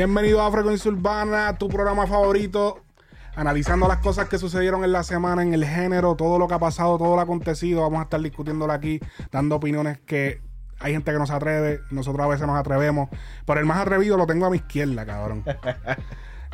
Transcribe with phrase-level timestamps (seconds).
[0.00, 2.82] Bienvenido a Frecuencia Urbana, tu programa favorito,
[3.36, 6.58] analizando las cosas que sucedieron en la semana, en el género, todo lo que ha
[6.58, 7.82] pasado, todo lo acontecido.
[7.82, 8.98] Vamos a estar discutiéndolo aquí,
[9.30, 10.40] dando opiniones que
[10.78, 13.10] hay gente que no se atreve, nosotros a veces nos atrevemos,
[13.44, 15.44] pero el más atrevido lo tengo a mi izquierda, cabrón.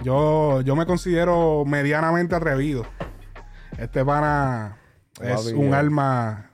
[0.03, 2.85] Yo, yo me considero medianamente atrevido.
[3.79, 4.77] Este pana
[5.23, 6.51] es un alma,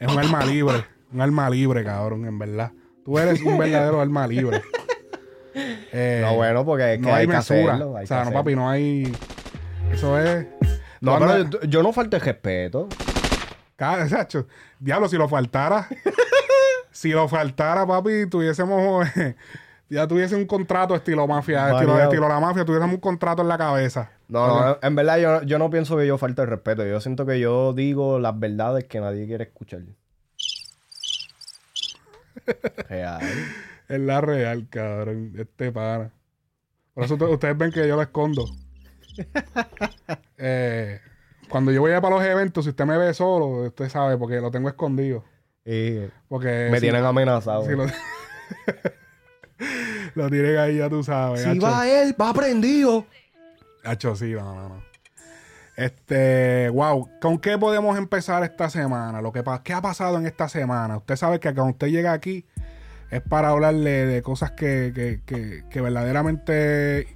[0.00, 2.72] es un alma libre, un alma libre, cabrón, en verdad.
[3.04, 4.60] Tú eres un verdadero alma libre.
[5.54, 7.74] Eh, No, bueno, porque es que no hay, hay que mesura.
[7.74, 8.40] hacerlo, hay o sea, que no, hacerlo.
[8.40, 9.16] papi, no hay.
[9.92, 10.46] Eso es.
[11.00, 12.88] No, pero yo, yo no falto el respeto.
[13.76, 14.46] Cada, Sacho,
[14.78, 15.88] diablo, si lo faltara.
[16.90, 19.06] si lo faltara, papi, tuviésemos.
[19.88, 23.58] ya tuviese un contrato estilo mafia, estilo, estilo la mafia, tuviésemos un contrato en la
[23.58, 24.10] cabeza.
[24.28, 26.86] No, no, en verdad yo, yo no pienso que yo falte el respeto.
[26.86, 29.80] Yo siento que yo digo las verdades que nadie quiere escuchar.
[32.88, 33.20] Real.
[33.92, 35.34] Es la real, cabrón.
[35.36, 36.10] Este pana.
[36.94, 38.46] Por eso ustedes ven que yo lo escondo.
[40.38, 40.98] Eh,
[41.50, 44.40] cuando yo voy a para los eventos, si usted me ve solo, usted sabe, porque
[44.40, 45.24] lo tengo escondido.
[45.66, 47.66] Y Porque me si- tienen amenazado.
[47.66, 47.84] si lo,
[50.14, 51.42] lo tienen ahí, ya tú sabes.
[51.42, 51.60] Si hacho.
[51.60, 53.04] va él, va prendido.
[53.84, 54.82] Hacho, sí, no, no, no.
[55.76, 59.20] Este, wow, ¿con qué podemos empezar esta semana?
[59.20, 60.96] Lo que ¿Qué ha pasado en esta semana?
[60.96, 62.46] Usted sabe que cuando usted llega aquí
[63.12, 67.14] es para hablarle de cosas que, que, que, verdaderamente,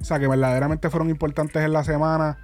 [0.00, 2.38] o sea, que verdaderamente fueron importantes en la semana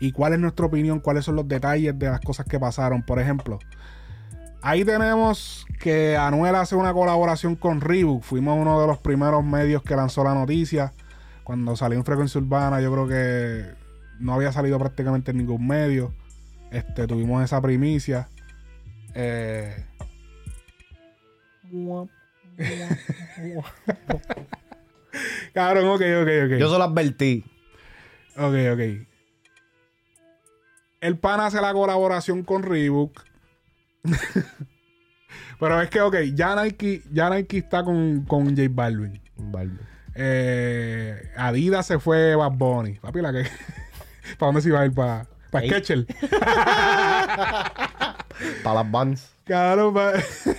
[0.00, 3.04] y cuál es nuestra opinión, cuáles son los detalles de las cosas que pasaron.
[3.04, 3.60] Por ejemplo,
[4.60, 8.24] ahí tenemos que Anuel hace una colaboración con Reebok.
[8.24, 10.92] Fuimos uno de los primeros medios que lanzó la noticia.
[11.44, 13.66] Cuando salió en Frecuencia Urbana, yo creo que
[14.18, 16.12] no había salido prácticamente en ningún medio.
[16.72, 18.28] Este, tuvimos esa primicia.
[19.14, 19.76] Eh,
[25.52, 26.58] cabrón, ok, ok, ok.
[26.58, 27.44] Yo se lo advertí.
[28.36, 28.80] Ok, ok.
[31.00, 33.22] El pan hace la colaboración con Reebok.
[35.60, 39.20] Pero es que, ok, ya Nike, ya Nike está con, con J Balvin.
[39.36, 39.70] Vale.
[40.14, 42.94] Eh, Adidas se fue Bad Bunny.
[42.94, 43.42] Papi, la que.
[44.38, 44.94] ¿Para dónde se iba a ir?
[44.94, 45.68] ¿Para pa Ey.
[45.70, 46.06] Skechers?
[48.62, 49.33] Para las vans.
[49.44, 50.12] Cabrón, pa...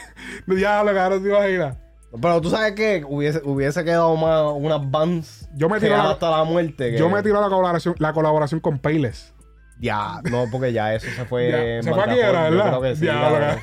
[0.47, 1.77] Diablo, cabrón, te imaginas.
[2.21, 5.49] Pero tú sabes que hubiese, hubiese quedado más unas vans.
[5.55, 6.91] Yo me tiro la- hasta la muerte.
[6.91, 9.33] que- Yo me tiró la colaboración, la colaboración con Payless.
[9.79, 11.49] Ya, no, porque ya eso se fue.
[11.81, 12.81] Ya, se fue yo ¿verdad?
[12.81, 13.39] que sí, cabrón.
[13.41, 13.59] cabrón.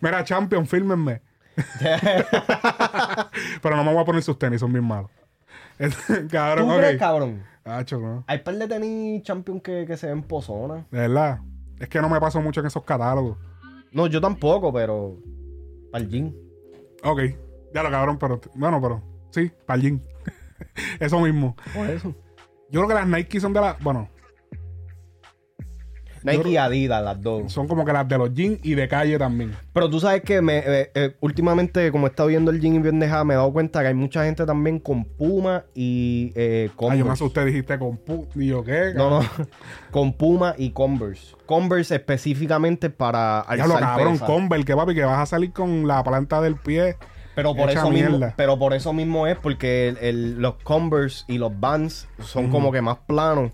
[0.00, 1.20] Mira, Champion, fírmenme.
[3.62, 5.10] Pero no me voy a poner sus tenis, son bien malos.
[6.30, 6.78] cabrón, ¿Tú ok.
[6.78, 7.42] crees, cabrón?
[7.64, 8.24] Hacho, ¿no?
[8.28, 10.86] Hay par de tenis champion que, que se ven pozona.
[10.90, 11.40] De verdad.
[11.80, 13.36] Es que no me paso mucho en esos catálogos.
[13.92, 15.18] No, yo tampoco, pero.
[15.90, 16.34] Para el gym.
[17.02, 17.20] Ok.
[17.74, 18.40] Ya lo cabrón, pero.
[18.54, 19.02] Bueno, pero.
[19.30, 20.00] Sí, para el gym.
[21.00, 21.56] Eso mismo.
[21.74, 22.14] Por eso.
[22.70, 23.82] Yo creo que las Nike son de las.
[23.82, 24.08] Bueno,
[26.26, 27.52] Nike y Adidas, las dos.
[27.52, 29.54] son como que las de los jeans y de calle también.
[29.72, 32.80] Pero tú sabes que me, eh, eh, últimamente, como he estado viendo el gym y
[32.80, 36.72] pendeja, me he dado cuenta que hay mucha gente también con Puma y eh, Ah,
[36.76, 36.98] Converse.
[36.98, 38.26] yo me asusté, dijiste con pu.
[38.34, 38.92] Y yo, ¿qué?
[38.94, 39.20] No, no.
[39.90, 41.34] con Puma y Converse.
[41.46, 44.26] Converse específicamente para Ya lo cabrón, pesas.
[44.28, 46.96] Converse, que papi, que vas a salir con la planta del pie.
[47.34, 51.36] Pero por eso mismo, pero por eso mismo es porque el- el- los Converse y
[51.36, 53.52] los Vans son como que más planos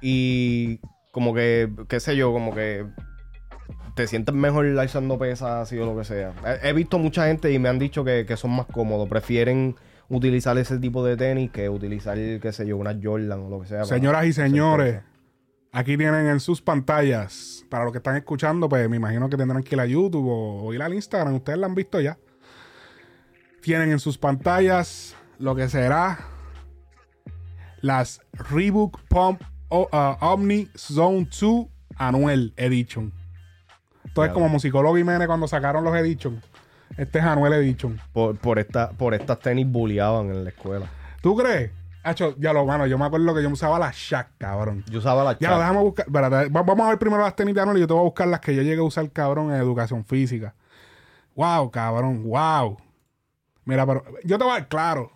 [0.00, 0.80] y
[1.16, 2.84] como que, qué sé yo, como que
[3.94, 6.34] te sientes mejor alzando pesas así o lo que sea.
[6.44, 9.76] He, he visto mucha gente y me han dicho que, que son más cómodos, prefieren
[10.10, 13.66] utilizar ese tipo de tenis que utilizar, qué sé yo, una Jordan o lo que
[13.66, 13.86] sea.
[13.86, 15.00] Señoras y señores,
[15.72, 19.62] aquí tienen en sus pantallas, para los que están escuchando, pues me imagino que tendrán
[19.62, 22.18] que ir a YouTube o, o ir al Instagram, ustedes la han visto ya.
[23.62, 26.18] Tienen en sus pantallas lo que será
[27.80, 29.40] las Reebok Pump
[29.82, 33.12] uh, Omni Zone 2 Anuel Edition.
[34.04, 34.34] Esto es Ya.
[34.34, 36.40] como Musicólogo Mene cuando sacaron los Edition.
[36.96, 38.00] Este es Anuel Edition.
[38.12, 40.86] Por, por, esta, por estas tenis bulleaban en la escuela.
[41.20, 41.70] ¿Tú crees?
[42.02, 44.84] Hacho, ya lo mano, yo me acuerdo que yo usaba la Shaq, cabrón.
[44.88, 45.58] Yo usaba la Ya, Chuck.
[45.58, 46.06] déjame buscar.
[46.06, 48.28] espérate, vamos a ver primero las tenis de Anuel y yo te voy a buscar
[48.28, 50.54] las que yo llegué a usar, cabrón, en educación física.
[51.34, 52.76] Wow, cabrón, wow.
[53.64, 55.10] Mira, pero yo te voy a dar claro.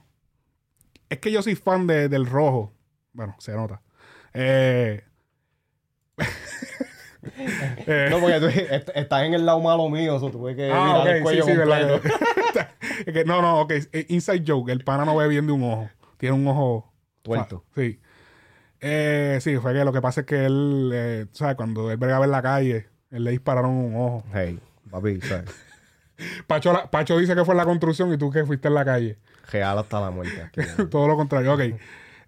[1.08, 2.72] Es que yo soy fan de- del rojo.
[3.12, 3.80] Bueno, se nota.
[4.34, 5.02] Eh,
[7.86, 10.84] eh, No, porque tú est- estás en el lado malo mío, eso tuve que ah,
[10.84, 11.90] mirar el sí, cuello sí, verdad.
[12.00, 13.24] completo.
[13.26, 13.72] No, no, ok.
[13.92, 14.70] eh, Inside joke.
[14.70, 15.88] El pana no ve bien de un ojo.
[16.18, 16.92] Tiene un ojo
[17.22, 17.64] Tuerto.
[17.66, 18.00] Ah, sí.
[18.80, 21.56] Eh, sí, fue que lo que pasa es que él, eh, ¿sabes?
[21.56, 24.24] Cuando él bregaba en la calle, él le dispararon un ojo.
[24.34, 24.58] Hey,
[24.90, 25.50] papi, ¿sabes?
[26.46, 28.84] Pacho, la- Pacho dice que fue en la construcción y tú que fuiste en la
[28.84, 29.18] calle.
[29.50, 30.50] Real hasta la muerte.
[30.90, 31.54] Todo lo contrario.
[31.54, 31.60] Ok.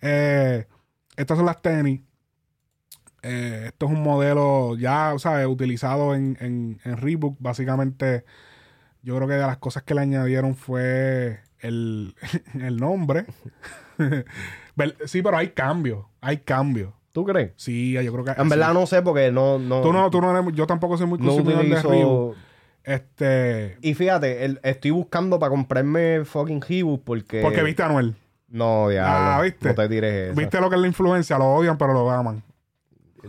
[0.01, 0.67] Eh,
[1.17, 2.01] estas son las tenis.
[3.23, 5.47] Eh, esto es un modelo ya, ¿sabes?
[5.47, 7.37] Utilizado en, en, en Reebok.
[7.39, 8.25] Básicamente,
[9.03, 12.15] yo creo que de las cosas que le añadieron fue el,
[12.61, 13.27] el nombre.
[15.05, 16.07] Sí, pero hay cambios.
[16.23, 16.95] Hay cambios.
[17.13, 17.53] ¿Tú crees?
[17.57, 18.41] Sí, yo creo que...
[18.41, 18.75] En verdad sí.
[18.75, 19.59] no sé porque no...
[19.59, 22.31] no Tú no, tú no eres- yo tampoco soy muy no consumidor de Reebok.
[22.31, 22.35] utilizo...
[22.85, 23.77] Este...
[23.83, 27.43] Y fíjate, el- estoy buscando para comprarme fucking Reebok porque...
[27.43, 28.17] Porque viste a Anuel.
[28.53, 29.37] No, ya.
[29.39, 29.69] Ah, ¿viste?
[29.69, 30.39] No te tires eso.
[30.39, 31.39] Viste lo que es la influencia.
[31.39, 32.43] Lo odian, pero lo aman.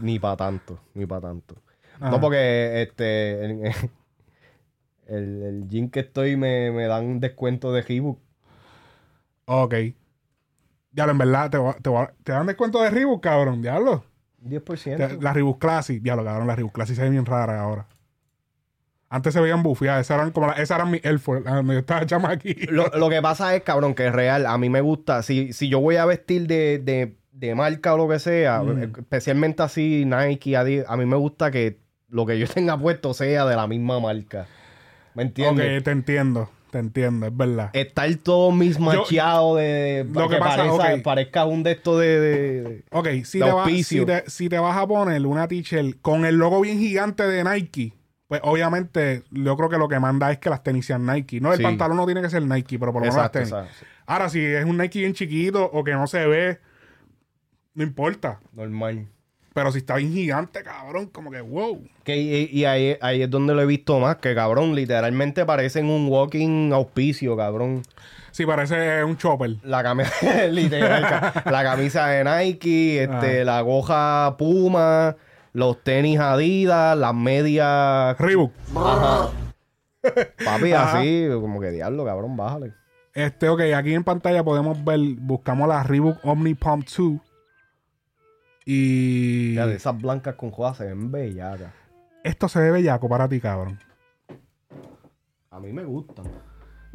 [0.01, 1.55] Ni para tanto, ni para tanto.
[1.95, 2.09] Ajá.
[2.11, 3.45] No, porque este...
[3.45, 3.61] El,
[5.07, 8.19] el, el gym que estoy me, me dan un descuento de Reebok.
[9.45, 9.73] Ok.
[10.91, 13.61] Diablo, en verdad, te, va- te, va- te dan descuento de Reebok, cabrón.
[13.61, 14.03] Diablo.
[14.45, 14.97] 10%.
[14.97, 16.01] Te- la Reebok Classic.
[16.01, 17.87] Diablo, cabrón, la Reebok Classic se ve bien rara ahora.
[19.13, 20.01] Antes se veían bufiadas.
[20.01, 22.53] Esas eran como la- esas eran mi ah, Donde yo estaba chama aquí.
[22.69, 24.45] Lo, lo que pasa es, cabrón, que es real.
[24.45, 25.21] A mí me gusta.
[25.23, 28.81] Si, si yo voy a vestir de, de, de marca o lo que sea, Mm.
[28.99, 31.77] especialmente así Nike, Adidas, a mí me gusta que
[32.09, 34.47] lo que yo tenga puesto sea de la misma marca.
[35.13, 35.77] ¿Me entiendes?
[35.79, 36.49] Ok, te entiendo.
[36.71, 37.69] Te entiendo, es verdad.
[37.73, 40.07] Estar todo mismacheado de...
[40.11, 41.01] Lo que pasa, parezca, ok.
[41.03, 42.19] parezca un de estos de...
[42.19, 43.99] de- de- Ok, si de te, vas, auspicio.
[44.01, 47.43] si, te, si te vas a poner una t-shirt con el logo bien gigante de
[47.43, 47.93] Nike,
[48.27, 51.39] pues obviamente yo creo que lo que manda es que las tenis sean Nike.
[51.41, 51.63] No, el Sí.
[51.63, 53.49] pantalón no tiene que ser Nike, pero por lo menos las tenis.
[53.51, 53.85] exacto.
[54.05, 56.59] Ahora, si es un Nike bien chiquito o que no se ve,
[57.73, 58.39] no importa.
[58.53, 59.07] Normal.
[59.53, 61.79] Pero si está bien gigante, cabrón, como que wow.
[62.03, 65.85] Que, y y ahí, ahí es donde lo he visto más, que cabrón, literalmente parecen
[65.91, 67.83] un walking auspicio, cabrón.
[68.31, 69.57] Sí, parece un chopper.
[69.63, 70.11] La camisa,
[70.49, 71.03] literal,
[71.45, 73.45] la camisa de Nike, este, Ah.
[73.45, 75.15] la goja Puma,
[75.53, 78.17] los tenis Adidas, las medias.
[78.17, 78.51] Reebok.
[78.75, 79.29] Ajá.
[80.43, 80.99] Papi, Ajá.
[80.99, 82.73] así, como que diablo, cabrón, bájale.
[83.13, 87.19] Este, ok, aquí en pantalla podemos ver, buscamos la Reebok Omni Pump 2.
[88.65, 91.71] Y Ya, de esas blancas con jodas se ven bellacas.
[92.23, 93.79] esto se ve bellaco para ti, cabrón.
[95.51, 96.25] A mí me gustan.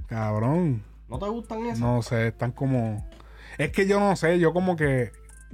[0.06, 0.82] Cabrón.
[1.08, 1.78] ¿No te gustan esas?
[1.80, 3.06] No sé, están como.
[3.58, 5.12] Es que yo no sé, yo como que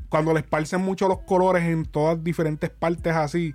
[0.08, 3.54] cuando le esparcen mucho los colores en todas diferentes partes así.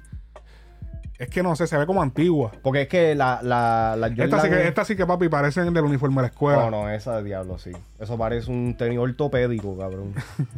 [1.17, 2.51] Es que no sé, se ve como antigua.
[2.63, 5.83] Porque es que la, la, la Esta sí, que, esta sí que, papi, parecen del
[5.83, 6.69] uniforme de la escuela.
[6.69, 7.71] No, no, esa de diablo, sí.
[7.99, 10.13] Eso parece un tenis ortopédico, cabrón.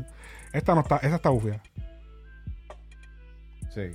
[0.54, 1.62] Esta no está, esa está bufia.
[3.74, 3.92] Sí.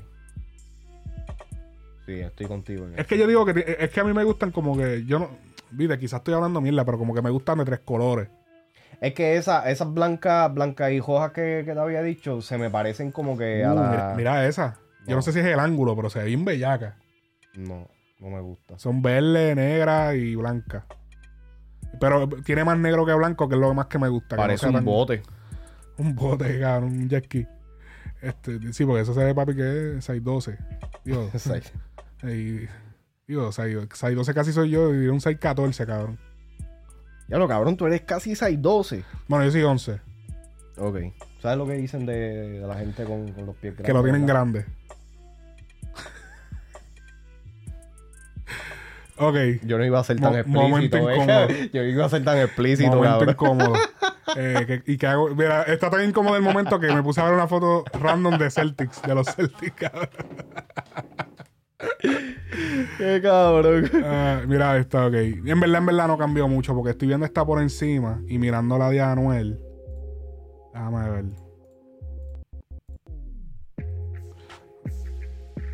[2.07, 2.87] Sí, estoy contigo.
[2.87, 3.09] en Es eso.
[3.09, 5.29] que yo digo que es que a mí me gustan como que yo no.
[5.71, 8.29] Viste, quizás estoy hablando mierda, pero como que me gustan de tres colores.
[9.01, 12.71] Es que esa, esas blancas blancas y rojas que, que te había dicho se me
[12.71, 13.91] parecen como que a Uh, la...
[13.91, 14.79] mira, mira esa.
[15.07, 16.97] Yo no sé si es el ángulo, pero se ve bien bellaca.
[17.57, 17.87] No,
[18.19, 18.79] no me gusta.
[18.79, 20.87] Son verde, negra y blanca.
[22.01, 24.37] Pero tiene más negro que blanco, que es lo más que me gusta.
[24.37, 25.23] no Parece un tan- bote.
[25.99, 27.47] Un bote, cabrón, un jet ski.
[28.21, 30.59] Este, sí, porque eso se ve, papi, que es 612.
[31.05, 31.71] Digo, Exacto.
[32.25, 32.67] y,
[33.29, 36.19] digo 6, 612 casi soy yo y un 614, cabrón.
[37.29, 39.05] Ya lo cabrón, tú eres casi 6'12".
[39.29, 40.01] Bueno, yo soy 11,
[40.79, 40.97] Ok.
[41.41, 43.87] ¿Sabes lo que dicen de, de la gente con, con los pies grandes?
[43.87, 44.67] que lo tienen grande.
[49.17, 49.37] ok.
[49.65, 51.11] Yo no iba a ser tan Mo- explícito.
[51.11, 51.71] eh.
[51.73, 53.31] Yo iba a ser tan explícito, momento cabrón.
[53.31, 53.75] incómodo.
[54.39, 57.25] Eh, que- y que hago, mira, está tan incómodo el momento que me puse a
[57.25, 60.09] ver una foto random de Celtics, de los Celtics, cabrón.
[62.99, 63.91] Qué cabrón.
[64.05, 65.15] Ah, mira esta, ok.
[65.15, 68.79] En verdad, en verdad no cambió mucho porque estoy viendo esta por encima y mirando
[68.79, 69.61] la de Anuel.
[70.73, 71.25] Déjame ver.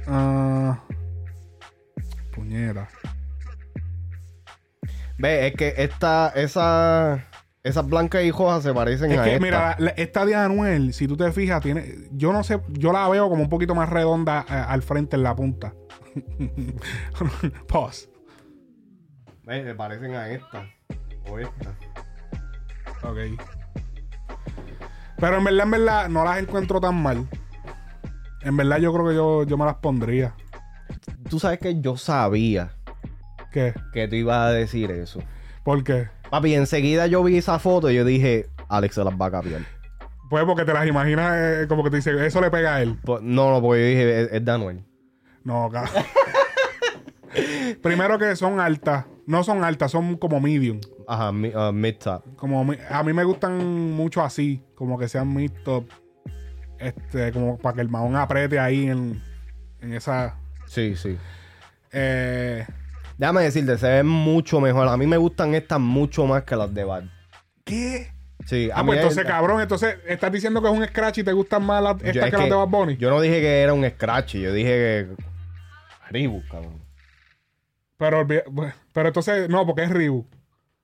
[0.06, 0.78] Ah,
[2.34, 2.88] puñera.
[5.18, 7.24] Ve, es que esta, esa,
[7.62, 9.44] esas blancas y rojas se parecen Es a que, esta.
[9.44, 12.08] mira, la- esta de Anuel, si tú te fijas, tiene.
[12.12, 15.22] Yo no sé, yo la veo como un poquito más redonda eh, al frente en
[15.22, 15.72] la punta.
[17.68, 18.08] Pause.
[19.46, 20.66] Se parecen a esta.
[21.28, 21.74] O esta.
[23.02, 23.18] Ok.
[25.18, 27.28] Pero en verdad, en verdad, no las encuentro tan mal.
[28.42, 30.34] En verdad, yo creo que yo, yo me las pondría.
[31.28, 32.72] Tú sabes que yo sabía
[33.52, 33.74] ¿Qué?
[33.92, 35.20] que tú ibas a decir eso.
[35.64, 36.08] ¿Por qué?
[36.30, 39.62] Papi, enseguida yo vi esa foto y yo dije, Alex se las va a cambiar.
[40.28, 42.98] Pues porque te las imaginas eh, como que te dice, eso le pega a él.
[43.04, 44.44] Pues, no, no, porque yo dije, es, es.
[45.44, 46.04] No, cabrón.
[47.82, 49.06] Primero que son altas.
[49.26, 50.80] No son altas, son como medium.
[51.08, 52.22] Ajá, mi- uh, mid top.
[52.36, 55.84] Como mi- a mí me gustan mucho así, como que sean mid top.
[56.78, 59.22] Este, como para que el mahón apriete ahí en,
[59.80, 60.36] en esa.
[60.66, 61.16] Sí, sí.
[61.92, 62.66] Eh,
[63.18, 64.88] Déjame decirte, se ven mucho mejor.
[64.88, 67.04] A mí me gustan estas mucho más que las de Bad.
[67.64, 68.10] ¿Qué?
[68.46, 71.18] Sí, a Ah, mí pues es- entonces, cabrón, entonces estás diciendo que es un scratch
[71.18, 72.96] y te gustan más las, yo- estas es que, las de Bad Bunny.
[72.96, 75.31] Yo no dije que era un scratch, yo dije que.
[76.12, 76.82] Reebok, cabrón.
[77.96, 78.26] Pero,
[78.92, 80.26] pero entonces, no, porque es Reebok.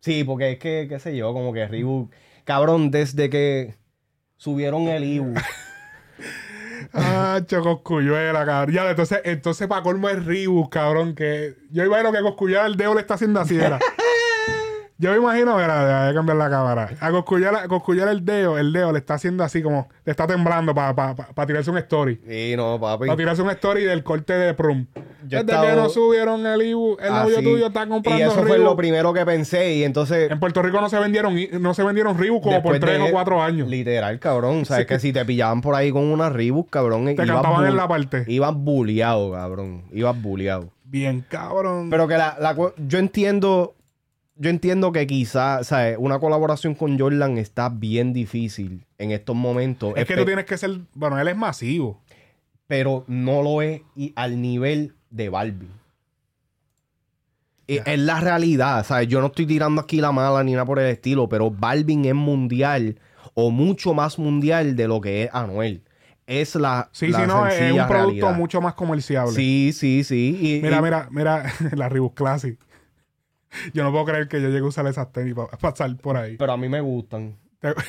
[0.00, 2.12] Sí, porque es que, qué sé yo, como que Reebok.
[2.44, 3.74] Cabrón, desde que
[4.36, 5.34] subieron el Ibu.
[6.94, 8.74] Ah, Coscuyuela, cabrón.
[8.74, 12.94] Ya, entonces, entonces para colmo es Reebok, cabrón, que yo imagino que Coscuyuela el dedo
[12.94, 13.78] le está haciendo así, era.
[15.00, 16.90] Yo me imagino, mira, voy a cambiar la cámara.
[17.00, 21.46] A Coscuyuela el dedo, el dedo le está haciendo así como, le está temblando para
[21.46, 22.20] tirarse un story.
[22.28, 23.06] Sí, no, papi.
[23.06, 24.86] Para tirarse un story del corte de prom.
[24.94, 27.44] Yo Desde estaba- que no subieron el Ibu, el novio Así.
[27.44, 29.76] tuyo está comprando Y eso fue lo primero que pensé.
[29.76, 30.30] Y entonces.
[30.32, 33.40] En Puerto Rico no se vendieron, no se vendieron Reebok como por tres o cuatro
[33.40, 33.68] años.
[33.68, 34.64] Literal, cabrón.
[34.64, 37.06] Sabes que si te pillaban por ahí con una Reebok, cabrón.
[37.06, 38.24] Te cantaban en la parte.
[38.26, 39.84] Ibas bulleado, cabrón.
[39.92, 40.70] Ibas bulleado.
[40.84, 41.90] Bien, cabrón.
[41.90, 43.74] Pero que la, yo entiendo.
[44.40, 45.96] Yo entiendo que quizás, ¿sabes?
[45.98, 49.94] Una colaboración con Jordan está bien difícil en estos momentos.
[49.96, 52.00] es que tú tienes que ser, bueno, él es masivo.
[52.68, 55.70] Pero no lo es y al nivel de Balvin.
[57.66, 59.08] Es, es la realidad, ¿sabes?
[59.08, 62.14] Yo no estoy tirando aquí la mala ni nada por el estilo, pero Balvin es
[62.14, 62.98] mundial
[63.34, 65.82] o mucho más mundial de lo que es Anuel.
[66.26, 68.34] Es la, Sí, la sí, no, es un producto realidad.
[68.36, 69.32] mucho más comerciable.
[69.32, 70.38] Sí, sí, sí.
[70.40, 72.58] Y- Mira, y- mira, mira, la Reebok Classic.
[73.74, 76.36] Yo no puedo creer que yo llegue a usar esas tenis para pasar por ahí.
[76.36, 77.36] Pero a mí me gustan.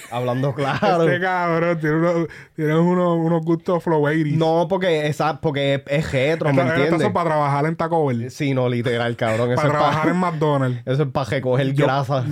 [0.09, 1.03] Hablando claro.
[1.03, 4.35] Este cabrón tiene unos, tiene unos, unos gustos flow 80s.
[4.35, 7.01] No, porque, esa, porque es, es retro, ¿me entiendes?
[7.01, 8.31] son para trabajar en Taco Bell.
[8.31, 9.51] Sí, no, literal, cabrón.
[9.51, 10.81] Eso para trabajar en McDonald's.
[10.85, 12.25] eso es para recoger Yo- grasa.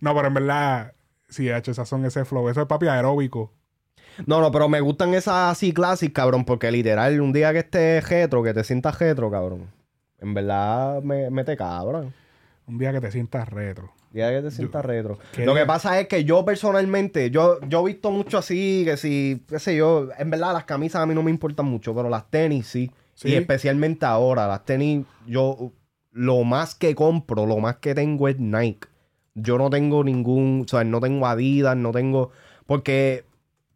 [0.00, 0.92] no, pero en verdad,
[1.28, 2.48] sí, hecho, esas son ese flow.
[2.48, 3.52] Eso es papi aeróbico.
[4.26, 8.08] No, no, pero me gustan esas así clásicas, cabrón, porque literal, un día que estés
[8.08, 9.68] retro, que te sientas retro, cabrón,
[10.20, 12.12] en verdad me, me te cabrón.
[12.66, 13.92] Un día que te sientas retro.
[14.10, 15.18] Un día que te sientas retro.
[15.32, 18.96] ¿Qué Lo que pasa es que yo personalmente, yo, yo he visto mucho así, que
[18.96, 22.08] si, qué sé yo, en verdad las camisas a mí no me importan mucho, pero
[22.08, 22.90] las tenis sí.
[23.14, 23.28] Sí.
[23.28, 25.72] Y especialmente ahora, las tenis, yo
[26.10, 28.88] lo más que compro, lo más que tengo es Nike.
[29.34, 32.30] Yo no tengo ningún, o sea, no tengo Adidas, no tengo,
[32.66, 33.24] porque,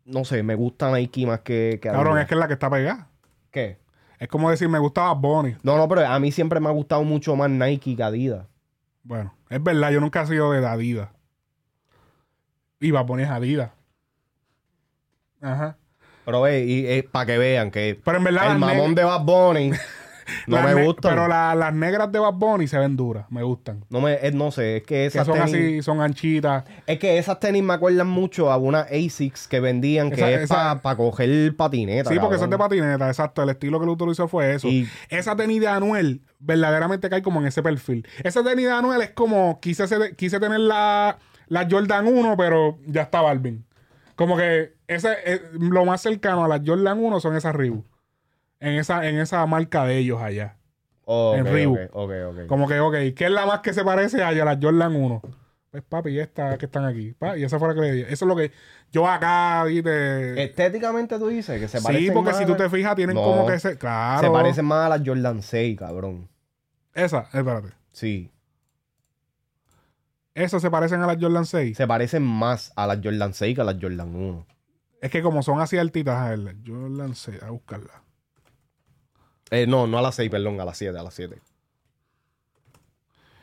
[0.04, 2.22] no sé, me gusta Nike más que, que Cabrón, Adidas.
[2.22, 3.08] es que es la que está pegada.
[3.50, 3.78] ¿Qué?
[4.18, 5.56] Es como decir, me gustaba Bonnie.
[5.62, 8.46] No, no, pero a mí siempre me ha gustado mucho más Nike que Adidas.
[9.02, 11.08] Bueno, es verdad, yo nunca he sido de Adidas.
[12.80, 13.70] Y Bad Bunny es Adidas.
[15.40, 15.76] Ajá.
[16.24, 19.70] Pero ve, y, para que vean que Pero en verdad, el mamón de Bad Bunny
[20.46, 21.08] no las me ne- gusta.
[21.10, 23.84] Pero la- las negras de Bad Bunny se ven duras, me gustan.
[23.90, 26.64] No me, eh, no sé, es que Que esas son tenis, así, son anchitas.
[26.86, 30.80] es que esas tenis me acuerdan mucho a unas Asics que vendían que Esa- es
[30.82, 32.10] para coger patineta.
[32.10, 33.42] Sí, porque son de patineta, exacto.
[33.42, 34.68] El estilo que lo utilizó fue eso.
[34.68, 38.06] Y- Esa tenis de Anuel verdaderamente cae como en ese perfil.
[38.22, 41.18] Esa tenis de Anuel es como quise, ser- quise tener la,
[41.48, 43.64] la Jordan 1, pero ya está Balvin.
[44.16, 47.84] Como que ese, eh, lo más cercano a la Jordan 1 son esas Reebok.
[48.60, 50.56] En esa, en esa marca de ellos allá.
[51.06, 51.78] En Reebok.
[51.92, 52.46] ok, ok, ok.
[52.46, 55.22] Como que, ok, ¿qué es la más que se parece a la Jordan 1?
[55.70, 57.12] Pues papi, y esta que están aquí.
[57.12, 58.00] Pa, y esa fue la que le di.
[58.02, 58.52] Eso es lo que
[58.90, 60.42] yo acá ¿viste?
[60.42, 63.22] Estéticamente tú dices que se sí, parecen porque más si tú te fijas, tienen No.
[63.22, 63.76] como que se.
[63.76, 64.26] Claro.
[64.26, 66.28] Se parecen más a las Jordan 6, cabrón.
[66.94, 67.68] Esa, espérate.
[67.92, 68.30] Sí.
[70.34, 71.76] Esas se parecen a las Jordan 6.
[71.76, 74.46] Se parecen más a las Jordan 6 que a las Jordan 1.
[75.00, 78.02] Es que como son así altitas, a ver, Jordan 6, a buscarla.
[79.50, 81.38] Eh, no, no a las 6, perdón, a las 7, a las 7.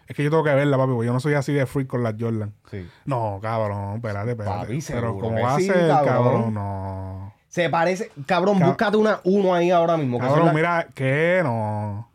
[0.08, 2.04] Es que yo tengo que verla, papi, porque yo no soy así de freak con
[2.04, 2.54] las Jordan.
[2.70, 2.88] Sí.
[3.06, 4.58] No, cabrón, espérate, espérate.
[4.60, 6.06] Papi, Pero seguro ¿cómo que va a sí, ser, cabrón.
[6.06, 6.54] cabrón?
[6.54, 7.34] No.
[7.48, 8.12] Se parece.
[8.28, 10.20] Cabrón, Cab- búscate una 1 ahí ahora mismo.
[10.20, 11.42] que Cabrón, las- mira, ¿qué?
[11.44, 12.12] No.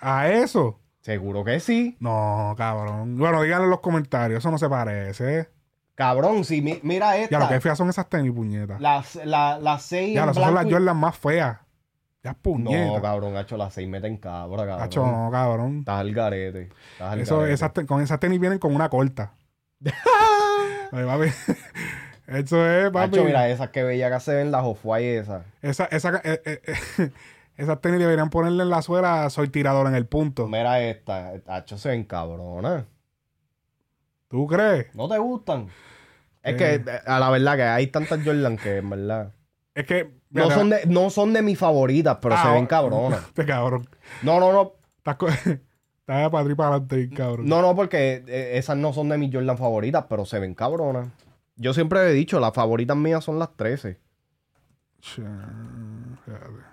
[0.00, 0.78] ¿A eso?
[1.00, 1.96] Seguro que sí.
[1.98, 3.16] No, cabrón.
[3.16, 5.48] Bueno, díganlo en los comentarios, eso no se parece.
[5.96, 7.38] Cabrón, sí, mi- mira Ya esta.
[7.40, 8.80] lo que feas son esas tenis, puñetas.
[8.80, 11.58] Las la, las 6 Ya, esas son las Jordan más feas.
[12.26, 14.82] Ya es No, cabrón, hecho las 6 meten cabra, cabrón.
[14.82, 15.78] Hacho, no, cabrón.
[15.78, 16.70] Estás al garete.
[16.92, 17.54] Estás al Eso, garete.
[17.54, 19.34] esas con esas tenis vienen con una corta.
[20.92, 21.26] Ay, papi.
[22.26, 23.18] Eso es, papi.
[23.18, 25.44] Hacho, mira, esas que bella que se ven las off-white esas.
[25.62, 26.62] Esa, esa, eh, eh,
[26.98, 27.10] eh,
[27.56, 30.48] esas tenis deberían ponerle en la suela soy tirador en el punto.
[30.48, 31.34] Mira esta.
[31.46, 32.86] Hacho, se ven cabronas.
[34.26, 34.92] ¿Tú crees?
[34.96, 35.68] ¿No te gustan?
[36.42, 39.32] Es que, a la verdad, que hay tantas Jordan que, en verdad...
[39.74, 40.15] Es que...
[40.30, 43.20] No son, de, no son de mis favoritas, pero ah, se ven cabronas.
[43.28, 43.88] Este cabrón.
[44.22, 44.72] No, no, no.
[44.98, 45.16] Estás
[45.46, 47.46] estás para para adelante, cabrón.
[47.46, 51.08] No, no, porque eh, esas no son de mis Jordan favoritas, pero se ven cabronas.
[51.56, 53.98] Yo siempre he dicho, las favoritas mías son las 13.
[55.00, 55.22] Cha-
[56.14, 56.66] espérate.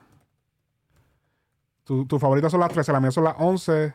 [1.84, 3.94] Tu, tu favorita son las 13, las mías son las 11.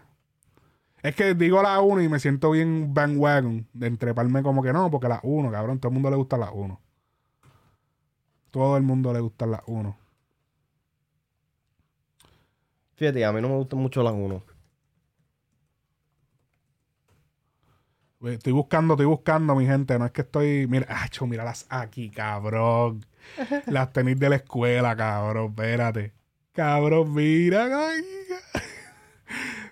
[1.02, 4.90] Es que digo la 1 y me siento bien bandwagon de entreparme como que no,
[4.90, 6.80] porque la 1, cabrón, todo el mundo le gusta la 1.
[8.50, 9.96] Todo el mundo le gusta la 1.
[12.96, 14.42] Fíjate, a mí no me gustan mucho las 1.
[18.24, 19.96] Estoy buscando, estoy buscando, mi gente.
[19.98, 20.66] No es que estoy.
[20.66, 23.06] Mira, acho, míralas aquí, cabrón.
[23.66, 25.50] Las tenis de la escuela, cabrón.
[25.50, 26.12] Espérate.
[26.52, 27.88] Cabrón, mira.
[27.90, 28.02] ay,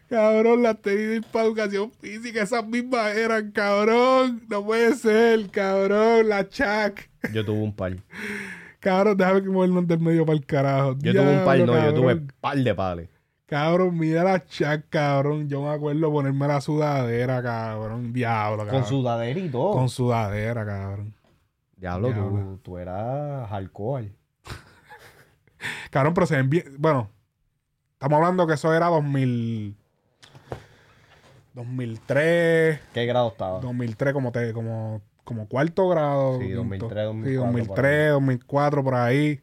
[0.09, 4.45] Cabrón, las tenis para educación física, esas mismas eran, cabrón.
[4.49, 6.29] No puede ser, cabrón.
[6.29, 7.11] La chac.
[7.33, 7.97] Yo tuve un par.
[8.87, 10.95] Cabrón, déjame que movernos del medio para el carajo.
[11.01, 12.33] Yo tuve un par, no, yo tuve cabrón.
[12.41, 13.09] par de pales.
[13.45, 15.49] Cabrón, mira la chac, cabrón.
[15.49, 18.13] Yo me acuerdo ponerme la sudadera, cabrón.
[18.13, 18.83] Diablo, cabrón.
[18.83, 19.73] Con sudadera y todo.
[19.73, 21.13] Con sudadera, cabrón.
[21.77, 22.31] Diablo, Diablo.
[22.31, 24.09] Tú, tú eras alcohol.
[25.91, 26.77] Cabrón, pero se ven bien.
[26.79, 27.11] Bueno,
[27.95, 29.77] estamos hablando que eso era 2000.
[31.55, 32.81] 2003.
[32.95, 33.59] ¿Qué grado estaba?
[33.59, 36.39] 2003, como, te, como, como cuarto grado.
[36.39, 36.89] Sí, quinto.
[36.89, 39.41] 2003, Sí, 2004, 2003, 2004, por ahí.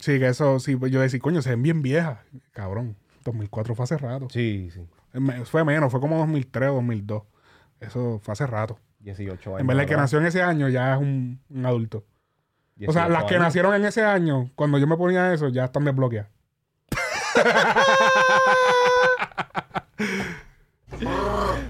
[0.00, 2.18] Sí, que eso, sí, pues yo decía, coño, se ven bien viejas.
[2.50, 4.28] Cabrón, 2004 fue hace rato.
[4.30, 4.80] Sí, sí.
[5.12, 7.22] Me- Fue menos, fue como 2003 o 2002.
[7.80, 8.78] Eso fue hace rato.
[9.00, 9.60] 18 años.
[9.60, 12.04] En vez de que nació en ese año, ya es un, un adulto.
[12.86, 15.66] O sea, 18 las que nacieron en ese año, cuando yo me ponía eso, ya
[15.66, 16.30] están desbloqueadas.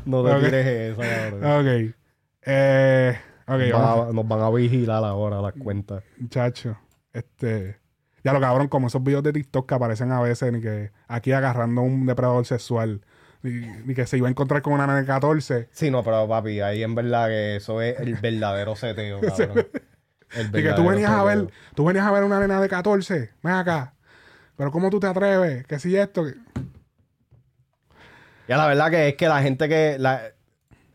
[0.04, 0.44] No te Ok.
[0.44, 1.90] tires eso, cabrón.
[1.90, 1.94] Ok.
[2.46, 6.02] Eh, ok, Nos van a- nos van a vigilar ahora las cuentas.
[6.18, 6.78] Muchacho.
[7.12, 7.78] Este.
[8.24, 11.32] Ya lo cabrón, como esos videos de TikTok que aparecen a veces, ni que aquí
[11.32, 13.02] agarrando un depredador sexual,
[13.42, 13.50] ni,
[13.84, 16.60] ni que se iba a encontrar con una nena de 14, Sí, no, pero papi,
[16.60, 19.66] ahí en verdad que eso es el verdadero seteo, cabrón.
[20.34, 23.30] El y que tú venías a ver, tú venías a ver una nena de 14,
[23.42, 23.94] ven acá.
[24.56, 25.64] Pero ¿cómo tú te atreves?
[25.66, 26.34] Que si esto, que-
[28.48, 29.96] Ya la verdad que es que la gente que...
[30.00, 30.32] la-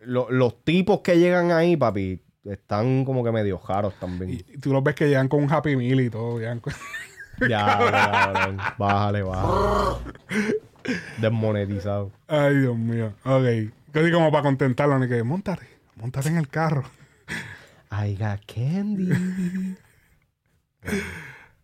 [0.01, 4.31] lo- los tipos que llegan ahí, papi, están como que medio jaros también.
[4.31, 6.73] y, tú los ves que llegan con un Happy Meal y todo, llegan con-
[7.49, 8.57] Ya, cabrón.
[8.77, 9.97] Bájale, bájale.
[11.19, 12.11] Desmonetizado.
[12.27, 13.13] Ay, Dios mío.
[13.23, 13.71] Ok.
[13.91, 16.83] Casi como para contentarlo, ni que, montate, montate en el carro.
[17.91, 19.09] I got candy.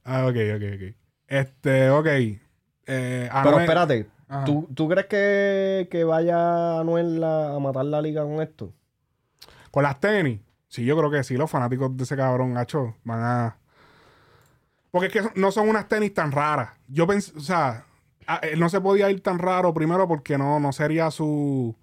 [0.03, 0.95] Ah, ok, ok, ok.
[1.27, 2.07] Este, ok.
[2.07, 4.07] Eh, Pero espérate.
[4.45, 8.73] ¿Tú, tú crees que, que vaya Anuel a, a matar la liga con esto?
[9.71, 10.39] Con las tenis.
[10.67, 13.57] Sí, yo creo que sí, los fanáticos de ese cabrón, hacho, van a.
[14.91, 16.71] Porque es que no son unas tenis tan raras.
[16.87, 17.85] Yo pensé, o sea,
[18.41, 21.75] él no se podía ir tan raro primero porque no, no sería su.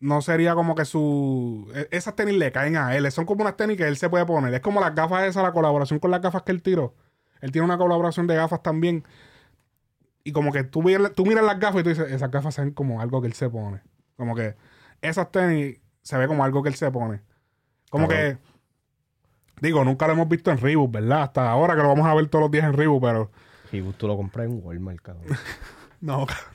[0.00, 1.70] No sería como que su.
[1.74, 3.10] e- Esas tenis le caen a él.
[3.12, 4.52] Son como unas tenis que él se puede poner.
[4.54, 6.94] Es como las gafas esas, la colaboración con las gafas que él tiró.
[7.40, 9.04] Él tiene una colaboración de gafas también.
[10.24, 12.72] Y como que tú, miras- tú miras las gafas y tú dices, esas gafas ven
[12.72, 13.80] como algo que él se pone.
[14.16, 14.54] Como que
[15.00, 17.20] esas tenis se ve como algo que él se pone.
[17.90, 18.36] Como que.
[19.60, 21.22] Digo, nunca lo hemos visto en Reebok, ¿verdad?
[21.22, 23.30] Hasta ahora que lo vamos a ver todos los días en Reebok, pero.
[23.72, 25.24] Y tú lo compras en Walmart, cabrón.
[26.00, 26.46] No, cabrón.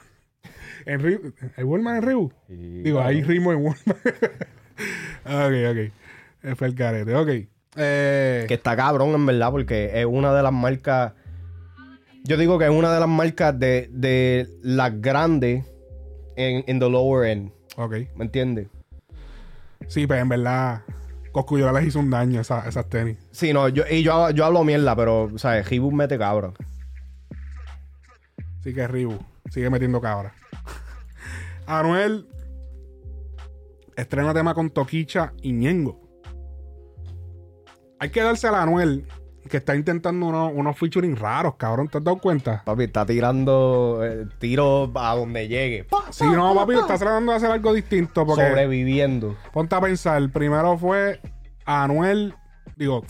[0.87, 1.35] En Reebok.
[1.57, 2.33] ¿Hay Walmart en Reebok?
[2.47, 4.05] Digo, hay cabrón, ritmo en Walmart.
[5.25, 6.55] ok, ok.
[6.57, 7.15] Fue el carete.
[7.15, 7.29] Ok.
[7.77, 11.13] Eh, Que está cabrón, en verdad, porque es una de las marcas.
[12.27, 15.63] Yo digo que es una de las marcas de, de las grandes
[16.35, 17.51] en, en the lower end.
[17.77, 17.93] ok.
[18.15, 18.67] ¿Me entiendes?
[19.87, 20.81] Sí, pero en verdad.
[21.31, 23.17] Coscuyola les hizo un daño esa- esas tenis.
[23.31, 26.53] Sí, no, yo, y yo, yo hablo mierda, pero, o sea, Reebok mete cabra.
[28.63, 29.21] Sí que es Reebok.
[29.51, 30.33] Sigue metiendo cabra.
[31.67, 32.27] Anuel.
[33.97, 36.01] Estrena tema con Toquicha y Ñengo.
[37.99, 39.05] Hay que darse a Anuel.
[39.49, 41.87] Que está intentando unos, unos featuring raros, cabrón.
[41.87, 42.63] ¿Te has dado cuenta?
[42.65, 45.83] Papi, está tirando eh, tiros a donde llegue.
[45.83, 48.25] Pa, Sí, no, papi, está tratando de hacer algo distinto.
[48.25, 49.35] Porque Sobreviviendo.
[49.53, 50.27] ponte a pensar.
[50.31, 51.21] Primero fue
[51.65, 52.33] Anuel,
[52.75, 53.03] digo,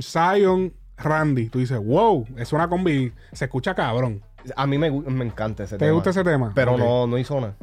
[0.00, 1.48] Zion, Randy.
[1.48, 3.12] Tú dices, wow, es una combi.
[3.32, 4.22] Se escucha cabrón.
[4.56, 5.94] A mí me, me encanta ese ¿Te tema.
[5.94, 6.52] gusta ese tema?
[6.54, 7.56] Pero no, no hizo nada.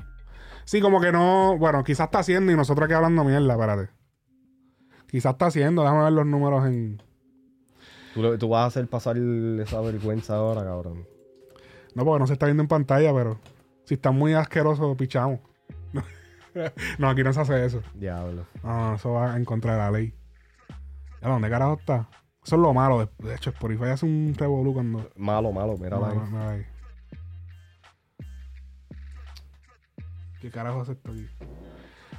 [0.65, 1.57] Sí, como que no.
[1.57, 3.89] Bueno, quizás está haciendo y nosotros aquí hablando mierda, espérate.
[5.07, 7.01] Quizás está haciendo, déjame ver los números en.
[8.37, 11.07] Tú, vas a hacer pasar esa vergüenza ahora, cabrón.
[11.95, 13.39] No, porque no se está viendo en pantalla, pero
[13.85, 15.39] si está muy asqueroso, pichamos.
[16.99, 17.81] no, aquí no se hace eso.
[17.95, 18.45] Diablo.
[18.63, 20.13] No, no, eso va en contra de la ley.
[21.21, 22.07] ¿Ya dónde carajo está?
[22.45, 22.99] Eso es lo malo.
[22.99, 25.09] De, de hecho, Spotify hace un revolú cuando.
[25.17, 26.17] Malo, malo, mírala No, ahí.
[26.17, 26.65] no, no, ahí.
[30.41, 31.27] ¿Qué carajo es esto aquí?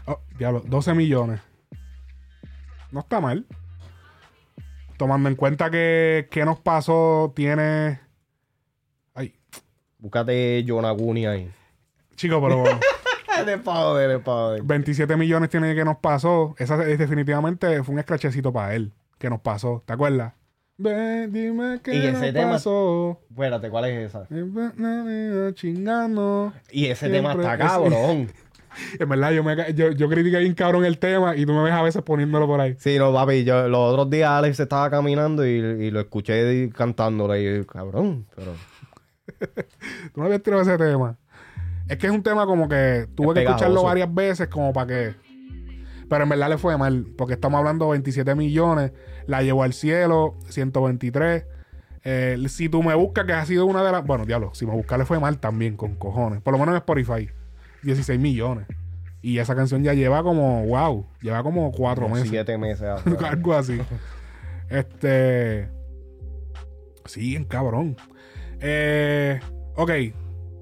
[0.07, 1.41] Oh, diablo, 12 millones.
[2.91, 3.47] No está mal.
[5.01, 8.01] Tomando en cuenta que, que nos pasó, tiene.
[9.15, 9.33] Ay,
[9.99, 11.51] Búscate Yonaguni ahí.
[12.17, 12.65] chico, pero.
[13.47, 14.63] de es pa' joder.
[14.63, 16.55] 27 millones tiene que nos pasó.
[16.59, 19.83] Esa es- definitivamente fue un escrachecito para él que nos pasó.
[19.87, 20.35] ¿Te acuerdas?
[20.77, 23.21] Ven, dime qué Y ese nos tema- pasó.
[23.31, 24.29] Espérate, ¿cuál es esa?
[25.55, 26.53] Chingando.
[26.71, 28.31] Y ese Siempre tema está es- cabrón.
[28.99, 31.73] En verdad, yo, me, yo, yo critiqué bien cabrón el tema y tú me ves
[31.73, 32.77] a veces poniéndolo por ahí.
[32.79, 36.71] Sí, no, papi, yo los otros días Alex estaba caminando y, y lo escuché y-
[36.71, 38.53] cantándole y yo, cabrón, pero...
[40.13, 41.17] Tú no habías tirado ese tema.
[41.89, 44.87] Es que es un tema como que tuve Es que escucharlo varias veces como para
[44.87, 45.15] que...
[46.09, 48.93] Pero en verdad le fue mal, porque estamos hablando de 27 millones,
[49.27, 51.45] la llevó al cielo, 123.
[52.03, 54.05] Eh, si tú me buscas, que ha sido una de las...
[54.05, 56.41] Bueno, diablo, si me buscas le fue mal también, con cojones.
[56.43, 57.31] Por lo menos en Spotify,
[57.83, 58.67] 16 millones.
[59.23, 62.31] Y esa canción ya lleva como, wow, lleva como cuatro como meses.
[62.31, 62.83] Siete meses.
[62.89, 63.29] afuera.
[63.29, 63.81] Algo así.
[64.69, 65.69] Este.
[67.05, 67.97] Sí, en cabrón.
[68.61, 69.41] Eh,
[69.77, 69.91] ok.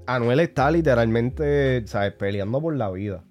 [0.07, 2.13] Anuel está literalmente, ¿sabes?
[2.13, 3.23] Peleando por la vida.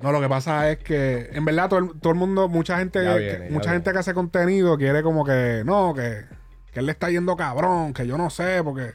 [0.00, 3.00] No, lo que pasa es que, en verdad, todo el, todo el mundo, mucha gente,
[3.00, 6.24] que- viene, mucha gente que hace contenido quiere como que, no, que,
[6.70, 8.92] que él le está yendo cabrón, que yo no sé, porque,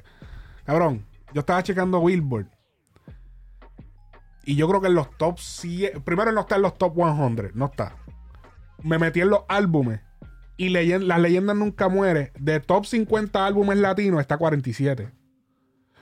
[0.63, 2.47] cabrón, yo estaba checando Billboard.
[4.45, 7.51] Y yo creo que en los top 100, primero no está en los top 100,
[7.53, 7.95] no está.
[8.83, 10.01] Me metí en los álbumes
[10.57, 12.31] y las leyendas nunca muere.
[12.39, 15.09] De top 50 álbumes latinos está 47.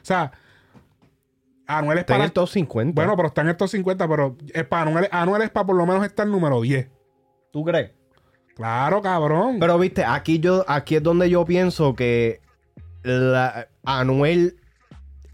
[0.02, 0.32] O sea,
[1.68, 3.00] Anuel es Está en para el top 50.
[3.02, 5.86] bueno, pero está en estos 50, pero es para Anuel, Anuel es para por lo
[5.86, 6.88] menos estar número 10.
[7.52, 7.92] ¿Tú crees?
[8.56, 9.58] Claro, cabrón.
[9.60, 12.42] Pero viste, aquí yo, aquí es donde yo pienso que
[13.04, 14.58] la- Anuel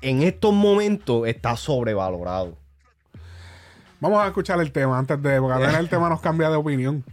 [0.02, 2.58] en estos momentos está sobrevalorado.
[4.00, 5.40] Vamos a escuchar el tema antes de.
[5.40, 7.04] Porque a ver, el tema nos cambia de opinión.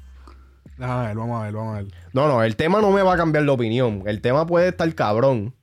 [0.76, 1.94] Déjame ver, vamos a ver, vamos a ver.
[2.12, 4.02] No, no, el tema no me va a cambiar de opinión.
[4.06, 5.54] El tema puede estar cabrón.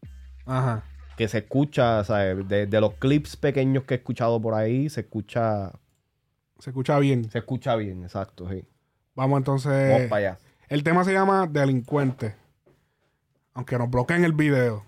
[0.46, 0.84] Ajá.
[1.18, 2.48] Que se escucha, ¿sabes?
[2.48, 5.72] De, de los clips pequeños que he escuchado por ahí, se escucha.
[6.60, 7.30] Se escucha bien.
[7.30, 8.66] Se escucha bien, exacto, sí.
[9.16, 9.92] Vamos entonces.
[9.92, 10.40] Vamos para allá.
[10.70, 12.36] El tema se llama Delincuente.
[13.54, 14.84] Aunque nos bloqueen el video.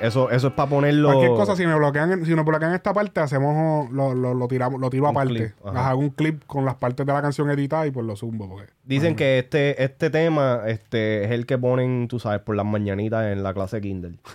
[0.00, 1.08] Eso, eso es para ponerlo.
[1.08, 4.80] Cualquier cosa, si me bloquean, si nos bloquean esta parte, hacemos lo, lo, lo tiramos,
[4.80, 5.54] lo tiro Un aparte.
[5.64, 8.48] hago un clip con las partes de la canción editada y pues lo zumbo.
[8.48, 12.64] Porque, Dicen que este, este tema este, es el que ponen, tú sabes, por las
[12.64, 14.18] mañanitas en la clase Kindle.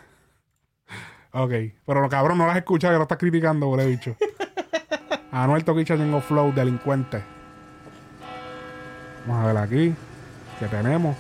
[1.38, 1.52] Ok.
[1.86, 4.16] Pero lo cabrón, no las escuchas, que lo estás criticando, por he dicho.
[5.34, 7.22] Anuel Toquicha Jingo Flow, delincuente.
[9.28, 9.94] Vamos a ver aquí.
[10.60, 11.14] ¿Qué tenemos?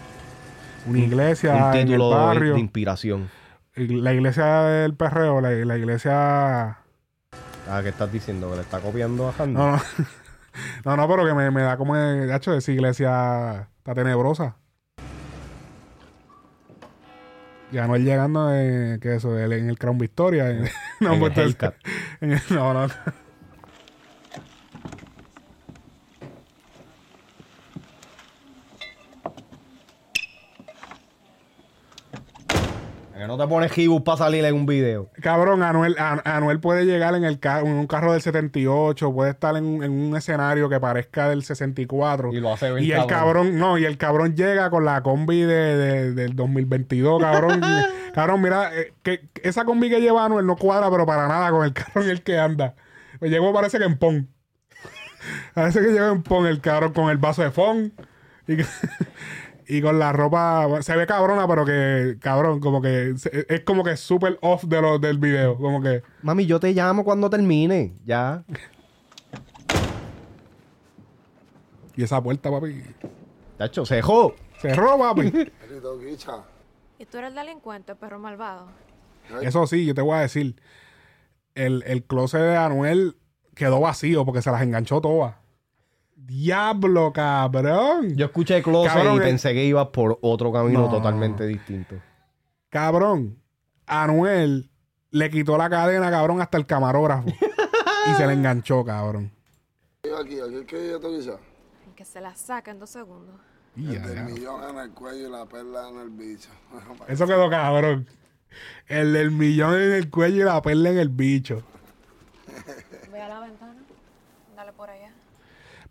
[0.88, 2.53] Una iglesia Un en el título barrio.
[2.53, 3.29] de inspiración.
[3.75, 6.77] La iglesia del perreo, la, la iglesia.
[7.67, 8.49] Ah, ¿qué estás diciendo?
[8.49, 9.53] ¿Que le está copiando a Handy?
[9.53, 9.81] No, no.
[10.85, 14.55] No, no, pero que me, me da como de hecho esa iglesia está tenebrosa.
[17.73, 19.38] Y Anuel llegando de, ¿qué es eso?
[19.38, 20.49] En el Crown Victoria.
[20.49, 20.69] en-
[21.01, 21.57] no, En el pues,
[22.21, 22.88] en el- no, no.
[33.25, 35.09] Que no te pones Hibus para salir en un video.
[35.21, 39.31] Cabrón, Anuel, An- Anuel puede llegar en, el ca- en un carro del 78, puede
[39.31, 42.31] estar en, en un escenario que parezca del 64.
[42.33, 43.17] Y lo hace bien Y el cabrón.
[43.19, 47.61] cabrón, no, y el cabrón llega con la combi de, de- del 2022, cabrón.
[48.13, 51.65] cabrón, mira, eh, que esa combi que lleva Anuel no cuadra, pero para nada con
[51.65, 52.75] el carro en el que anda.
[53.21, 54.29] Me llegó, parece que en Pon.
[55.55, 57.91] parece que llega en Pon el cabrón con el vaso de Fon.
[58.47, 58.65] Y, que-
[59.67, 63.15] y con la ropa, se ve cabrona, pero que, cabrón, como que
[63.49, 65.58] es como que súper off de lo, del video.
[65.58, 67.95] Como que, Mami, yo te llamo cuando termine.
[68.06, 68.43] Ya.
[71.95, 72.84] y esa puerta, papi,
[73.58, 74.36] Tacho, cejo.
[74.60, 75.32] cerró, papi.
[76.97, 78.67] Y tú eres el delincuente, perro malvado.
[79.41, 80.56] Eso sí, yo te voy a decir.
[81.54, 83.17] El, el closet de Anuel
[83.54, 85.36] quedó vacío porque se las enganchó todas.
[86.25, 88.15] Diablo, cabrón.
[88.15, 89.21] Yo escuché Closet Cabrón, y eh.
[89.21, 90.89] pensé que ibas por otro camino No.
[90.89, 91.95] totalmente distinto.
[92.69, 93.38] Cabrón.
[93.85, 94.71] Anuel
[95.11, 97.29] le quitó la cadena, cabrón, hasta el camarógrafo.
[98.11, 99.31] y se le enganchó, cabrón.
[100.03, 101.38] Aquí, aquí es que yo te Guicha.
[101.89, 103.39] Y que se la saca en dos segundos.
[103.75, 106.49] Y El del millón en el cuello y la perla en el bicho.
[107.07, 108.07] Eso quedó cabrón.
[108.88, 111.61] El del millón en el cuello y la perla en el bicho.
[113.11, 113.74] Voy a la ventana.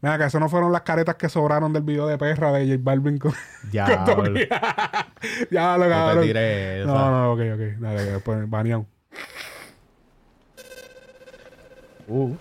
[0.05, 2.79] Mira, que eso no fueron las caretas que sobraron del video de perra de J
[2.83, 3.33] Balvin con,
[3.73, 4.05] Ya.
[4.05, 4.35] con
[5.51, 6.21] ya lo No cabrón.
[6.21, 6.93] te tiré esa.
[6.93, 7.79] No, no, ok, ok.
[7.81, 8.85] Dale, después baneado.
[12.07, 12.37] Uh.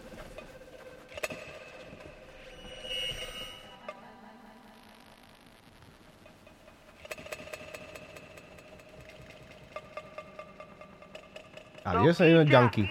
[11.86, 12.90] Adiós, señor Yankee.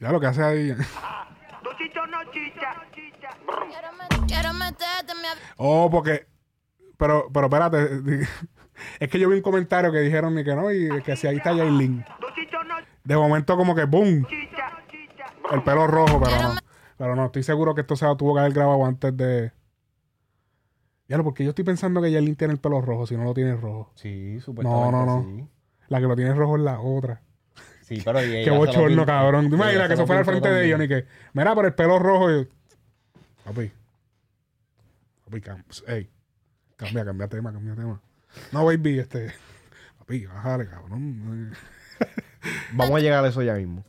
[0.00, 0.72] Ya lo que hace ahí.
[0.72, 2.93] Meterte en mi
[5.56, 6.26] Oh, porque.
[6.96, 8.26] Pero, pero espérate.
[8.98, 11.36] Es que yo vi un comentario que dijeron ni que no y que si ahí
[11.36, 12.04] está Yailin.
[13.04, 14.26] De momento, como que ¡boom!
[15.52, 16.54] El pelo rojo, pero no.
[16.96, 19.52] Pero no, estoy seguro que esto se lo tuvo que haber grabado antes de.
[21.06, 23.34] Ya lo, porque yo estoy pensando que Yailin tiene el pelo rojo, si no lo
[23.34, 23.92] tiene rojo.
[23.94, 25.22] Sí, No, supuestamente no, no.
[25.22, 25.46] sí.
[25.88, 27.22] La que lo tiene rojo es la otra.
[27.82, 29.50] Sí, pero y ella Qué bochorno, cabrón.
[29.50, 30.78] ¿Te Ella imaginas se que eso fuera al frente de ellos?
[30.78, 32.32] Ni que, mira, por el pelo rojo.
[32.32, 32.48] Y...
[33.44, 33.72] Papi.
[35.24, 35.62] Papi, cam...
[35.86, 36.10] Ey.
[36.76, 38.00] Cambia, cambia tema, cambia tema.
[38.52, 39.34] No, baby, este.
[39.98, 41.56] Papi, bájale, cabrón.
[42.72, 43.84] Vamos a llegar a eso ya mismo.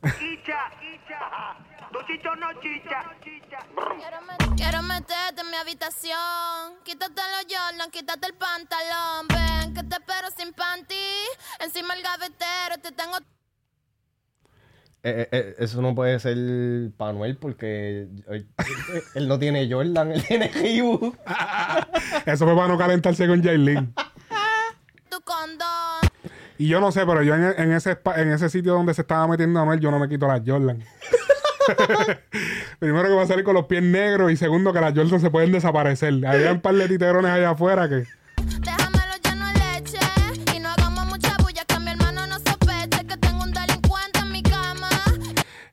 [3.98, 6.84] Quiero, met- quiero meterte en mi habitación.
[6.84, 9.28] Quítate los Jordan, quítate el pantalón.
[9.28, 10.96] Ven, que te espero sin panty.
[11.60, 13.18] Encima el gavetero, te tengo
[15.08, 16.36] Eh, eh, eh, eso no puede ser
[16.98, 18.08] Panuel porque
[19.14, 21.16] él no tiene Jordan, él tiene Reebok.
[22.26, 23.94] Eso fue para no calentarse con Jailin.
[25.10, 26.10] tu condón.
[26.58, 29.28] Y yo no sé, pero yo en, en ese, en ese sitio donde se estaba
[29.28, 30.84] metiendo Anuel, yo no me quito las Jordan.
[32.80, 35.30] Primero que va a salir con los pies negros y segundo que las Jordan se
[35.30, 36.16] pueden desaparecer.
[36.26, 38.06] Hay un par de titerones allá afuera que...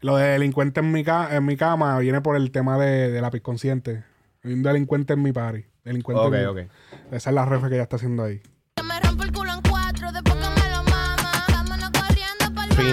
[0.02, 3.20] Lo de delincuente en mi, ca- en mi cama viene por el tema de, de
[3.20, 4.04] lápiz consciente.
[4.44, 5.64] Hay un delincuente en mi party.
[5.84, 6.70] Delincuente Ok, en mi- ok.
[7.12, 8.42] Esa es la refe que ella está haciendo ahí.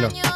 [0.10, 0.29] Que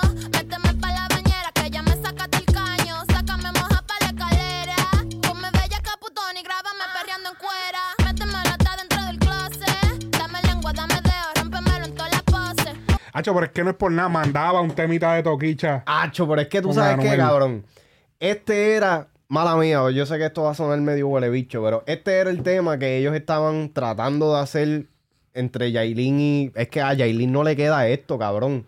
[13.14, 14.10] Hacho, pero es que no es por nada.
[14.10, 15.84] Mandaba un temita de toquicha.
[15.86, 17.64] Acho, pero es que tú sabes qué, cabrón.
[18.20, 21.84] Este era, mala mía, yo sé que esto va a sonar medio huele bicho, pero
[21.86, 24.86] este era el tema que ellos estaban tratando de hacer
[25.34, 26.52] entre Yailin y.
[26.56, 28.66] Es que a Yailin no le queda esto, cabrón.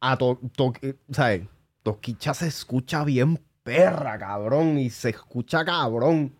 [0.00, 0.72] A to, to-
[1.10, 1.42] ¿sabes?
[1.82, 6.32] Toquicha se escucha bien perra, cabrón, y se escucha cabrón.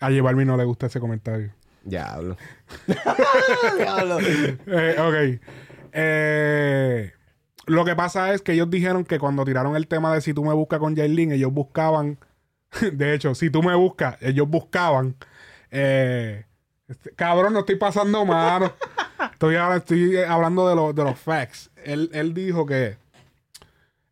[0.00, 1.52] A llevarme no le gusta ese comentario.
[1.84, 2.36] Diablo.
[3.76, 4.18] Diablo.
[4.20, 5.42] Eh, ok.
[5.92, 7.12] Eh,
[7.66, 10.44] lo que pasa es que ellos dijeron que cuando tiraron el tema de si tú
[10.44, 12.18] me buscas con Jailin, ellos buscaban.
[12.92, 15.16] De hecho, si tú me buscas, ellos buscaban.
[15.70, 16.44] eh,
[16.88, 18.72] este, cabrón, no estoy pasando mano.
[19.32, 21.70] estoy, hab- estoy hablando de, los de los facts.
[21.84, 22.96] Él, él dijo que.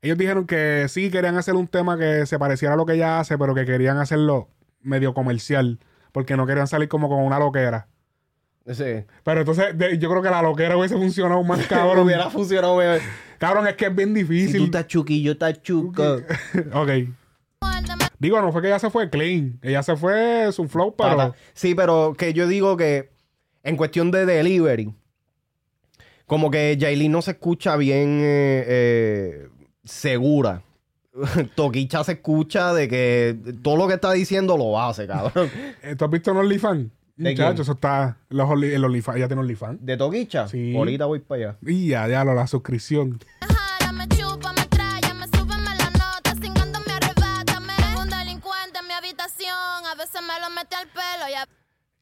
[0.00, 3.18] Ellos dijeron que sí querían hacer un tema que se pareciera a lo que ella
[3.18, 4.48] hace, pero que querían hacerlo
[4.80, 5.80] medio comercial.
[6.12, 7.88] Porque no querían salir como con una loquera.
[8.72, 9.04] Sí.
[9.24, 12.76] Pero entonces de- yo creo que la loquera hubiese funcionado más Cabrón, hubiera funcionado.
[12.76, 13.00] mejor.
[13.38, 14.64] cabrón, es que es bien Si tú difícil.
[14.64, 16.02] estás chuqui, yo estás chuco.
[16.74, 16.90] ok.
[18.18, 19.58] Digo, no fue que ella se fue clean.
[19.62, 21.34] Ella se fue su flow, pero.
[21.54, 23.10] Sí, pero que yo digo que
[23.62, 24.92] en cuestión de delivery,
[26.26, 29.48] como que Jailin no se escucha bien eh, eh,
[29.84, 30.62] segura.
[31.54, 35.50] Toquicha se escucha de que todo lo que está diciendo lo hace, cabrón.
[35.82, 36.86] Eh, ¿Tú has visto en OnlyFans?
[37.18, 37.62] ¿De Muchacho, quién?
[37.62, 38.16] eso está.
[38.30, 39.16] Los Only- el OnlyFans.
[39.18, 39.84] Ella tiene OnlyFans.
[39.84, 40.48] ¿De Toquicha?
[40.48, 40.74] Sí.
[40.76, 41.58] Ahorita voy para allá.
[41.66, 43.18] Y ya, ya, lo, la suscripción.
[43.40, 47.72] jala, me chupa, me trae, me súbeme la nota, cingando me arrebátame.
[47.76, 49.56] Tengo un delincuente en mi habitación,
[49.92, 51.44] a veces me lo mete al pelo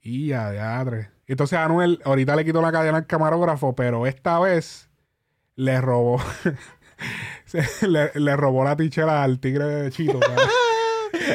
[0.02, 1.08] y ya, ya, tres.
[1.26, 4.88] Entonces Anuel ahorita le quitó la cadena al camarógrafo, pero esta vez
[5.56, 6.20] le robó.
[7.88, 10.20] le, le robó la tichera al tigre de Chito.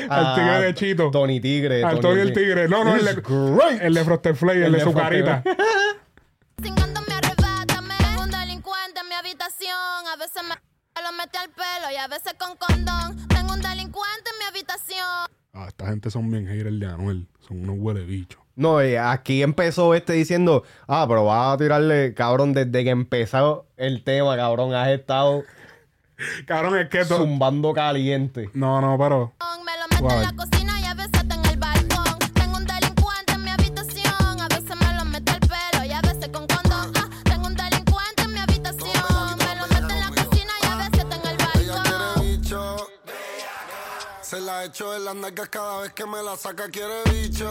[0.10, 1.08] Al tigre de Chito.
[1.08, 1.84] Ah, Tony Tigre.
[1.84, 2.67] Al Tony el tigre.
[2.67, 3.82] No, no, el de, great.
[3.82, 5.44] el de Frosted Flake, el, El de, de su carita.
[6.58, 7.96] Me arrebátame.
[8.00, 10.08] Tengo un delincuente en mi habitación.
[10.12, 10.56] A veces me
[11.02, 13.28] lo mete al pelo y a veces con condón.
[13.28, 15.28] Tengo un delincuente en mi habitación.
[15.54, 17.28] Ah, esta gente son bien haters de Anuel.
[17.48, 18.41] Son unos huele bichos.
[18.56, 23.65] No, eh, aquí empezó este diciendo, ah, pero vas a tirarle, cabrón, desde que empezó
[23.78, 25.44] el tema, cabrón, has estado
[26.46, 27.06] Cabrón, es que...
[27.06, 28.50] to- zumbando caliente.
[28.54, 29.34] No, no, pero...
[29.66, 32.18] Me lo mete en la cocina y a veces está en el balcón.
[32.34, 34.42] Tengo un delincuente en mi habitación.
[34.42, 36.92] A veces me lo mete al pelo y a veces con condón.
[36.96, 39.38] Ah, tengo un delincuente en mi habitación.
[39.38, 41.52] Me lo mete en la cocina y a veces está en el Ella
[41.84, 42.22] quiere balcón.
[42.26, 42.88] bicho.
[44.22, 47.50] Se la echo en las nalgas cada vez que me la saca, quiere bicho.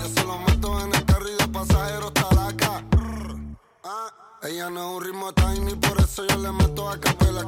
[0.00, 2.12] Yo se lo meto en el carro y de pasajero
[4.48, 7.40] ella no es un ritmo tiny, por eso yo le meto a capela.
[7.40, 7.44] A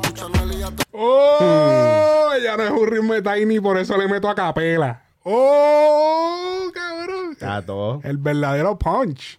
[0.71, 2.33] to- ¡Oh!
[2.37, 5.03] Ella no es un ritmo Tiny, por eso le meto a capela.
[5.25, 6.71] ¡Oh!
[6.73, 7.37] Cabrón.
[7.67, 8.01] Todo.
[8.05, 9.39] El verdadero punch.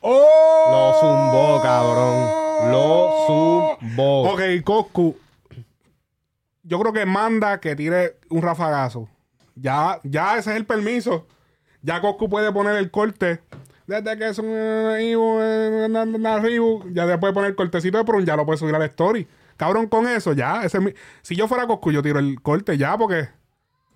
[0.00, 0.70] ¡Oh!
[0.70, 2.70] Lo zumbó, cabrón.
[2.72, 4.32] Lo zumbó.
[4.32, 5.16] Ok, Coscu.
[6.62, 9.08] yo creo que manda que tire un rafagazo.
[9.54, 11.26] Ya, ya ese es el permiso.
[11.82, 13.40] Ya Coscu puede poner el corte.
[13.88, 14.46] Desde que es un
[16.42, 19.26] Ribu, ya después poner el cortecito de Prun, ya lo puede subir al story.
[19.56, 20.62] Cabrón, con eso, ya.
[20.62, 23.30] Ese es mi- si yo fuera Coscu, yo tiro el corte ya, porque.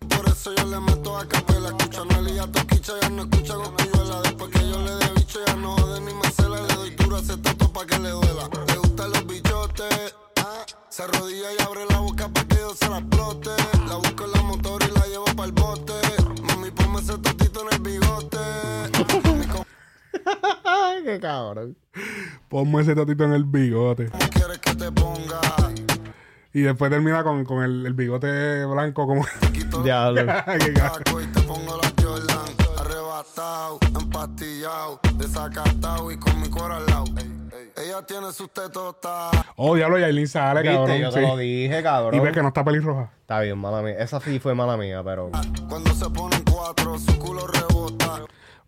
[0.08, 3.22] Por eso yo le meto a capela, escucha a Noel y a Toquicha, ya no
[3.24, 4.22] escucha Cosculluela.
[4.22, 6.56] Después que yo le dé bicho, ya no jode ni me cela.
[6.62, 8.48] Le doy duro a ese toto pa' que le duela.
[8.66, 10.64] Le gustan los bichotes, ah.
[10.88, 13.50] Se arrodilla y abre la boca pa' que yo se la explote.
[13.86, 15.92] La busco en la motor y la llevo pa'l bote.
[16.42, 18.38] Mami, ponme ese totito en el bigote.
[20.12, 21.76] Mami, ¿cómo Ay, qué cabrón.
[22.48, 24.10] Ponme ese tatito en el bigote.
[24.30, 25.40] quieres que te ponga?
[26.54, 29.24] Y después termina con, con el, el bigote blanco como...
[29.84, 30.20] Diablo.
[30.60, 32.38] Qué ca- taco y te pongo la Jordan.
[32.78, 37.04] Arrebatado, empastillado, desacatado y con mi cuero al lado.
[37.74, 39.30] Ella tiene sus tetotas.
[39.56, 40.86] oh, diablo, Yailin sale, cabrón.
[40.88, 41.26] Viste, yo te sí.
[41.26, 42.14] lo dije, cabrón.
[42.14, 43.10] Y ves que no está pelirroja.
[43.22, 43.94] Está bien, mala mía.
[43.98, 45.30] Esa sí fue mala mía, pero.
[45.68, 48.20] Cuando se ponen cuatro, su culo rebota.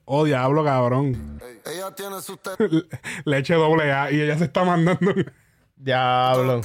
[0.07, 1.41] Oh, diablo, cabrón.
[1.65, 2.17] Ella tiene.
[2.59, 2.83] Le-
[3.25, 5.13] Leche doble A y ella se está mandando.
[5.77, 6.61] Diablo.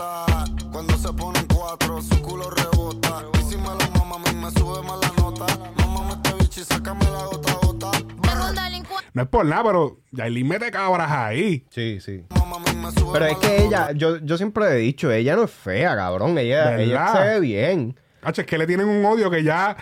[0.72, 3.24] Cuando se ponen cuatro, su culo rebota.
[3.40, 5.46] Y si me lo mama, a mí me sube más la nota.
[5.78, 7.92] Mamá, este bicho y sácame la gota a gota.
[7.92, 9.10] Tengo un delincuente.
[9.14, 11.66] No es por nada, pero Yailin mete cabras ahí.
[11.70, 12.24] Sí, sí.
[12.30, 15.36] Mamá, a mí me sube Pero es que ella, yo, yo siempre he dicho, ella
[15.38, 16.38] no es fea, cabrón.
[16.38, 16.80] Ella, ¿Verdad?
[16.82, 18.00] ella se ve bien.
[18.22, 19.78] Hacho, es que le tienen un odio que ya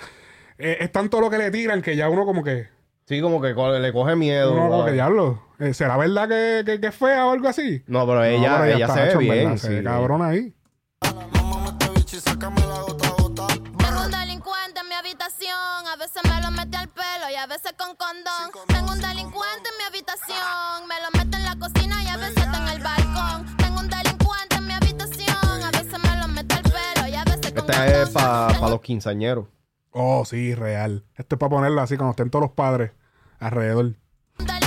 [0.60, 2.77] eh, es tanto lo que le tiran que ya uno como que.
[3.08, 4.52] Sí, como que co- le coge miedo.
[4.54, 5.42] Uno como que diablo.
[5.60, 7.82] eh, ¿Será verdad que, que, que es fea o algo así?
[7.88, 9.58] No, pero No, ella, pero ya ella está, se ve verdad, bien.
[9.58, 9.74] Se sí.
[9.76, 10.54] ve cabrón ahí.
[11.34, 13.48] Mamá, este bicho y sácame la gota a gota.
[13.48, 17.48] Tengo un delincuente en mi habitación, a veces me lo mete al pelo y a
[17.48, 18.66] veces con condón.
[18.68, 22.38] Tengo un delincuente en mi habitación, me lo mete en la cocina y a veces
[22.38, 23.56] está en el balcón.
[23.58, 27.24] Tengo un delincuente en mi habitación, a veces me lo mete al pelo y a
[27.24, 28.14] veces con Esta es condón.
[28.14, 29.46] para Tengo los quinceañeros.
[30.00, 31.04] Oh, sí, real.
[31.16, 32.92] Esto es para ponerlo así cuando estén todos los padres
[33.40, 33.96] alrededor.
[34.38, 34.67] un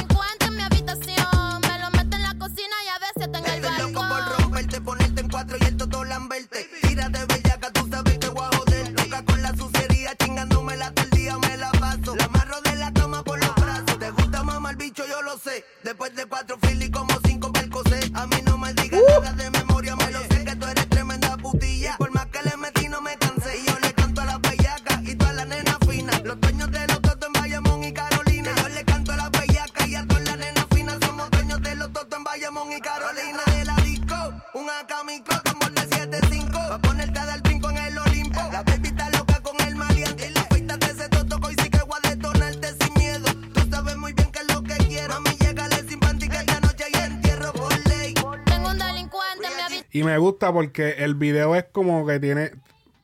[32.76, 33.40] y Carolina.
[33.59, 34.14] De la disco,
[34.54, 36.52] un AK micro, tambor de 7-5.
[36.52, 38.40] Pa' ponerte a dar brinco en el Olimpo.
[38.52, 40.28] La baby está loca con el maleante.
[40.28, 43.24] Y la feita de ese toto, hoy sí que voy a detonarte sin miedo.
[43.54, 45.14] Tú sabes muy bien que es lo que quiero.
[45.14, 48.14] Mami, llegale sin panty que esta noche hay entierro por ley.
[48.44, 49.87] Tengo un delincuente en mi habitación.
[49.92, 52.52] Y me gusta porque el video es como que tiene.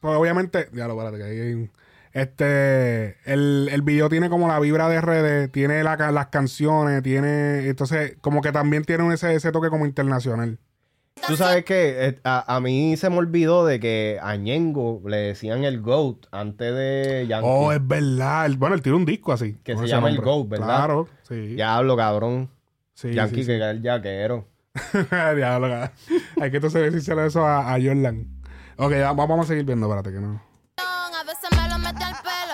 [0.01, 0.69] Pues obviamente.
[0.73, 1.71] Ya lo espérate, que ahí hay un-
[2.17, 3.17] Este.
[3.31, 7.69] El, el video tiene como la vibra de redes, tiene la las canciones, tiene.
[7.69, 10.59] Entonces, como que también tiene ese, ese toque como internacional.
[11.27, 15.65] Tú sabes que a, a mí se me olvidó de que a Ñengo le decían
[15.65, 17.49] el GOAT antes de Yankee.
[17.51, 18.47] Oh, es verdad.
[18.47, 19.57] El- bueno, él tiene un disco así.
[19.65, 20.19] Que se llama El.
[20.21, 20.67] Goat, ¿verdad?
[20.67, 21.55] Claro, sí.
[21.57, 22.49] Ya hablo, cabrón.
[22.95, 23.47] sí, Yankee sí, sí.
[23.49, 24.47] que era el yaquero.
[25.37, 25.91] Diablo, cabrón.
[26.41, 28.27] Hay que entonces decírselo eso a, a Jordan.
[28.77, 30.46] Ok, ya, vamos a seguir viendo, espérate que no.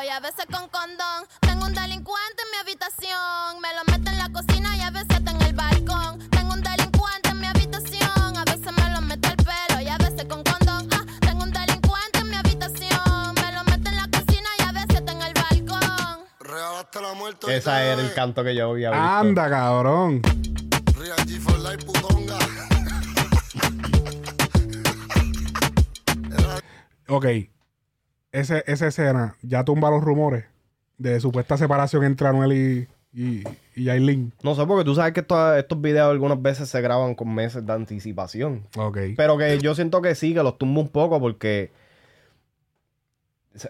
[0.05, 1.27] Y a veces con condón.
[1.41, 5.11] Tengo un delincuente en mi habitación, me lo mete en la cocina y a veces
[5.11, 6.19] está en el balcón.
[6.31, 9.99] Tengo un delincuente en mi habitación, a veces me lo mete al pelo y a
[9.99, 10.89] veces con condón.
[10.93, 14.73] Ah, tengo un delincuente en mi habitación, me lo mete en la cocina y a
[14.73, 16.27] veces está en el balcón.
[16.41, 17.57] Real hasta la muerte.
[17.57, 19.05] Ese era el canto que yo había visto.
[19.05, 20.23] Anda, cabrón.
[20.97, 22.39] Real G for life, putonga.
[27.09, 27.52] Ok.
[28.33, 30.45] Ese, esa escena ya tumba los rumores
[30.99, 34.33] de supuesta separación entre Anuel y, y, y Yailin.
[34.43, 37.65] No sé, porque tú sabes que estos, estos videos algunas veces se graban con meses
[37.67, 38.67] de anticipación.
[38.77, 38.99] Ok.
[39.17, 41.71] Pero que yo siento que sí, que los tumba un poco porque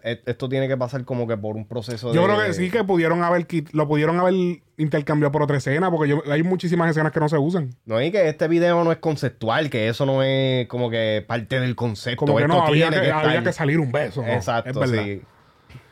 [0.04, 2.14] esto tiene que pasar como que por un proceso de...
[2.14, 4.34] Yo creo que sí que pudieron haber lo pudieron haber
[4.76, 7.70] intercambiado por otra escena, porque yo- hay muchísimas escenas que no se usan.
[7.84, 11.58] No, y que este video no es conceptual, que eso no es como que parte
[11.60, 12.18] del concepto.
[12.26, 14.22] Como que Esto no, había tiene que, estar- había que salir un beso.
[14.22, 14.28] ¿no?
[14.28, 15.22] Exacto, es sí.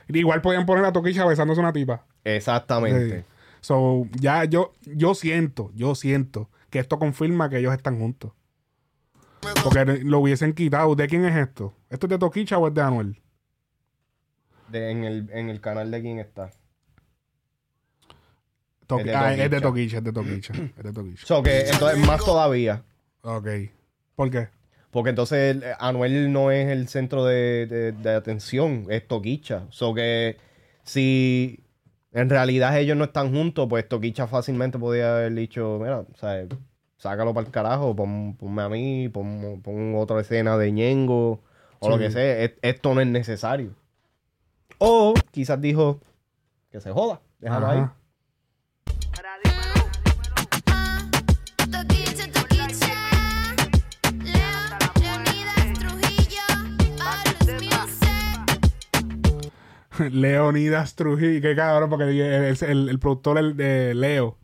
[0.09, 2.05] Igual podían poner a Toquilla besándose una tipa.
[2.25, 3.19] Exactamente.
[3.21, 3.25] Sí.
[3.61, 8.33] So, ya yo, yo siento, yo siento que esto confirma que ellos están juntos.
[9.63, 10.95] Porque lo hubiesen quitado.
[10.95, 11.75] ¿De quién es esto?
[11.89, 13.21] ¿Esto es de Toquicha o es de Anuel?
[14.71, 16.51] De- en, el, en el canal de quién está.
[18.87, 19.99] Toqui- Es de ah, es de Toquicha.
[19.99, 20.53] Es de Toquicha.
[20.55, 21.27] es de Toquicha.
[21.27, 22.83] So que entonces más todavía.
[23.23, 23.49] Ok.
[24.17, 24.49] ¿Por qué?
[24.91, 29.67] Porque entonces Anuel no es el centro de, de- de atención, es Toquicha.
[29.71, 30.37] So que
[30.83, 31.63] si
[32.13, 36.45] en realidad ellos no están juntos, pues Toquicha fácilmente podía haber dicho, mira, o sea,
[36.97, 41.41] sácalo para el carajo, pon- ponme a mí, pon, pon otra escena de Ñengo
[41.79, 42.03] o lo Sí.
[42.03, 42.39] que sea.
[42.43, 43.71] Es- esto no es necesario.
[44.83, 46.01] O quizás dijo
[46.71, 47.79] que se joda, déjalo ahí.
[47.81, 47.97] Ajá.
[59.99, 61.41] Leo, Leonidas, Trujillo.
[61.43, 62.21] Qué cabrón, porque el,
[62.63, 64.39] el- el- productor el de Leo,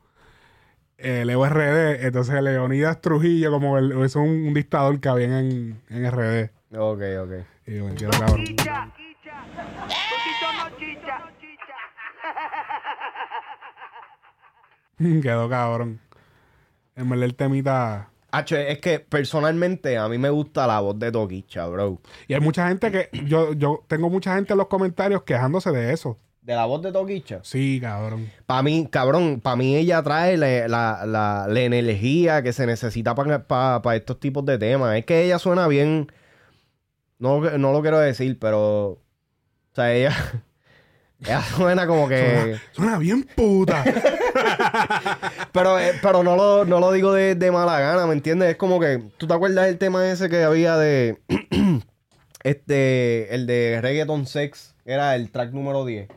[0.98, 5.80] eh, Leo RD, entonces Leonidas Trujillo, como el, es un, un dictador que había en,
[5.88, 6.50] en RD.
[6.76, 7.32] Ok, ok.
[7.66, 8.44] Y yo, qué cabrón.
[8.44, 9.42] Chicha, chicha.
[9.56, 11.74] Poquito no chicha, chicha.
[15.22, 16.00] Quedó cabrón.
[16.94, 18.10] En verdad el temita.
[18.30, 22.00] Hacho, es que personalmente a mí me gusta la voz de Toquicha, bro.
[22.28, 23.08] Y hay mucha gente que.
[23.26, 26.18] Yo, yo tengo mucha gente en los comentarios quejándose de eso.
[26.42, 27.40] De la voz de Toquicha.
[27.42, 28.30] Sí, cabrón.
[28.46, 33.14] Para mí, cabrón, para mí ella trae la, la- la- la energía que se necesita
[33.14, 34.96] para estos tipos de temas.
[34.96, 36.10] Es que ella suena bien.
[37.18, 38.88] No, no lo quiero decir, pero.
[38.90, 39.00] O
[39.74, 40.12] sea, ella.
[41.26, 42.56] Ella suena como que.
[42.72, 43.82] Suena bien puta.
[45.52, 48.50] Pero, eh, pero no, lo, no lo digo de, de mala gana, ¿me entiendes?
[48.50, 49.02] Es como que.
[49.16, 51.18] ¿Tú te acuerdas del tema ese que había de.
[52.42, 53.34] este.
[53.34, 54.74] El de Reggaeton Sex?
[54.84, 56.08] Era el track número 10.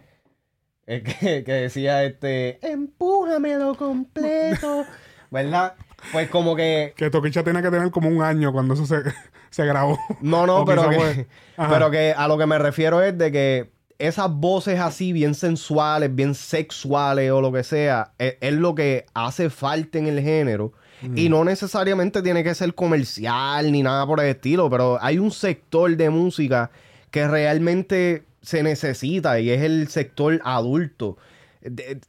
[0.86, 2.60] El que, que decía este.
[2.68, 4.86] Empújamelo completo.
[5.32, 5.76] ¿Verdad?
[6.12, 6.94] Pues como que.
[6.98, 8.98] que Toquicha tiene que tener como un año cuando eso se,
[9.50, 9.98] se grabó.
[10.22, 11.28] No, no, pero que, fue-
[11.70, 16.16] pero que a lo que me refiero es de que esas voces así, bien sensuales,
[16.16, 20.74] bien sexuales o lo que sea, e- es, lo que hace falta en el género.
[21.16, 25.32] Y no necesariamente tiene que ser comercial ni nada por el estilo, pero hay un
[25.32, 26.72] sector de música
[27.10, 31.18] que realmente se necesita y es el sector adulto.
[31.62, 32.00] De-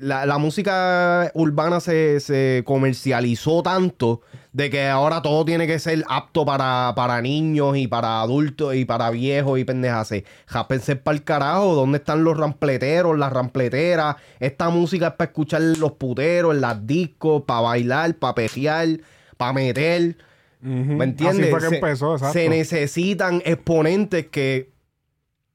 [0.00, 4.22] la, la música urbana se, se comercializó tanto
[4.52, 8.84] de que ahora todo tiene que ser apto para, para niños y para adultos y
[8.84, 10.12] para viejos y pendejas.
[10.46, 14.16] Jápense para el carajo, ¿dónde están los rampleteros, las rampleteras?
[14.40, 18.88] Esta música es para escuchar los puteros, en las discos, para bailar, para pejear,
[19.36, 20.16] para meter.
[20.60, 21.40] ¿Me entiendes?
[21.46, 22.32] Así fue que Se- empezó, exacto.
[22.32, 24.70] Se necesitan exponentes que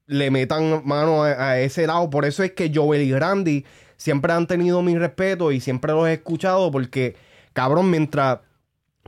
[0.06, 2.10] le metan mano a, ese lado.
[2.10, 3.64] Por eso es que Joel y Randy
[3.96, 7.16] siempre han tenido mi respeto y siempre los he escuchado porque,
[7.52, 8.40] cabrón, mientras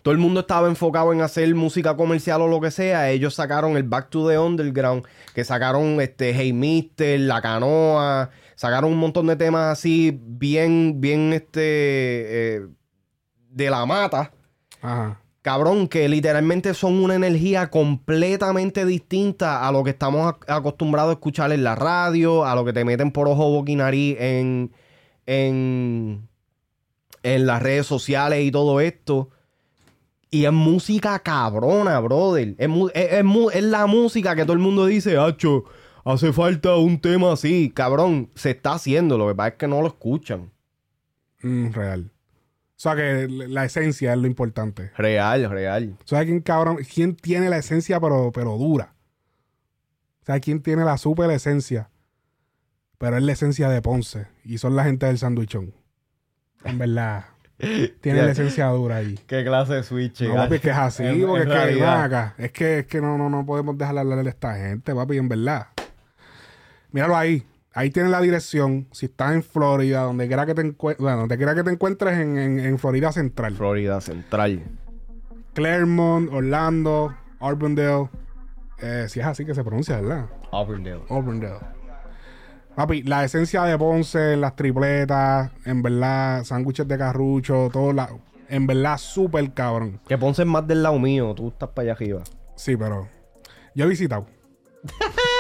[0.03, 3.77] todo el mundo estaba enfocado en hacer música comercial o lo que sea, ellos sacaron
[3.77, 9.27] el Back to the Underground, que sacaron este Hey Mister, La Canoa, sacaron un montón
[9.27, 12.67] de temas así bien, bien este eh,
[13.51, 14.33] de la mata.
[14.81, 15.21] Ajá.
[15.47, 21.13] Cabrón, que literalmente son una energía completamente distinta a lo que estamos ac- acostumbrados a
[21.13, 24.73] escuchar en la radio, a lo que te meten por ojo, boca y nariz en,
[25.25, 26.27] en,
[27.23, 29.31] en las redes sociales y todo esto.
[30.33, 32.57] Y es música cabrona, brother.
[32.59, 33.25] Es, es-
[33.55, 35.63] es la música que todo el mundo dice, hacho,
[36.05, 37.71] hace falta un tema así.
[37.73, 40.51] Cabrón, se está haciendo, lo que pasa es que no lo escuchan.
[41.41, 42.11] Mm, real.
[42.77, 44.91] O sea que la esencia es lo importante.
[44.99, 45.97] Real, real.
[46.05, 46.79] ¿Sabes quién, cabrón?
[46.93, 48.93] ¿Quién tiene la esencia pero, pero dura?
[50.27, 51.89] ¿Sabes quién tiene la super esencia?
[52.99, 54.27] Pero es la esencia de Ponce.
[54.45, 55.73] Y son la gente del sandwichón.
[56.65, 57.25] En verdad.
[58.03, 59.19] Tiene la esencia dura ahí.
[59.27, 60.21] ¿Qué clase de switch?
[60.23, 62.79] No, papi, es que es así, En- en porque es que, ven acá, es que,
[62.81, 65.69] es que no, no, no podemos dejar hablar de esta gente, papi, en verdad.
[66.91, 67.47] Míralo ahí.
[67.77, 68.89] Ahí tiene la dirección.
[68.91, 72.19] Si estás en Florida, donde quiera que te encuentres, bueno, donde quiera que te encuentres
[72.19, 73.55] en, en- en Florida Central.
[73.55, 74.63] Florida Central.
[75.53, 78.09] Claremont, Orlando, Auburndale.
[78.81, 80.27] Eh, si es así que se pronuncia, ¿verdad?
[80.53, 81.03] Auburndale.
[81.09, 81.61] Auburndale.
[82.75, 88.09] Papi, la esencia de Ponce, en las tripletas, en verdad, sándwiches de carrucho, todo la,
[88.49, 90.01] en verdad, súper cabrón.
[90.09, 92.23] Que Ponce es más del lado mío, tú estás para allá arriba.
[92.55, 93.09] Sí, pero
[93.75, 94.27] yo he visitado.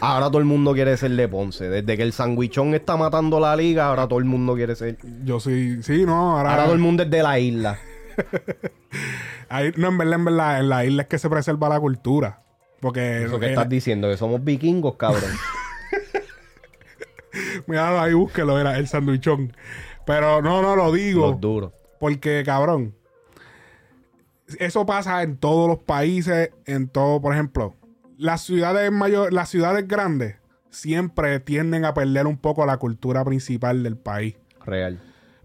[0.00, 1.68] Ahora todo el mundo quiere ser de Ponce.
[1.68, 4.96] Desde que el sandwichón está matando la liga, ahora todo el mundo quiere ser.
[5.24, 7.78] Yo sí, sí, no, ahora, Ahora todo el mundo es de la isla.
[9.48, 12.42] ahí- no, en verdad, en verdad, en la isla es que se preserva la cultura.
[12.80, 15.30] Porque Eso que eh, estás diciendo, que somos vikingos, cabrón.
[17.66, 19.52] mira, ahí búsquelo, era el sandwichón.
[20.06, 21.28] Pero no, no lo digo.
[21.32, 21.72] Los duros.
[21.98, 22.94] Porque, cabrón,
[24.58, 27.74] eso pasa en todos los países, en todo, por ejemplo,
[28.20, 30.36] las ciudades mayor, las ciudades grandes
[30.68, 34.36] siempre tienden a perder un poco la cultura principal del país.
[34.64, 35.00] Real.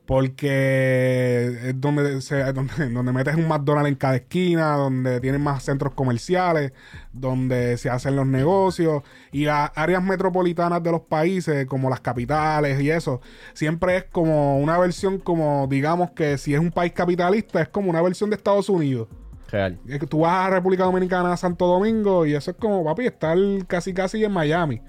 [0.05, 5.63] Porque es donde, se, donde, donde metes un McDonald's en cada esquina, donde tienen más
[5.63, 6.73] centros comerciales,
[7.13, 9.03] donde se hacen los negocios.
[9.31, 13.21] Y las áreas metropolitanas de los países, como las capitales y eso,
[13.53, 17.89] siempre es como una versión como, digamos que si es un país capitalista, es como
[17.89, 19.07] una versión de Estados Unidos.
[19.51, 19.77] Real.
[20.09, 23.37] Tú vas a República Dominicana, a Santo Domingo, y eso es como, papi, estar
[23.67, 24.81] casi casi en Miami.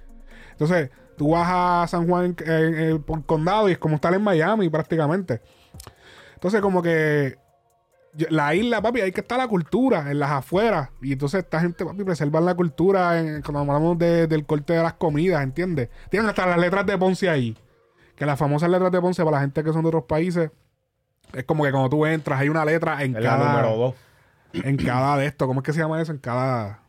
[0.52, 4.22] Entonces, tú vas a San Juan en, en- por condado y es como estar en
[4.22, 5.40] Miami prácticamente.
[6.34, 7.36] Entonces, como que
[8.30, 10.88] la isla, papi, hay que estar la cultura en las afueras.
[11.02, 14.82] Y entonces esta gente, papi, preservan la cultura en- cuando hablamos de- del corte de
[14.82, 15.90] las comidas, ¿entiendes?
[16.10, 17.56] Tienen hasta las letras de Ponce ahí.
[18.14, 20.50] Que las famosas letras de Ponce, para la gente que son de otros países,
[21.34, 23.94] es como que cuando tú entras, hay una letra en Es la cada número dos.
[24.64, 25.46] En cada de esto.
[25.46, 26.12] ¿Cómo es que se llama eso?
[26.12, 26.80] En cada.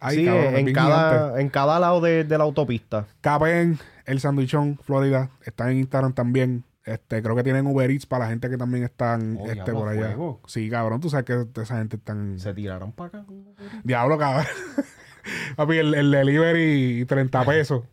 [0.00, 3.06] Ay, sí, cabrón, en cada, en cada lado de, de la autopista.
[3.20, 5.30] Capen, El Sandwichón, Florida.
[5.44, 6.64] Está en Instagram también.
[6.84, 9.88] Este, creo que tienen Uber Eats para la gente que también están Oh, este, por
[9.88, 10.08] allá.
[10.08, 10.40] fuego.
[10.46, 11.00] Sí, cabrón.
[11.00, 12.38] Tú sabes que esa gente están.
[12.38, 13.24] Se tiraron para acá.
[13.82, 14.44] Diablo, cabrón.
[15.56, 17.84] Papi, el, el delivery 30 pesos.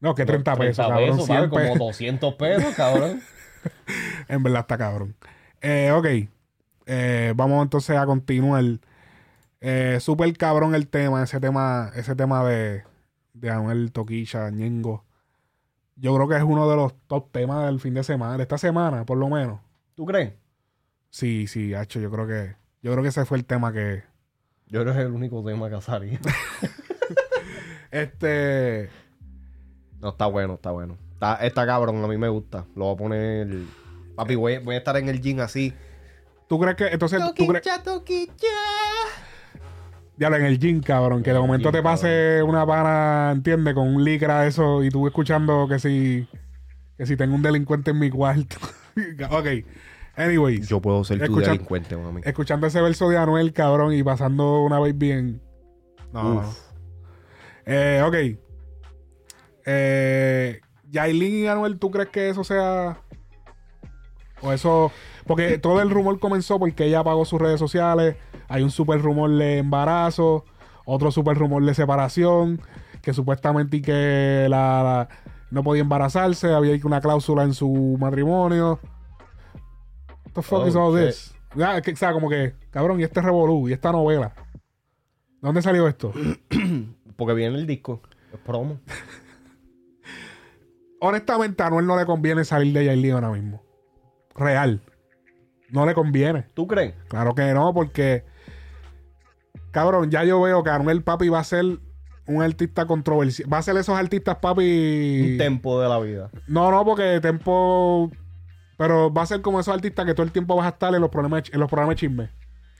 [0.00, 1.20] No, que 30 pesos, cabrón.
[1.20, 1.78] 100 pesos.
[1.78, 3.20] 200 pesos, cabrón.
[4.28, 5.14] En verdad está cabrón.
[5.60, 6.06] Eh, ok.
[6.86, 8.64] Eh, vamos entonces a continuar.
[9.60, 12.82] Eh, Súper cabrón el tema, ese tema, ese tema de,
[13.34, 15.04] de Anuel Toquilla, Ñengo.
[15.96, 18.56] Yo creo que es uno de los top temas del fin de semana, de esta
[18.56, 19.60] semana, por lo menos.
[19.94, 20.32] ¿Tú crees?
[21.10, 24.02] Sí, sí, hacho, yo creo que, yo creo que ese fue el tema que,
[24.68, 26.18] Yo creo que es el único tema que salí.
[27.90, 28.88] este,
[30.00, 30.96] No, está bueno, está bueno.
[31.12, 32.64] Está, está cabrón, a mí me gusta.
[32.74, 33.48] Lo voy a poner.
[34.16, 35.74] Papi, voy, voy a estar en el gym así.
[36.50, 37.64] ¿Tú crees que, entonces, tú crees,
[40.16, 43.72] ya en el gym, cabrón, que de momento gym, te pase una pana, ¿entiendes?
[43.72, 46.26] Con un licra eso y tú escuchando que si,
[46.98, 48.56] que si tengo un delincuente en mi cuarto.
[49.30, 49.46] ok.
[50.16, 50.68] Anyways.
[50.68, 52.22] Yo puedo ser tu delincuente, mami.
[52.24, 55.40] escuchando ese verso de Anuel, cabrón, y pasando una vez bien.
[56.12, 56.40] No, no, no.
[56.40, 56.58] Uf.
[57.64, 58.16] Eh, ok.
[59.66, 63.00] Eh, Yailin y Anuel, ¿tú crees que eso sea.
[64.42, 64.90] O eso.
[65.26, 68.16] Porque todo el rumor comenzó porque ella apagó sus redes sociales.
[68.48, 70.44] Hay un super rumor de embarazo.
[70.84, 72.60] Otro super rumor de separación.
[73.02, 75.08] Que supuestamente que la, la-
[75.50, 76.52] no podía embarazarse.
[76.52, 78.78] Había una cláusula en su matrimonio.
[80.26, 81.06] What the fuck Oh, is all shit.
[81.08, 81.34] this?
[81.56, 84.32] Ya, que, o sea, como que, cabrón, y este revolú, y esta novela.
[85.40, 86.12] ¿Dónde salió esto?
[87.16, 88.00] Porque viene el disco.
[88.32, 88.78] Es promo.
[91.00, 93.62] honestamente a Anuel no le conviene salir de Yailin ahora mismo.
[94.34, 94.80] Real.
[95.70, 96.46] No le conviene.
[96.54, 96.94] ¿Tú crees?
[97.08, 98.24] Claro que no, porque...
[99.70, 101.64] Cabrón, ya yo veo que Anuel Papi va a ser
[102.26, 103.52] un artista controversial.
[103.52, 105.32] Va a ser esos artistas Papi...
[105.32, 106.30] Un tempo de la vida.
[106.46, 108.10] No, no, porque Tempo...
[108.76, 111.00] Pero va a ser como esos artistas que todo el tiempo vas a estar en
[111.00, 112.30] los programas, en los programas de chisme.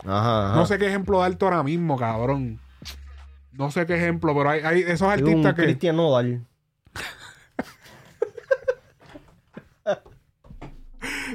[0.04, 0.56] Ajá, ajá.
[0.56, 2.58] No sé qué ejemplo darte ahora mismo, cabrón.
[3.52, 5.62] No sé qué ejemplo, pero hay, hay esos Es un artistas que...
[5.64, 6.46] Cristian Nodal.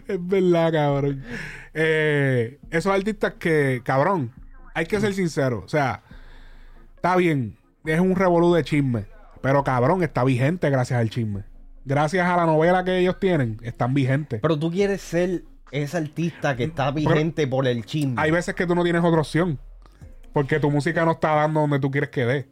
[0.07, 1.23] Es verdad, cabrón.
[1.73, 4.31] Eh, esos artistas que, cabrón,
[4.73, 5.63] hay que ser sincero.
[5.65, 6.03] O sea,
[6.95, 9.05] está bien, es un revolú de chisme.
[9.41, 11.43] Pero cabrón, está vigente gracias al chisme.
[11.85, 14.39] Gracias a la novela que ellos tienen, están vigentes.
[14.41, 18.15] Pero tú quieres ser ese artista que está vigente por el chisme.
[18.17, 19.59] Hay veces que tú no tienes otra opción.
[20.33, 22.47] Porque tu música no está dando donde tú quieres que dé.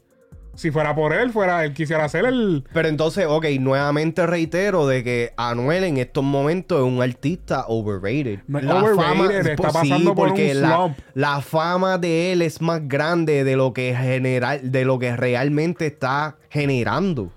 [0.55, 2.63] Si fuera por él, fuera él quisiera hacer el.
[2.73, 8.39] Pero entonces, ok, nuevamente reitero de que Anuel en estos momentos es un artista overrated.
[8.47, 10.97] No es overrated, está pasando por porque un la, slump.
[11.15, 15.87] la fama de él es más grande de lo que general, de lo que realmente
[15.87, 17.31] está generando.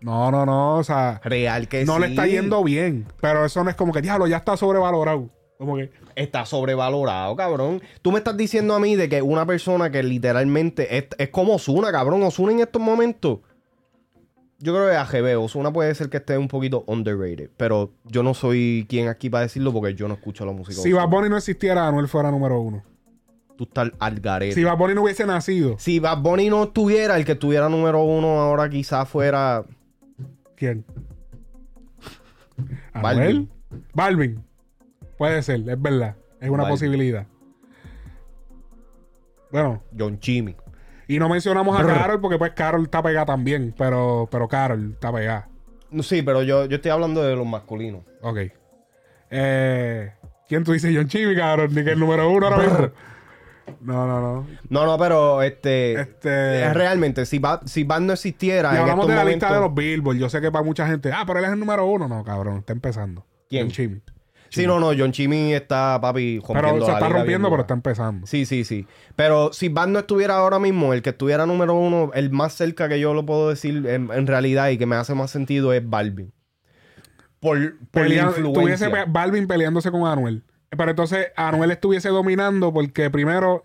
[0.00, 0.78] No, no, no.
[0.78, 3.06] O sea, Real que no le está yendo bien.
[3.20, 5.28] Pero eso no es como que, diablo, ya está sobrevalorado.
[5.60, 5.90] Como que.
[6.16, 7.82] Está sobrevalorado, cabrón.
[8.00, 11.56] Tú me estás diciendo a mí de que una persona que literalmente es, es como
[11.56, 12.22] Osuna, cabrón.
[12.22, 13.40] Osuna en estos momentos.
[14.58, 17.50] Yo creo que AGB, Osuna puede ser que esté un poquito underrated.
[17.58, 20.80] Pero yo no soy quien aquí para decirlo porque yo no escucho la música.
[20.80, 21.08] Si Bad.
[21.08, 22.82] Bunny no existiera, Anuel fuera número uno.
[23.58, 24.54] Tú estás al garete.
[24.54, 28.02] Si Bad Bunny no hubiese nacido, Si Bad Bunny no estuviera, el que estuviera número
[28.02, 29.66] uno ahora quizás fuera.
[30.56, 30.86] ¿quién?
[32.94, 33.22] Balvin.
[33.22, 33.48] ¿Anuel?
[33.92, 34.49] Balvin.
[35.20, 36.16] Puede ser, es verdad.
[36.40, 37.26] Es una posibilidad.
[39.50, 40.56] Bueno, John Chimmy.
[41.08, 41.92] y no mencionamos a Brr.
[41.92, 45.46] Carol porque pues Carol está pegada también, pero, pero Carol está pegada.
[45.90, 48.00] No, Sí, pero yo, yo estoy hablando de los masculinos.
[48.22, 48.38] Ok.
[49.28, 50.10] Eh,
[50.48, 50.90] ¿Quién tú dices?
[50.96, 52.90] John Chimmy, cabrón, ni que el número uno ahora mismo.
[53.82, 54.46] No, no, no.
[54.70, 56.00] No, no, pero este.
[56.00, 58.70] Este- es realmente, si Bad, si Bad no existiera.
[58.72, 60.16] Y en hablamos estos de la lista de los Billboard.
[60.16, 62.08] Yo sé que para mucha gente, ah, pero él es el número uno.
[62.08, 63.26] No, cabrón, está empezando.
[63.50, 63.64] ¿Quién?
[63.66, 64.02] John Chimmy.
[64.50, 68.26] Sí, no, no, John Chimmy está, papi, rompiendo Pero se está rompiendo, pero está empezando.
[68.26, 68.86] Sí, sí, sí.
[69.16, 72.88] Pero si Bad no estuviera ahora mismo, el que estuviera número uno, el más cerca
[72.88, 75.88] que yo lo puedo decir en, en realidad y que me hace más sentido es
[75.88, 76.32] Balvin.
[77.38, 78.52] Por, por la influencia.
[78.88, 80.44] tuviese Balvin peleándose con Anuel.
[80.68, 83.62] Pero entonces Anuel estuviese dominando porque primero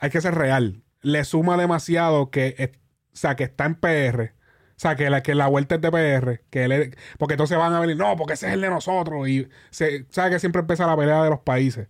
[0.00, 0.82] hay que ser real.
[1.00, 4.34] Le suma demasiado que, es- o sea, que está en PR.
[4.78, 6.42] O sea, que la, que la vuelta es de PR.
[6.50, 9.28] Que él porque entonces van a venir, no, porque ese es el de nosotros.
[9.28, 11.88] Y se, sabe que siempre empieza la pelea de los países.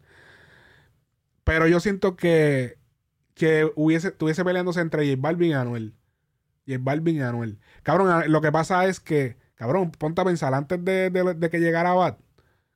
[1.44, 2.78] Pero yo siento que,
[3.34, 5.94] que hubiese, estuviese peleándose entre J Balvin y Anuel.
[6.68, 7.60] J Balvin y Anuel.
[7.84, 11.94] Cabrón, lo que pasa es que, cabrón, ponte a pensar, antes de, de- que llegara
[11.94, 12.18] Bad,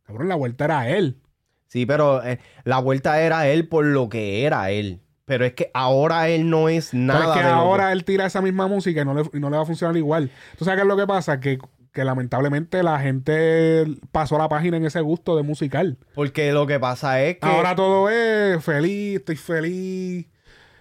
[0.04, 1.22] cabrón, la vuelta era él.
[1.68, 5.01] Sí, pero eh, la vuelta era él por lo que era él.
[5.24, 8.26] Pero es que ahora él no es Pero nada es que de ahora él tira
[8.26, 10.30] esa misma música y no le, y no le va a funcionar igual.
[10.58, 11.38] ¿Tú sabes qué es lo que pasa?
[11.38, 11.58] Que,
[11.92, 15.96] que lamentablemente la gente pasó la página en ese gusto de musical.
[16.14, 17.46] Porque lo que pasa es que...
[17.46, 20.26] Ahora todo es feliz, estoy feliz.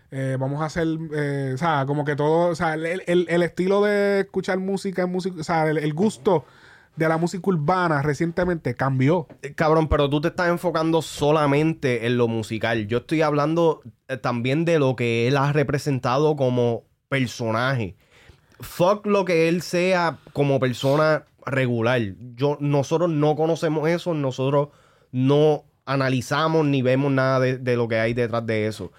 [0.10, 3.44] eh, vamos a hacer, eh, o sea, como que todo, o sea, el, el- el
[3.44, 6.46] estilo de escuchar música música, o sea, el, el gusto
[6.96, 9.28] de la música urbana recientemente cambió.
[9.42, 12.88] Eh, Cabrón, pero tú te estás enfocando solamente en lo musical.
[12.88, 17.96] Yo estoy hablando eh, también de lo que él ha representado como personaje.
[18.60, 22.02] Fuck lo que él sea como persona regular.
[22.36, 24.70] Yo, nosotros no conocemos eso, nosotros
[25.12, 28.92] no analizamos ni vemos nada de, de lo que hay detrás de eso.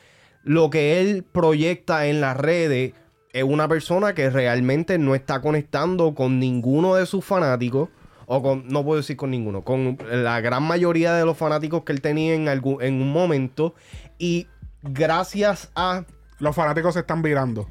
[0.42, 2.94] Lo que él proyecta en las redes
[3.32, 7.88] es una persona que realmente no está conectando con ninguno de sus fanáticos.
[8.26, 11.92] O con, no puedo decir con ninguno, con la gran mayoría de los fanáticos que
[11.92, 13.74] él tenía en, algún, en un momento.
[14.16, 14.46] Y
[14.82, 16.04] gracias a
[16.38, 17.68] Los fanáticos se están virando.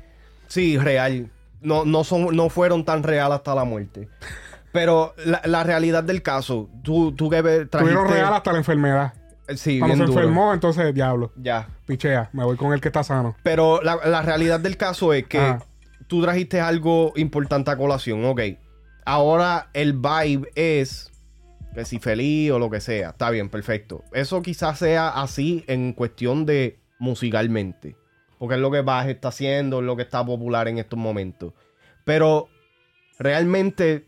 [0.47, 1.31] Sí, real.
[1.61, 4.09] No, no, son, no fueron tan real hasta la muerte.
[4.71, 7.77] Pero la, la realidad del caso, tú, tú que trajiste...
[7.77, 9.13] Tuvieron real hasta la enfermedad.
[9.55, 10.19] Sí, Cuando bien se duro.
[10.25, 11.31] enfermó, entonces diablo.
[11.35, 11.67] Ya.
[11.85, 13.35] Pichea, me voy con el que está sano.
[13.43, 15.65] Pero la, la realidad del caso es que Ajá.
[16.07, 18.41] tú trajiste algo importante a colación, ok.
[19.03, 21.11] Ahora el vibe es
[21.73, 23.09] que si feliz o lo que sea.
[23.09, 24.03] Está bien, perfecto.
[24.13, 27.95] Eso quizás sea así en cuestión de musicalmente.
[28.37, 31.53] Porque es lo que Baj está haciendo, es lo que está popular en estos momentos.
[32.05, 32.47] Pero
[33.19, 34.07] realmente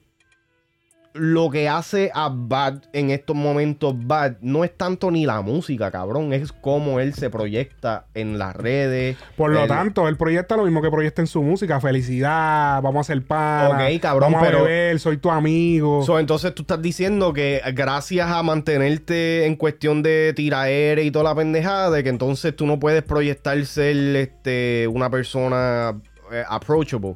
[1.13, 5.91] lo que hace a Bad en estos momentos Bad no es tanto ni la música,
[5.91, 6.33] cabrón.
[6.33, 9.15] Es cómo él se proyecta en las redes.
[9.37, 11.79] Por lo tanto, él proyecta lo mismo que proyecta en su música.
[11.79, 13.71] Felicidad, vamos a hacer pan.
[13.73, 16.03] Ok, cabrón, vamos pero- a beber, soy tu amigo.
[16.03, 21.25] So, entonces tú estás diciendo que gracias a mantenerte en cuestión de tiraere y toda
[21.25, 25.99] la pendejada, de que entonces tú no puedes proyectar ser este, una persona
[26.31, 27.15] eh, approachable.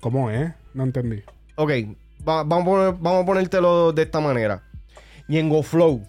[0.00, 0.50] ¿Cómo es?
[0.74, 1.22] No entendí.
[1.56, 1.72] Ok,
[2.28, 4.62] va- vamos, vamos a ponértelo de esta manera.
[5.28, 6.02] Ñengo Flow.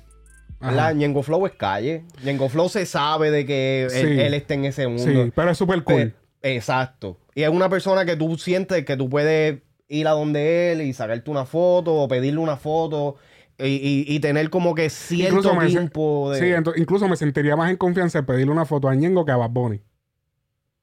[0.62, 0.94] ¿verdad?
[1.24, 2.04] Flow es calle.
[2.24, 4.20] Ñengo Flow se sabe de que él, Sí.
[4.20, 5.04] él está en ese mundo.
[5.04, 6.14] Sí, pero es súper cool.
[6.42, 7.18] Exacto.
[7.36, 10.94] Y es una persona que tú sientes que tú puedes ir a donde él y
[10.94, 13.16] sacarte una foto o pedirle una foto
[13.58, 16.40] y, y- y tener como que cierto me, tiempo de...
[16.40, 19.32] sí, ento- incluso me sentiría más en confianza en pedirle una foto a Ñengo que
[19.32, 19.82] a Bad Bunny.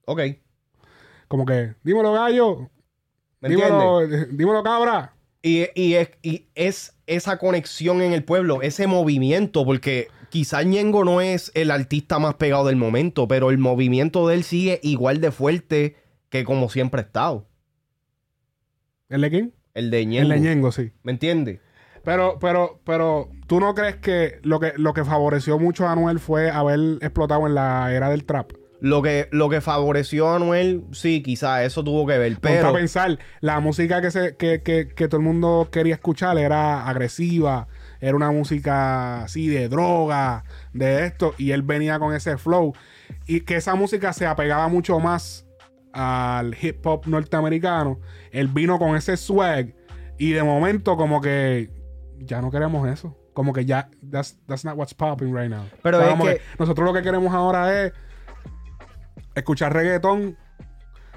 [0.07, 0.21] Ok.
[1.29, 2.71] Como que, dímelo gallo,
[3.41, 5.13] ¿Me dímelo, eh, dímelo cabra.
[5.47, 11.05] Y, y es, y es esa conexión en el pueblo, ese movimiento, porque quizás Ñengo
[11.05, 15.21] no es el artista más pegado del momento, pero el movimiento de él sigue igual
[15.21, 15.95] de fuerte
[16.31, 17.47] que como siempre ha estado.
[19.09, 19.55] ¿El de quién?
[19.75, 20.31] El de El Ñengo.
[20.31, 20.91] de Ñengo, sí.
[21.05, 21.61] ¿Me entiendes?
[22.03, 26.19] Pero, pero, pero, ¿tú no crees que lo que, lo que favoreció mucho a Anuel
[26.19, 28.51] fue haber explotado en la era del trap?
[28.81, 32.69] Lo que, lo que favoreció a Anuel, sí, quizás eso tuvo que ver, pero...
[32.69, 36.87] a pensar, la música que, se, que, que, que todo el mundo quería escuchar era
[36.87, 37.69] agresiva,
[38.01, 42.75] era una música así de droga, de esto, y él venía con ese flow.
[43.27, 45.47] Y que esa música se apegaba mucho más
[45.95, 47.99] al hip hop norteamericano.
[48.31, 49.75] Él vino con ese swag,
[50.19, 51.71] y de momento, como que
[52.19, 53.17] ya no queremos eso.
[53.33, 55.65] Como que ya, that's, that's not what's popping right now.
[55.83, 57.93] Pero O sea, es que- nosotros lo que queremos ahora es
[59.37, 60.37] escuchar reggaetón,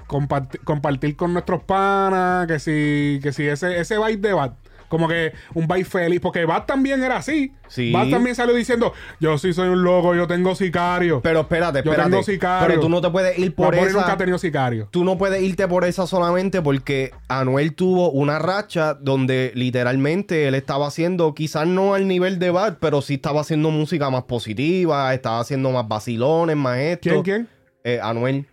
[0.06, 4.52] comparti- compartir con nuestros panas, que si, que si ese, ese vibe de Bad,
[4.88, 7.52] como que un vibe feliz, porque Bad también era así.
[7.68, 7.92] Sí.
[7.92, 11.20] Bad también salió diciendo, yo sí soy un loco, yo tengo sicario.
[11.22, 12.10] Pero espérate, Yo espérate.
[12.10, 12.66] tengo sicario.
[12.66, 14.12] Pero tú no te puedes ir por Bad Bunny nunca esa...
[14.14, 14.88] ha tenido sicario.
[14.90, 20.56] Tú no puedes irte por esa solamente porque Anuel tuvo una racha donde literalmente él
[20.56, 25.14] estaba haciendo, quizás no al nivel de Bad, pero sí estaba haciendo música más positiva,
[25.14, 27.10] estaba haciendo más vacilones, más esto.
[27.10, 27.48] ¿Quién, quién?
[27.84, 28.46] Eh, Anuel.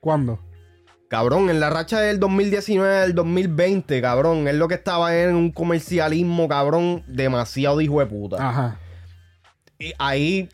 [0.00, 0.38] ¿Cuándo?
[1.08, 5.52] Cabrón, en la racha del 2019 al 2020, cabrón, es lo que estaba en un
[5.52, 8.48] comercialismo, cabrón, demasiado hijo de puta.
[8.48, 8.78] Ajá.
[9.78, 10.48] Y ahí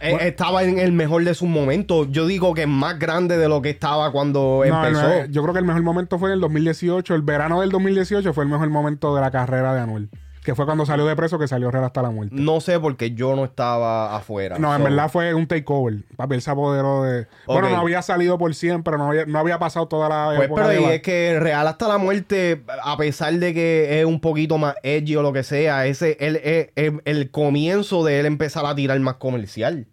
[0.00, 2.08] eh, estaba en el mejor de sus momentos.
[2.10, 5.08] Yo digo que es más grande de lo que estaba cuando No, empezó.
[5.08, 7.14] no, yo creo que el mejor momento fue en el 2018.
[7.14, 10.10] El verano del 2018 fue el mejor momento de la carrera de Anuel.
[10.44, 12.34] Que fue cuando salió de preso, que salió real hasta la muerte.
[12.36, 14.58] No sé porque yo no estaba afuera.
[14.58, 16.02] No, en verdad fue un takeover.
[16.16, 17.28] Papi, él se apoderó de.
[17.46, 20.46] Bueno, no había salido por 100, pero no había, no había pasado toda la Pues,
[20.48, 24.20] época pero y es que Real hasta la muerte, a pesar de que es un
[24.20, 28.26] poquito más edgy o lo que sea, ese él, es es el comienzo de él
[28.26, 29.86] empezar a tirar más comercial.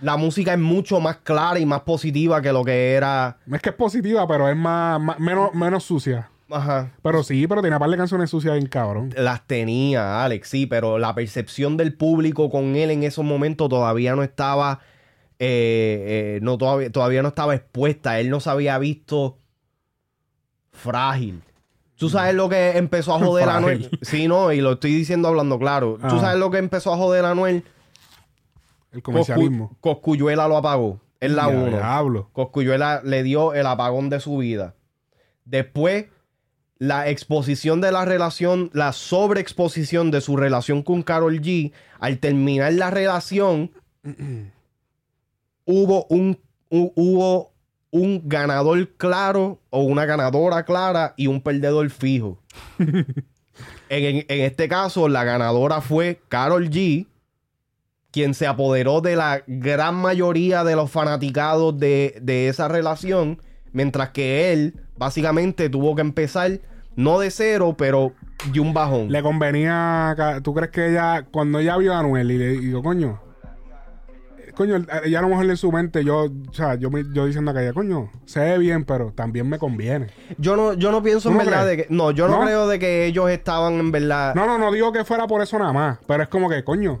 [0.00, 3.38] La música es mucho más clara y más positiva que lo que era.
[3.50, 6.28] Es que es positiva, pero es más, más- menos, menos sucia.
[6.50, 6.92] Ajá.
[7.02, 9.10] Pero sí, pero tenía par de canciones sucias bien cabrón.
[9.16, 14.14] Las tenía, Alex, sí, pero la percepción del público con él en esos momentos todavía
[14.14, 14.80] no estaba.
[15.38, 18.20] eh, eh, no, todavía, todavía no estaba expuesta.
[18.20, 19.38] Él no se había visto
[20.72, 21.42] frágil.
[21.96, 23.88] ¿Tú sabes lo que empezó a joder a Anuel?
[24.02, 25.96] Sí, no, y lo estoy diciendo hablando claro.
[26.00, 26.20] ¿Tú Ah.
[26.20, 27.64] sabes lo que empezó a joder a Anuel?
[28.92, 29.70] El comercialismo.
[29.80, 31.00] Coscu- Coscuyuela lo apagó.
[31.20, 31.66] Es la Ya, 1.
[31.68, 32.28] Diablo.
[32.32, 34.74] Coscuyuela le dio el apagón de su vida.
[35.44, 36.06] Después,
[36.78, 42.72] la exposición de la relación, la sobreexposición de su relación con Carol G, al terminar
[42.74, 43.70] la relación,
[45.64, 46.38] hubo un,
[46.70, 47.52] hu- hubo
[47.90, 52.38] un ganador claro o una ganadora clara y un perdedor fijo.
[52.78, 53.06] en,
[53.88, 57.06] en- en este caso, la ganadora fue Carol G,
[58.10, 63.40] quien se apoderó de la gran mayoría de los fanaticados de, de esa relación,
[63.72, 66.60] mientras que él básicamente tuvo que empezar,
[66.96, 68.12] no de cero, pero
[68.52, 69.10] de un bajón.
[69.10, 70.14] Le convenía.
[70.42, 73.20] ¿Tú crees que ella, cuando ella vio a Anuel y le digo, coño,
[74.54, 77.52] coño, ella a lo mejor en su mente, yo, o sea, yo, me- yo diciendo
[77.52, 80.08] que ella, coño, se ve bien, pero también me conviene.
[80.38, 81.76] Yo no, yo no pienso en ¿Tú no verdad crees?
[81.78, 81.94] de que.
[81.94, 82.44] No, yo no, ¿No?
[82.44, 84.34] creo de que ellos estaban en verdad.
[84.34, 87.00] No, no, no digo que fuera por eso nada más, pero es como que, coño.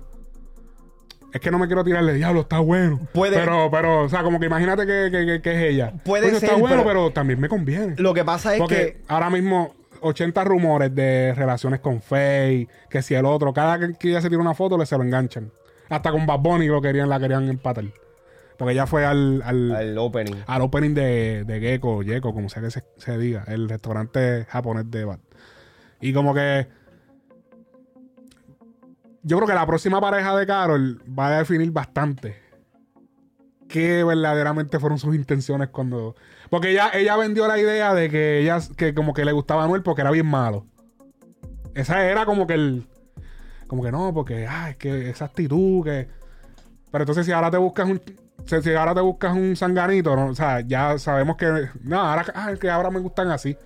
[1.34, 3.00] Es que no me quiero tirarle diablo, está bueno.
[3.12, 5.92] Puede- Pero, pero, o sea, como que imagínate que, que- que- que es ella.
[6.04, 7.96] Puede ser, está bueno, pero- pero, también me conviene.
[7.98, 9.02] Lo que pasa es Porque que.
[9.08, 14.20] ahora mismo 80 rumores de relaciones con Faye, que si el otro, cada que ella
[14.20, 15.50] se tira una foto le se lo enganchan.
[15.88, 17.84] Hasta con Bad Bunny lo querían, la querían empatar.
[18.56, 20.34] Porque ella fue al, al, al, opening.
[20.46, 25.04] opening de, de Gecko, Gecko, como sea que se, se diga, el restaurante japonés de
[25.04, 25.18] Bad.
[26.00, 26.68] Y como que
[29.24, 32.44] yo creo que la próxima pareja de Carol va a definir bastante
[33.68, 36.14] qué verdaderamente fueron sus intenciones cuando.
[36.48, 39.64] Porque ella, ella vendió la idea de que ella que como que le gustaba a
[39.64, 40.66] Anuel porque era bien malo.
[41.74, 42.86] Esa era como que el.
[43.66, 46.08] Como que no, porque ah, es que esa actitud que.
[46.92, 48.00] Pero entonces si ahora te buscas un.
[48.44, 50.26] Si ahora te buscas un sanganito, ¿no?
[50.26, 51.68] o sea, ya sabemos que.
[51.82, 53.56] No, ahora ah, que ahora me gustan así.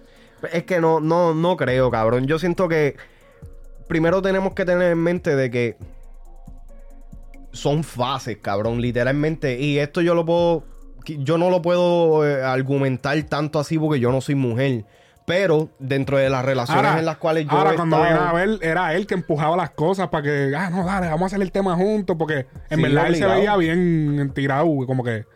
[0.53, 2.27] Es que no, no, no creo, cabrón.
[2.27, 2.97] Yo siento que
[3.89, 5.76] primero tenemos que tener en mente de que
[7.53, 9.59] son fases, cabrón, literalmente.
[9.59, 10.64] Y esto yo lo puedo,
[11.07, 14.84] yo no lo puedo eh, argumentar tanto así porque yo no soy mujer.
[15.26, 18.95] Pero dentro de las relaciones en las cuales yo ahora cuando vine a ver, era
[18.95, 21.74] él que empujaba las cosas para que, ah, no, dale, vamos a hacer el tema
[21.76, 25.26] juntos, porque en Sí, verdad él se veía bien tirado, como que,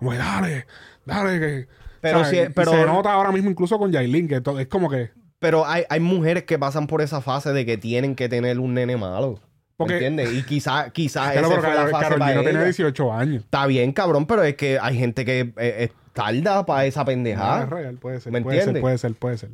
[0.00, 0.66] como que, dale,
[1.04, 1.68] dale, que.
[2.00, 5.10] Pero y pero- se nota ahora mismo incluso con Yailin, que to- es como que.
[5.38, 8.74] Pero hay, hay mujeres que pasan por esa fase de que tienen que tener un
[8.74, 9.38] nene malo.
[9.76, 10.32] Porque- ¿Me entiendes?
[10.34, 12.64] Y quizás quizás Claro, esa fue la fase Karol G para no ella.
[12.64, 13.44] 18 años.
[13.44, 17.62] Está bien, cabrón, pero es que hay gente que eh, tarda para esa Ah, pendejada.
[17.62, 19.50] es real, puede ser, ¿Me puede ser, puede ser, puede ser.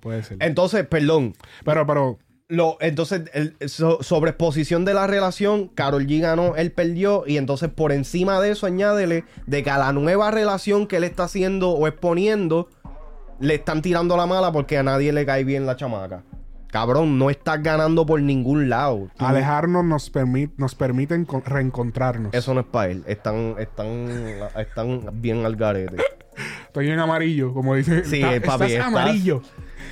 [0.00, 0.38] Puede ser.
[0.40, 1.34] Entonces, perdón.
[1.64, 2.18] pero, pero,
[2.48, 7.22] Lo, entonces, el, so- sobreexposición de la relación, Carol G ganó, él perdió.
[7.24, 11.04] Y entonces, por encima de eso, añádele de que a la nueva relación que él
[11.04, 12.68] está haciendo o exponiendo,
[13.40, 16.22] le están tirando la mala porque a nadie le cae bien la chamaca.
[16.68, 19.08] Cabrón, no estás ganando por ningún lado.
[19.18, 22.32] Tú- alejarnos nos, permit, nos permiten con- reencontrarnos.
[22.32, 23.02] Eso no es para él.
[23.08, 24.06] Están, están,
[24.56, 25.96] están bien al garete.
[26.66, 28.04] Estoy en amarillo, como dice.
[28.04, 29.42] Sí, Está- papi, estás estás- amarillo.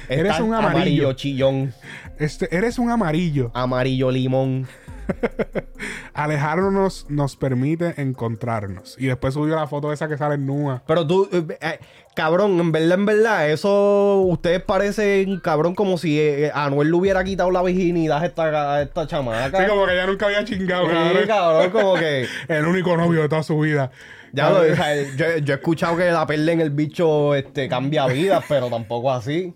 [0.09, 1.13] Eres un amarillo.
[1.15, 1.75] chillón.
[2.19, 3.51] Este, eres un amarillo.
[3.55, 4.69] Amarillo limón.
[6.15, 8.97] Alejarnos nos permite encontrarnos.
[8.99, 10.83] Y después subió la foto esa que sale en nua.
[10.87, 11.79] Pero tú, eh, eh,
[12.19, 17.23] cabrón, en verdad, en verdad, eso ustedes parecen, cabrón, como si eh, Anuel le hubiera
[17.23, 19.57] quitado la virginidad a esta, a esta chamaca.
[19.57, 20.87] Sí, como que ella nunca había chingado.
[20.87, 21.27] Sí, cabrón.
[21.29, 22.27] cabrón, como que.
[22.49, 23.93] El único novio de toda su vida.
[24.33, 27.69] Ya lo, o sea, yo, yo he escuchado que la perla en el bicho este,
[27.69, 29.55] cambia vidas, pero tampoco así.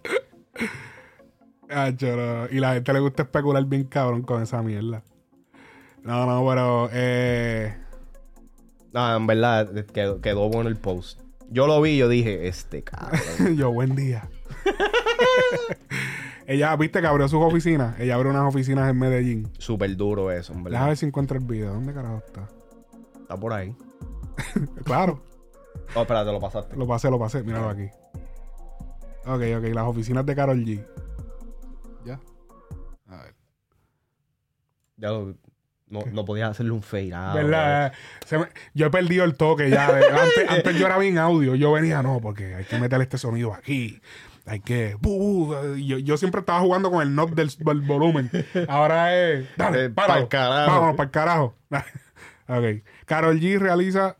[1.69, 2.47] Ah, choro.
[2.49, 5.03] Y la gente le gusta especular bien cabrón con esa mierda.
[6.05, 7.75] No, no, pero eh,
[8.93, 11.22] No, en verdad, quedó, quedó bueno el post.
[11.53, 13.21] Yo lo vi y yo dije, este cabrón.
[13.57, 14.29] Yo, buen día.
[16.47, 17.99] ella, viste que abrió sus oficinas.
[18.01, 19.51] Ella abrió unas oficinas en Medellín.
[19.59, 21.75] Súper duro eso, en Déjame ver si encuentro el video.
[21.75, 22.49] ¿Dónde carajo está?
[23.21, 23.75] Está por ahí.
[24.85, 25.23] Claro,
[25.95, 26.75] Oh, espérate, lo pasaste.
[26.77, 27.43] lo pasé, lo pasé.
[27.43, 27.87] Míralo aquí.
[29.27, 29.65] Ok, ok.
[29.75, 30.83] Las oficinas de Carol G.
[32.07, 32.19] ¿Ya?
[33.09, 33.35] A ver.
[34.97, 35.37] Ya lo-
[35.93, 37.35] no, no podías hacerle un fade out.
[37.35, 37.93] ¿Verdad?
[38.33, 39.93] Me- yo he perdido el toque ya.
[39.93, 41.55] de- antes, antes yo era bien audio.
[41.55, 44.01] Yo venía, no, porque hay que meterle este sonido aquí.
[44.47, 44.97] Hay que.
[45.85, 48.31] Yo, yo siempre estaba jugando con el knob del, del volumen.
[48.69, 49.47] Ahora es.
[49.57, 50.21] Dale, Eh, páralo.
[50.23, 50.71] pa'l carajo.
[50.73, 51.55] Vámonos, para el carajo.
[52.49, 52.65] ok.
[53.07, 54.17] Carol G realiza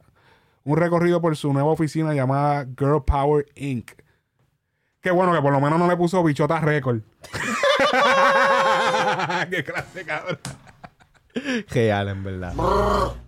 [0.65, 3.91] un recorrido por su nueva oficina llamada Girl Power Inc.
[5.01, 7.01] Qué bueno que por lo menos no le puso bichota record.
[9.51, 10.39] Qué clase, cabrón.
[11.71, 12.55] Real, en verdad.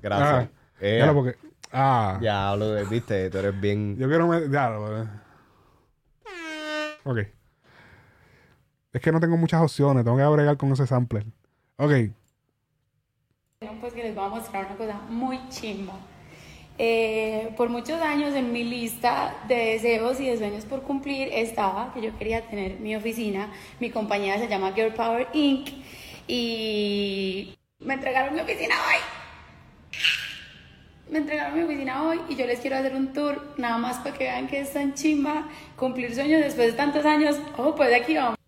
[0.03, 0.49] Gracias.
[0.49, 0.49] Ah,
[0.81, 1.37] Eh, ya lo porque.
[1.73, 2.19] Ah.
[2.23, 3.97] ya hablo de, viste, tú eres bien.
[3.97, 4.27] Yo quiero.
[4.29, 5.07] me- Ya, lo- eh.
[7.05, 7.19] Ok.
[8.93, 10.05] Es que no tengo muchas opciones.
[10.05, 11.25] Tengo que bregar con ese sampler.
[11.77, 11.91] Ok.
[13.81, 15.95] Pues que les voy a mostrar una cosa muy chimba.
[16.77, 21.93] Eh, por muchos años en mi lista de deseos y de sueños por cumplir estaba
[21.95, 23.51] que yo quería tener mi oficina.
[23.81, 25.69] Mi compañía se llama Girl Power Inc.
[26.27, 27.54] Y
[27.85, 29.01] me entregaron mi oficina hoy.
[31.11, 34.17] Me entregaron mi oficina hoy y yo les quiero hacer un tour nada más para
[34.17, 37.37] que vean que es tan chimba cumplir sueños después de tantos años.
[37.59, 38.39] Oh, pues de aquí vamos.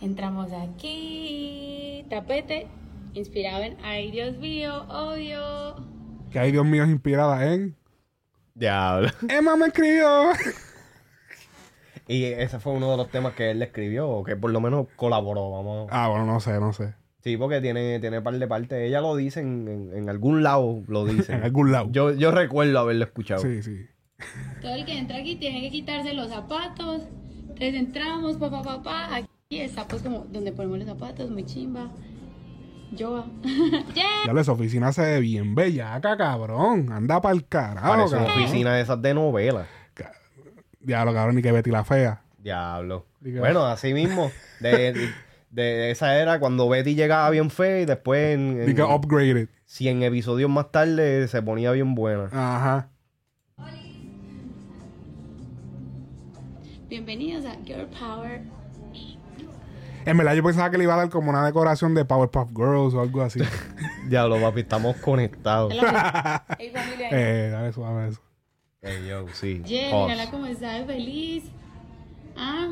[0.00, 2.68] Entramos aquí, tapete,
[3.12, 5.76] inspirado en Ay Dios mío, obvio.
[6.30, 7.76] Que hay Dios mío es inspirada en.
[8.54, 9.10] Diablo.
[9.28, 10.30] Emma me escribió.
[12.10, 14.60] Y ese fue uno de los temas que él le escribió, o que por lo
[14.60, 15.88] menos colaboró, vamos.
[15.92, 16.94] Ah, bueno, no sé, no sé.
[17.22, 18.80] Sí, porque tiene, tiene par de partes.
[18.80, 21.34] Ella lo dice en, en- en algún lado, lo dice.
[21.34, 21.88] En algún lado.
[21.92, 23.42] Yo, yo recuerdo haberlo escuchado.
[23.42, 23.86] Sí, sí.
[24.60, 27.02] Todo el que entra aquí tiene que quitarse los zapatos.
[27.42, 29.14] Entonces entramos, papá, papá.
[29.16, 31.90] Aquí está pues como donde ponemos los zapatos, muy chimba.
[32.92, 33.24] Yo.
[33.94, 34.32] yeah.
[34.34, 36.90] Ya esa oficina se ve bien bellaca, cabrón.
[36.90, 38.42] Anda para el carajo, Parece una cabrón.
[38.44, 39.66] oficina de esas de novela.
[40.80, 42.22] Diablo, cabrón, ni que Betty la fea.
[42.38, 43.06] Diablo.
[43.20, 44.30] Bueno, así mismo.
[44.60, 45.10] De, de-
[45.50, 49.48] de esa era cuando Betty llegaba bien fea y después en, Ni que en upgraded.
[49.66, 52.26] 100 episodios más tarde se ponía bien buena.
[52.32, 52.88] Ajá.
[56.88, 58.42] Bienvenidos a Girl Power.
[60.06, 62.94] En verdad, yo pensaba que le iba a dar como una decoración de Powerpuff Girls
[62.94, 63.40] o algo así.
[64.08, 65.72] Diablo, papi, estamos conectados.
[66.58, 67.08] Hey familia.
[67.12, 68.20] eh, dale suave eso.
[68.82, 69.62] Ey, yo, sí.
[69.64, 70.10] Yeah, Pause.
[70.12, 71.44] mírala cómo está de feliz.
[72.36, 72.68] Ah,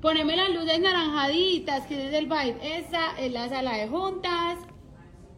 [0.00, 2.58] poneme las luces naranjaditas, que es el vibe.
[2.78, 4.58] Esa es la sala de juntas.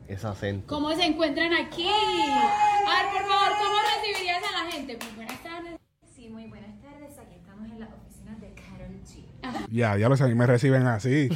[0.06, 0.66] Ese acento.
[0.66, 1.88] ¿Cómo se encuentran aquí?
[1.88, 4.98] A ver, por favor, ¿cómo recibirías a la gente?
[5.02, 5.78] Muy buenas tardes.
[6.14, 7.18] Sí, muy buenas tardes.
[7.18, 9.24] Aquí estamos en las oficinas de Carol G.
[9.70, 11.28] Ya, ya lo sé, a mí me reciben así.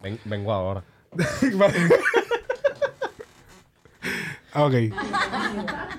[0.00, 0.84] Ven- vengo ahora.
[4.54, 4.74] ok.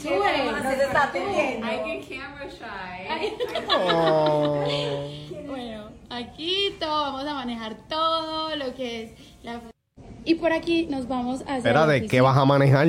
[0.00, 0.52] Sube.
[0.52, 1.66] No se está atendiendo.
[1.66, 3.08] Camera shy.
[3.10, 3.32] Ay.
[5.46, 9.10] Bueno, aquí todo, vamos a manejar todo lo que es
[9.42, 9.60] la...
[10.24, 11.56] Y por aquí nos vamos a hacer...
[11.58, 12.86] Espérate, ¿qué vas a manejar?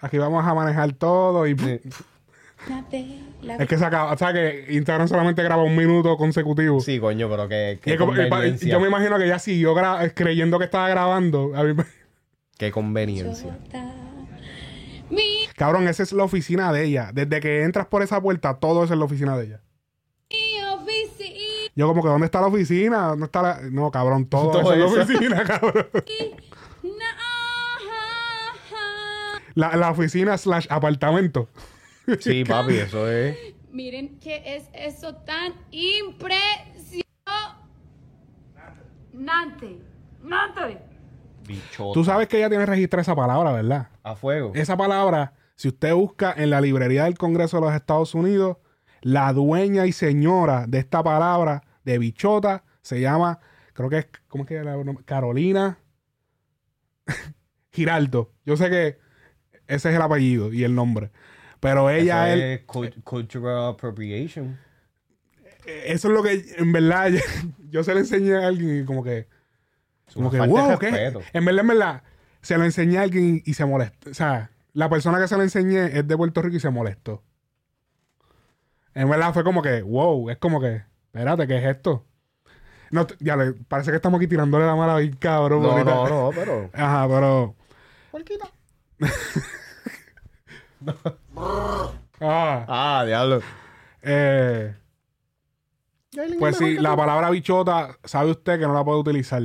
[0.00, 1.56] Aquí vamos a manejar todo y...
[3.42, 3.56] La...
[3.56, 6.80] Es que se acaba, o sea que Instagram solamente graba un minuto consecutivo.
[6.80, 7.80] Sí, coño, pero que,
[8.60, 9.74] yo me imagino que ella siguió
[10.14, 11.52] creyendo que estaba grabando.
[11.56, 11.84] A mí me-
[12.58, 13.58] Qué conveniencia.
[15.12, 17.10] Mi Cabrón, esa es la oficina de ella.
[17.12, 19.60] Desde que entras por esa puerta, todo eso es la oficina de ella.
[20.74, 21.70] oficina.
[21.76, 23.08] Yo como que, ¿dónde está la oficina?
[23.08, 23.60] ¿Dónde está la...?
[23.70, 25.86] No, cabrón, todo, Todo eso es la oficina, cabrón.
[29.54, 31.48] La, la oficina slash apartamento.
[32.20, 33.36] Sí, papi, eso es.
[33.70, 37.04] Miren qué es eso tan impresionante.
[40.22, 40.91] Nante.
[41.54, 41.94] Bichota.
[41.94, 43.88] Tú sabes que ella tiene registrada esa palabra, ¿verdad?
[44.02, 44.52] A fuego.
[44.54, 48.56] Esa palabra, si usted busca en la librería del Congreso de los Estados Unidos,
[49.00, 53.38] la dueña y señora de esta palabra de bichota se llama,
[53.72, 55.78] creo que es, ¿cómo es que la Carolina
[57.72, 58.32] Giraldo.
[58.44, 58.98] Yo sé que
[59.66, 61.10] ese es el apellido y el nombre.
[61.60, 64.58] Pero ella, es cult- cultural appropriation.
[65.64, 67.20] eso es lo que en verdad yo,
[67.70, 69.28] yo se lo enseñé a alguien y como que,
[70.14, 71.12] como que, wow, ¿qué?
[71.32, 72.02] En verdad, en verdad,
[72.40, 74.10] se lo enseñé a alguien y se molestó.
[74.10, 77.22] O sea, la persona que se lo enseñé es de Puerto Rico y se molestó.
[78.94, 82.04] En verdad fue como que, wow, es como que, espérate, ¿qué es esto?
[82.90, 85.62] No, ya le, parece que estamos aquí tirándole la mala bien cabrón.
[85.62, 86.68] No, no, no, pero.
[86.74, 87.54] Ajá, pero.
[92.20, 93.40] Ah, Ah, diablo.
[94.02, 94.74] eh,
[96.38, 99.42] pues sí, la palabra bichota, sabe usted que no la puede utilizar.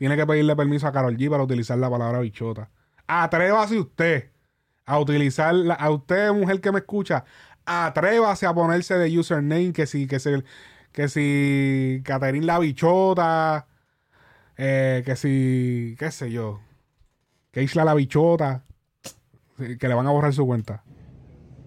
[0.00, 2.70] Tiene que pedirle permiso a Carol G para utilizar la palabra bichota.
[3.06, 4.30] Atrévase usted
[4.86, 7.22] a utilizar, la- a usted, mujer que me escucha,
[7.66, 10.30] atrévase a ponerse de username que si, que si,
[10.90, 13.66] que si Caterín la bichota,
[14.56, 16.60] eh, que si, qué sé yo,
[17.52, 18.62] que Isla la bichota,
[19.58, 20.82] que le van a borrar su cuenta.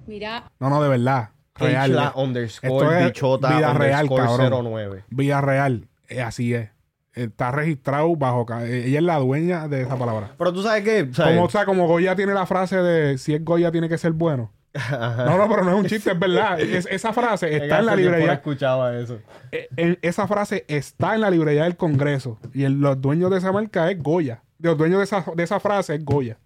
[0.08, 1.30] Mira, No, no, de verdad.
[1.54, 1.86] Real.
[1.92, 2.08] Keishla eh.
[2.08, 4.66] Esto underscore es bichota vida real, underscore cabrón.
[4.74, 5.04] 09.
[5.12, 6.72] Vía Real, eh, así es.
[7.14, 8.46] Está registrado bajo.
[8.62, 10.32] eh, Ella es la dueña de esa palabra.
[10.38, 13.44] Pero tú sabes qué, Como, o sea, como Goya tiene la frase de si es
[13.46, 14.52] Goya tiene que ser bueno.
[14.90, 16.60] No, no, pero no es un chiste, es verdad.
[16.60, 18.34] Es- esa frase está en la No librería.
[18.34, 19.20] escuchaba eso.
[19.52, 22.40] eh, en- esa frase está en la librería del Congreso.
[22.54, 24.42] Y el- los dueños de esa marca es Goya.
[24.58, 26.40] Los dueños de esa, de esa frase es Goya.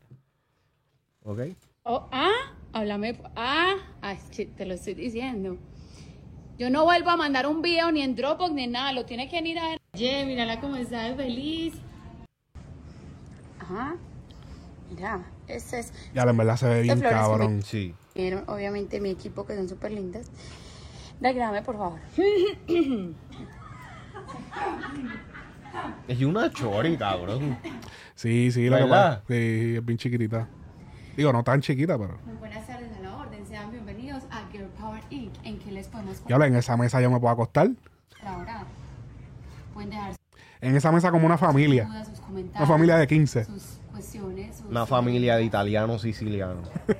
[1.23, 1.39] Ok.
[1.83, 2.31] oh, ah,
[2.73, 3.17] háblame.
[3.37, 3.75] Ah,
[4.31, 5.57] che, te lo estoy diciendo.
[6.57, 8.91] Yo no vuelvo a mandar un video ni en Dropbox ni en nada.
[8.93, 9.81] Lo tiene que ir a ver.
[9.93, 11.75] Oye, mírala cómo está de feliz.
[13.59, 13.95] Ajá.
[14.89, 15.93] Mira, este es.
[16.15, 17.61] Ya, en verdad se ve bien que me- cabrón.
[17.61, 17.93] Sí.
[18.15, 20.31] Vieron, obviamente, mi equipo que son súper lindas.
[21.19, 21.99] Grame, por favor.
[26.07, 27.57] Es una chori, cabrón.
[28.15, 29.23] Sí, sí, que ¿Verdad?
[29.27, 30.47] Sí, es bien chiquitita.
[31.15, 32.17] Digo, no tan chiquita, pero.
[32.25, 33.45] Muy buenas tardes a la orden.
[33.45, 34.46] Sean bienvenidos a
[34.87, 35.33] Power Inc.
[35.43, 37.69] ¿En qué les podemos Ya en esa mesa yo me puedo acostar.
[38.19, 38.63] colaborar?
[39.73, 40.13] Pueden dejar
[40.61, 41.89] En esa mesa como una familia.
[42.55, 43.43] Una familia de 15.
[43.45, 44.55] Sus cuestiones.
[44.55, 46.69] sus- Una familia de italianos sicilianos.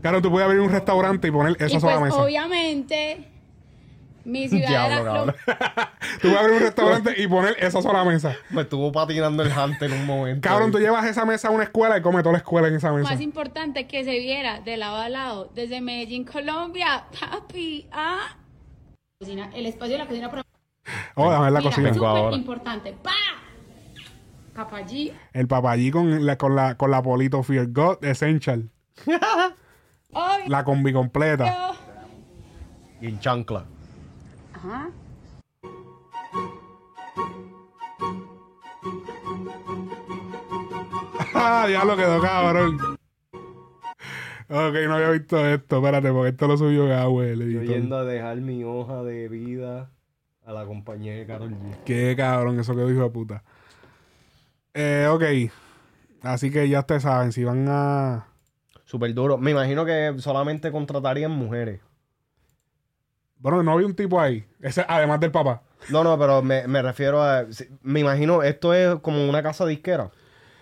[0.00, 2.24] Claro, tú puedes abrir un restaurante y poner Y esa sola pues, mesa.
[2.24, 3.28] obviamente,
[4.24, 5.34] mi ciudad Diablo, era cabrón.
[6.20, 8.36] Tú puedes abrir un restaurante y poner esa sola mesa.
[8.50, 10.48] Me estuvo patinando el hunter en un momento.
[10.48, 12.92] Cabrón, tú llevas esa mesa a una escuela y comes toda la escuela en esa
[12.92, 13.10] mesa.
[13.10, 17.04] más importante que se viera de lado a lado desde Medellín, Colombia.
[17.18, 18.36] Papi, ah.
[19.20, 20.42] Cocina- El espacio de la cocina para
[21.14, 21.90] Oh, dame la Mira, cocina.
[21.90, 22.92] Vengo súper importante.
[23.02, 23.12] ¡Pa!
[24.54, 25.12] Papallí.
[25.32, 28.68] El papallí con la, con la, con la Polito Fear God Essential.
[30.46, 31.72] La combi completa.
[33.00, 33.64] Y en chancla.
[34.64, 34.90] Ajá.
[41.34, 42.78] Ah, diablo quedó cabrón.
[44.48, 45.76] Ok, no había visto esto.
[45.76, 46.86] Espérate, porque esto lo subió
[47.40, 47.76] Estoy editor.
[47.76, 49.90] yendo a dejar mi hoja de vida
[50.44, 51.76] a la compañía de Carol G.
[51.84, 53.42] Qué cabrón, eso quedó hijo de puta.
[54.74, 55.22] Eh, ok.
[56.22, 58.26] Así que ya ustedes saben, si van a.
[58.84, 59.38] Súper duro.
[59.38, 61.80] Me imagino que solamente contratarían mujeres.
[63.42, 64.44] Bueno, no había un tipo ahí.
[64.60, 65.62] Ese, además del papá.
[65.90, 67.44] No, no, pero me, me refiero a...
[67.82, 70.10] Me imagino, esto es como una casa disquera.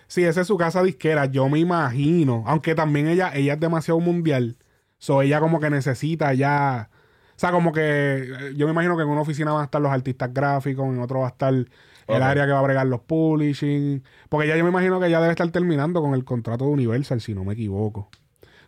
[0.07, 1.25] Sí, esa es su casa disquera.
[1.25, 2.43] Yo me imagino.
[2.47, 4.57] Aunque también ella, ella es demasiado mundial.
[4.97, 6.89] So ella como que necesita ya.
[7.35, 7.81] O sea, como que.
[7.81, 10.99] eh, Yo me imagino que en una oficina van a estar los artistas gráficos, en
[10.99, 14.03] otro va a estar el área que va a bregar los publishing.
[14.29, 17.21] Porque ya yo me imagino que ella debe estar terminando con el contrato de Universal,
[17.21, 18.09] si no me equivoco.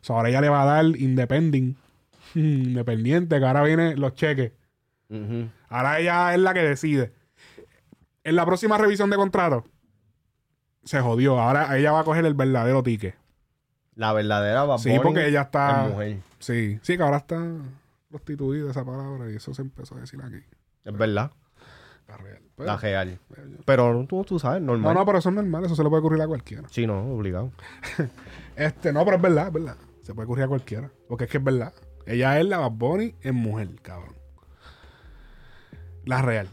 [0.02, 1.78] So ahora ella le va a dar independent.
[2.40, 4.52] Independiente, que ahora vienen los cheques.
[5.70, 7.14] Ahora ella es la que decide.
[8.24, 9.66] En la próxima revisión de contrato,
[10.84, 11.40] se jodió.
[11.40, 13.16] Ahora ella va a coger el verdadero ticket.
[13.96, 15.86] La verdadera Bad Sí, Bunny porque ella está.
[15.86, 16.18] es mujer.
[16.40, 17.40] Sí, sí, que ahora está
[18.10, 20.38] prostituida esa palabra y eso se empezó a decir aquí.
[20.84, 21.32] Es verdad.
[22.08, 22.42] La real.
[22.56, 23.20] Pero- La real.
[23.66, 24.94] Pero tú, tú sabes, no, normal.
[24.96, 26.68] no, pero eso es normal, eso se le puede ocurrir a cualquiera.
[26.70, 27.52] Sí, no, obligado.
[28.56, 29.78] Este, no, pero es verdad, es verdad.
[30.02, 30.92] Se puede ocurrir a cualquiera.
[31.08, 31.74] Porque es que es verdad.
[32.06, 34.16] Ella es la Bad Bunny en mujer, cabrón.
[36.06, 36.48] La real.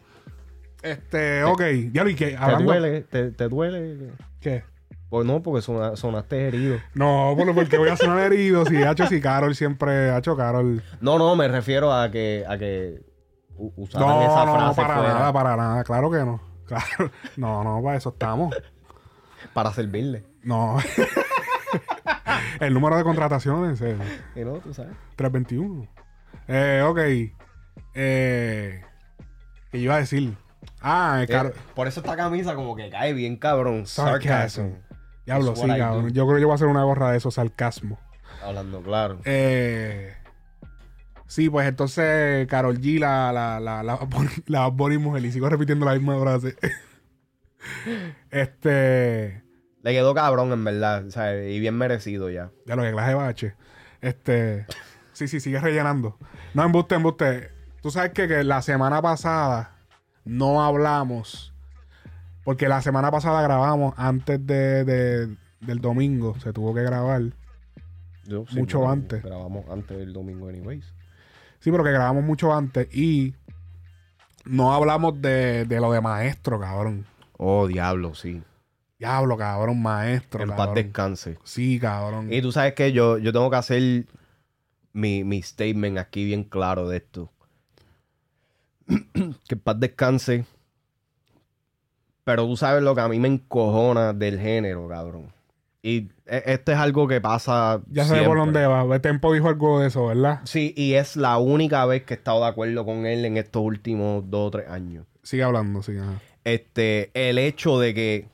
[0.83, 1.63] Este, ok.
[1.93, 3.01] Ya lo que ¿Te duele?
[3.03, 4.13] ¿Te, te duele?
[4.41, 4.65] ¿Qué?
[5.09, 6.79] Pues no, porque sona- sonaste herido.
[6.95, 8.65] No, por- porque voy a sonar herido.
[8.65, 10.11] Si Hacho, si Carol siempre.
[10.11, 10.83] Hacho, Carol.
[11.01, 13.03] No, no, me refiero a que, a que
[13.57, 15.85] usaran No, esa no, frase no, para fuera nada, para nada.
[15.85, 16.41] Claro que no.
[16.67, 17.11] Claro.
[17.37, 18.55] No, no, para eso estamos.
[19.53, 20.25] para servirle.
[20.45, 20.79] No.
[22.61, 23.97] El número de contrataciones es
[24.35, 24.93] Y no, tú sabes.
[25.17, 25.87] 321.
[26.49, 26.99] Eh, ok.
[27.95, 28.83] Eh,
[29.71, 30.35] ¿Qué iba a decir?
[30.81, 33.87] Ah, Eh, por eso esta camisa como que cae bien cabrón.
[33.87, 34.73] Sarcasm.
[35.27, 36.11] Diablo, sí, cabrón.
[36.11, 37.99] Yo creo que yo voy a hacer una gorra de esos sarcasmo.
[38.43, 39.19] Hablando claro.
[39.25, 40.15] Eh,
[41.27, 43.99] sí, pues entonces Carol G, la, la, la, la,
[44.47, 46.57] la Bunny mujer, y sigo repitiendo la misma frase.
[48.31, 49.43] este.
[49.83, 51.07] Le quedó cabrón, en verdad.
[51.07, 52.51] o sea, y bien merecido ya.
[52.67, 53.55] Ya lo que clase de bache.
[54.01, 54.67] Este.
[55.13, 56.17] Sí, sí, sigue rellenando.
[56.55, 57.51] No, embuste, embuste.
[57.83, 59.77] Tú sabes que, que la semana pasada
[60.25, 61.55] no hablamos
[62.45, 66.39] Porque la semana pasada grabamos antes de, de- del domingo.
[66.41, 67.23] Se tuvo que grabar.
[68.25, 69.23] Yo, Mucho antes.
[69.23, 70.85] Grabamos antes del domingo, anyways.
[71.59, 72.89] Sí, pero que grabamos mucho antes.
[72.95, 73.35] Y
[74.45, 77.07] no hablamos de, de lo de maestro, cabrón.
[77.37, 78.43] Oh, diablo, sí.
[79.01, 80.43] Diablo, cabrón, maestro.
[80.43, 81.39] En paz descanse.
[81.43, 82.31] Sí, cabrón.
[82.31, 84.05] Y tú sabes que yo, yo tengo que hacer
[84.93, 87.33] mi, mi statement aquí bien claro de esto.
[88.87, 90.45] que en paz descanse.
[92.25, 95.33] Pero tú sabes lo que a mí me encojona del género, cabrón.
[95.83, 97.81] Y e- esto es algo que pasa.
[97.91, 98.83] Ya sé por dónde va.
[98.95, 100.41] El Tempo dijo algo de eso, ¿verdad?
[100.45, 103.63] Sí, y es la única vez que he estado de acuerdo con él en estos
[103.63, 105.07] últimos dos o tres años.
[105.23, 105.81] Sigue hablando.
[105.81, 106.21] Ajá.
[106.45, 108.29] Este, el hecho de que,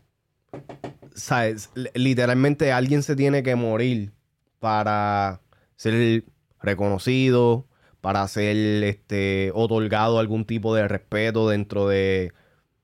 [1.15, 1.71] ¿sabes?
[1.95, 4.13] Literalmente alguien se tiene que morir
[4.59, 5.41] para
[5.77, 6.25] ser
[6.61, 7.67] reconocido,
[8.01, 12.33] para ser este, otorgado algún tipo de respeto dentro de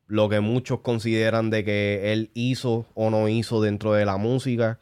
[0.06, 4.78] lo que muchos consideran de que él hizo o no hizo dentro de la música.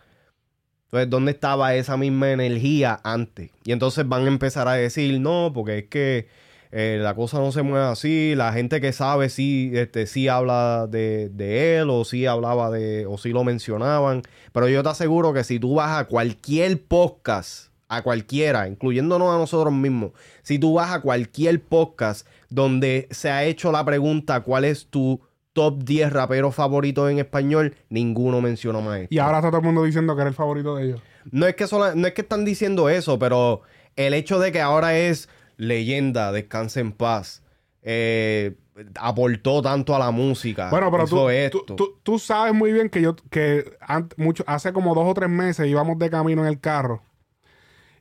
[0.87, 3.51] Entonces, ¿dónde estaba esa misma energía antes?
[3.65, 6.29] Y entonces van a empezar a decir, no, porque es que
[6.73, 10.87] eh, la cosa no se mueve así, la gente que sabe sí, este, sí habla
[10.89, 14.23] de, de él o sí hablaba de, o sí lo mencionaban.
[14.53, 19.39] Pero yo te aseguro que si tú vas a cualquier podcast, a cualquiera, incluyéndonos a
[19.39, 20.13] nosotros mismos,
[20.43, 25.21] si tú vas a cualquier podcast donde se ha hecho la pregunta cuál es tu
[25.53, 29.83] top 10 raperos favoritos en español, ninguno mencionó más Y ahora está todo el mundo
[29.83, 31.01] diciendo que era el favorito de ellos.
[31.33, 33.63] no es que sola- no es que están diciendo eso, pero
[33.97, 35.29] el hecho de que ahora es
[35.61, 37.43] leyenda, descanse en paz,
[37.83, 38.57] eh,
[38.99, 40.71] aportó tanto a la música.
[40.71, 41.17] Bueno, pero tú,
[41.51, 43.77] tú, tú- tú sabes muy bien que yo, que
[44.17, 47.03] mucho, hace como dos o tres meses íbamos de camino en el carro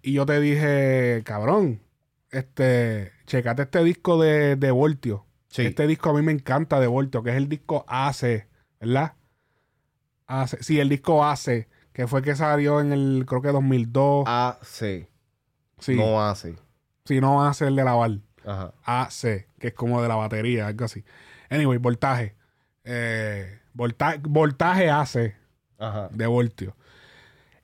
[0.01, 1.81] y yo te dije, cabrón,
[2.31, 5.25] este, checate este disco de, de Voltio.
[5.49, 5.63] Sí.
[5.63, 8.47] Este disco a mí me encanta de Voltio, que es el disco AC,
[8.79, 9.13] ¿verdad?
[10.27, 14.25] AC, sí, el disco AC, que fue que salió en el, creo que 2002.
[14.27, 15.07] AC,
[15.79, 16.55] sí, no hace.
[17.09, 18.11] Sí, no AC el de lavar.
[18.45, 18.73] Ajá.
[18.85, 21.03] AC, que es como de la batería, algo así.
[21.49, 22.35] Anyway, voltaje.
[22.83, 25.35] Eh, volta- voltaje AC
[25.77, 26.07] Ajá.
[26.11, 26.75] de voltio.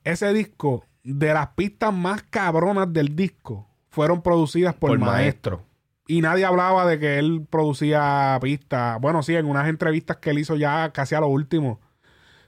[0.04, 5.56] Ese disco, de las pistas más cabronas del disco, fueron producidas por, Por maestro.
[5.58, 5.76] maestro.
[6.08, 9.00] Y nadie hablaba de que él producía pistas.
[9.00, 11.80] Bueno, sí, en unas entrevistas que él hizo ya casi a lo último.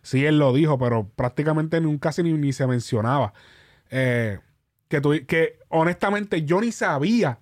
[0.03, 3.33] Sí, él lo dijo, pero prácticamente nunca casi ni, ni se mencionaba.
[3.91, 4.39] Eh,
[4.89, 7.39] que, tu- que honestamente yo ni sabía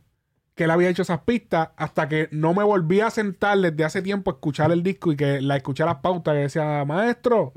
[0.55, 4.01] que él había hecho esas pistas hasta que no me volví a sentar desde hace
[4.01, 7.53] tiempo a escuchar el disco y que la escuché las pautas que decía, maestro,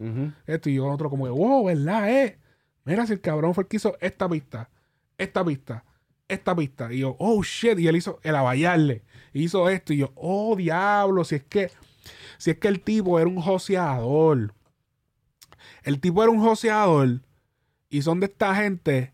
[0.45, 2.09] esto y yo otro como, que, wow, ¿verdad?
[2.11, 2.39] Eh?
[2.83, 4.69] Mira si el cabrón fue el que hizo esta pista,
[5.17, 5.85] esta pista,
[6.27, 6.91] esta pista.
[6.91, 11.23] Y yo, oh shit, y él hizo el abayarle, hizo esto y yo, oh diablo,
[11.23, 11.71] si es que,
[12.37, 14.53] si es que el tipo era un joseador.
[15.83, 17.21] El tipo era un joseador
[17.89, 19.13] y son de esta gente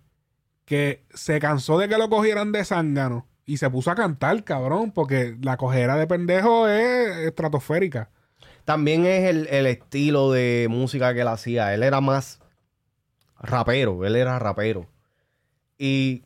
[0.66, 4.92] que se cansó de que lo cogieran de zángano y se puso a cantar, cabrón,
[4.92, 8.10] porque la cojera de pendejo es estratosférica.
[8.64, 11.74] También es el, el estilo de música que él hacía.
[11.76, 12.40] Él era más
[13.40, 14.88] rapero, él era rapero.
[15.78, 16.24] Y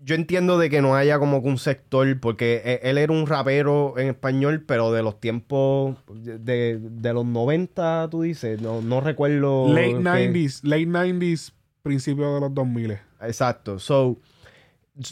[0.00, 3.26] yo entiendo de que no haya como que un sector, porque e- él era un
[3.26, 9.00] rapero en español, pero de los tiempos de, de los 90, tú dices, no, no
[9.00, 9.66] recuerdo.
[9.68, 11.52] Late qué- 90s, late 90s,
[11.88, 12.98] principios de los 2000.
[13.22, 13.78] Exacto.
[13.78, 14.16] So,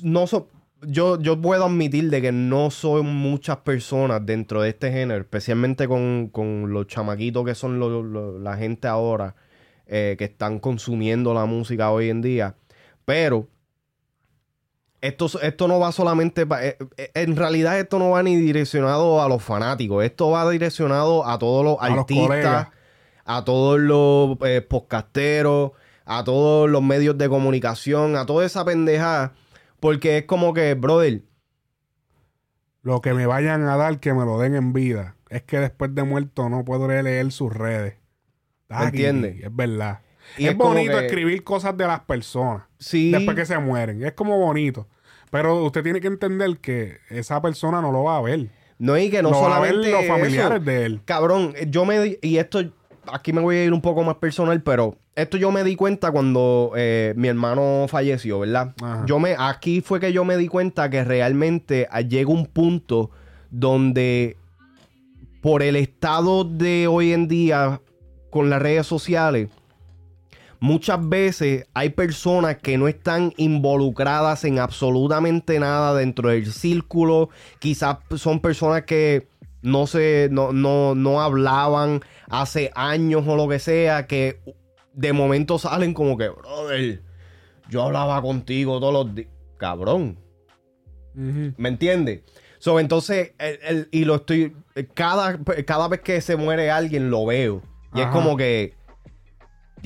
[0.03, 0.49] no so-
[0.83, 5.89] yo, yo puedo admitir de que no son muchas personas dentro de este género, especialmente
[5.89, 9.35] con, con los chamaquitos que son lo- lo- la gente ahora
[9.87, 12.55] eh, que están consumiendo la música hoy en día.
[13.05, 13.49] Pero
[15.01, 19.23] esto, esto no va solamente pa- eh, eh, en realidad esto no va ni direccionado
[19.23, 22.69] a los fanáticos, esto va direccionado a todos los A artistas,
[23.25, 25.73] a todos los eh, podcasteros,
[26.07, 29.35] a todos los medios de comunicación, a toda esa pendejada,
[29.81, 31.23] porque es como que, brother,
[32.83, 35.17] Lo que me vayan a dar, que me lo den en vida.
[35.29, 37.95] Es que después de muerto no puedo leer sus redes.
[38.69, 39.45] Aquí, ¿Entiendes?
[39.45, 40.01] Es verdad.
[40.39, 44.05] Y es, bonito que- escribir cosas de las personas sí, después que se mueren.
[44.05, 44.87] Es como bonito.
[45.31, 48.49] Pero usted tiene que entender que esa persona no lo va a ver.
[48.79, 50.13] no es que no va a ver solamente los eso.
[50.13, 51.01] familiares de él.
[51.05, 52.61] Cabrón, yo me y esto,
[53.13, 56.13] aquí me voy a ir un poco más personal, pero esto yo me di cuenta
[56.13, 58.75] cuando eh, mi hermano falleció, ¿verdad?
[58.83, 59.05] Ajá.
[59.07, 63.11] Yo me, aquí fue que yo me di cuenta que realmente ah, llega un punto
[63.51, 64.37] donde
[65.41, 67.81] por el estado de hoy en día
[68.31, 69.49] con las redes sociales,
[70.61, 77.31] muchas veces hay personas que no están involucradas en absolutamente nada dentro del círculo.
[77.59, 79.29] Quizás son personas que
[79.63, 84.41] no se, no, no, no hablaban hace años o lo que sea, que
[84.97, 87.03] de momento salen como que, brother,
[87.69, 89.29] yo hablaba contigo todos los días.
[89.59, 90.19] Cabrón.
[91.15, 92.23] ¿Me entiendes?
[92.59, 94.55] So, entonces, el- el- y lo estoy.
[94.95, 97.63] Cada, cada vez que se muere alguien lo veo.
[97.95, 98.75] Y es como que.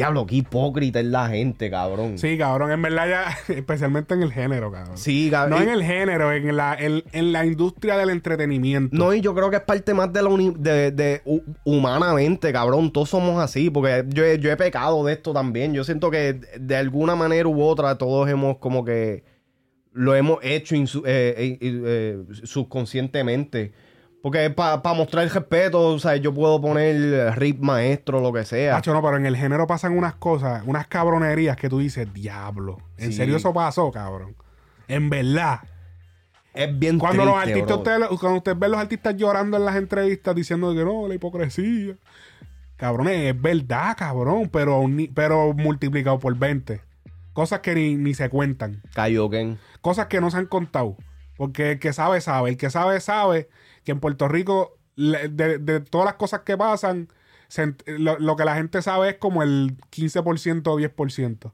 [0.00, 2.16] Diablo, qué hipócrita es la gente, cabrón.
[2.18, 4.96] Sí, cabrón, en verdad ya, especialmente en el género, cabrón.
[4.96, 8.96] Sí, cab- No en el género, en la, en, en la industria del entretenimiento.
[8.96, 12.52] No, y yo creo que es parte más de la uni- de, de hu- humanamente,
[12.52, 12.90] cabrón.
[12.92, 15.74] Todos somos así, porque yo he, yo he pecado de esto también.
[15.74, 19.24] Yo siento que de alguna manera u otra todos hemos como que
[19.92, 23.72] lo hemos hecho insu- eh, eh, eh, subconscientemente.
[24.22, 28.76] Porque para mostrar el respeto, o sea, yo puedo poner rip maestro, lo que sea.
[28.76, 32.78] Hacho, no, pero en el género pasan unas cosas, unas cabronerías que tú dices, diablo.
[32.98, 33.16] ¿En Sí.
[33.18, 34.36] serio eso pasó, cabrón?
[34.88, 35.60] En verdad.
[36.52, 40.34] es bien Cuando los artistas, ustedes, cuando ustedes ven los artistas llorando en las entrevistas
[40.34, 41.94] diciendo que no, la hipocresía.
[42.76, 44.84] Cabrones, es verdad, cabrón, pero,
[45.14, 46.80] pero multiplicado por 20.
[47.32, 48.82] Cosas que ni, ni se cuentan.
[48.94, 49.58] Kaioken.
[49.80, 50.96] Cosas que no se han contado.
[51.36, 52.50] Porque el que sabe, sabe.
[52.50, 53.48] El que sabe, sabe
[53.84, 57.08] que en Puerto Rico, de, de todas las cosas que pasan,
[57.48, 61.52] se lo, lo que la gente sabe es como el 15% o 10%.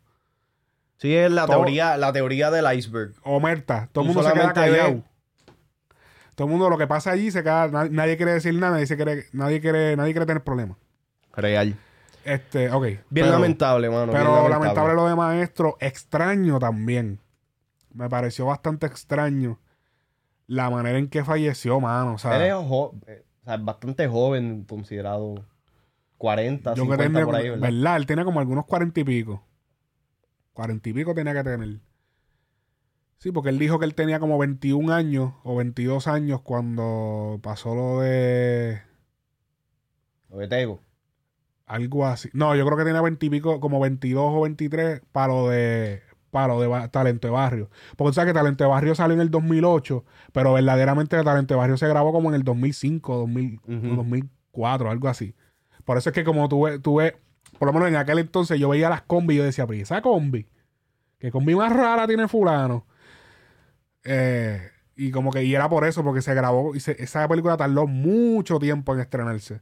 [0.98, 3.14] Sí, es la Todo- teoría, la teoría del iceberg.
[3.22, 3.88] Omerta.
[3.92, 5.02] Todo el mundo se queda callado.
[6.34, 8.86] Todo el mundo lo que pasa allí se queda, na- nadie quiere decir nada, nadie,
[8.86, 10.76] se quiere, nadie quiere, nadie quiere tener problemas.
[11.34, 11.76] Real.
[12.24, 12.82] Este, ok.
[12.84, 14.12] Bien pero- lamentable, mano.
[14.12, 14.94] Pero lamentable.
[14.94, 17.20] lo de maestro, extraño también.
[17.94, 19.58] Me pareció bastante extraño
[20.46, 22.14] la manera en que falleció, mano.
[22.14, 22.94] O sea, Él es o
[23.44, 25.44] sea, bastante joven, considerado
[26.18, 27.70] 40, yo que 50 tenía, por ahí, ¿verdad?
[27.70, 27.96] ¿verdad?
[27.96, 29.42] Él tenía como algunos cuarenta y pico.
[30.52, 31.80] Cuarenta y pico tenía que tener.
[33.18, 37.74] Sí, porque él dijo que él tenía como 21 años o 22 años cuando pasó
[37.74, 38.82] lo de
[40.28, 40.80] Lo de Tego.
[41.66, 42.28] algo así.
[42.32, 46.02] No, yo creo que tenía 20 y pico, como 22 o 23 para lo de
[46.36, 47.70] para lo de Talento de Barrio.
[47.96, 51.58] Porque tú sabes que Talento de Barrio salió en el 2008, pero verdaderamente Talento de
[51.58, 53.92] Barrio se grabó como en el 2005, 2000, Ujú.
[53.92, 55.34] o 2004, algo así.
[55.84, 57.14] Por eso es que como tú ves,
[57.58, 59.82] por lo menos en aquel entonces yo veía las combi y yo decía, pero ¿y
[59.82, 60.46] esa combi?
[61.18, 62.84] ¿Qué combi más rara tiene fulano?
[64.04, 64.60] Eh,
[64.96, 67.86] y como que, y era por eso, porque se grabó, y se- esa película tardó
[67.86, 69.60] mucho tiempo en estrenarse.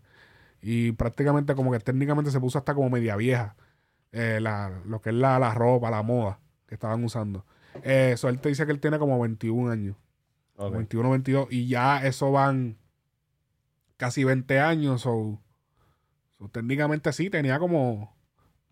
[0.62, 3.56] Y prácticamente como que técnicamente se puso hasta como media vieja.
[4.16, 7.45] eh, la, lo que es la, la ropa, la moda que estaban usando.
[7.82, 9.97] Eh, Eso él te dice que él tiene como 21 años.
[10.57, 10.73] Ok.
[10.74, 11.49] 21, 22.
[11.51, 12.77] Y ya eso van
[13.97, 15.03] casi 20 años.
[15.03, 15.41] So,
[16.39, 18.15] so técnicamente sí, tenía como...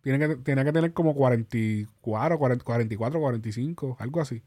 [0.02, 4.42] Tiene que, tenía que tener como 44, 40, 44, 45, algo así.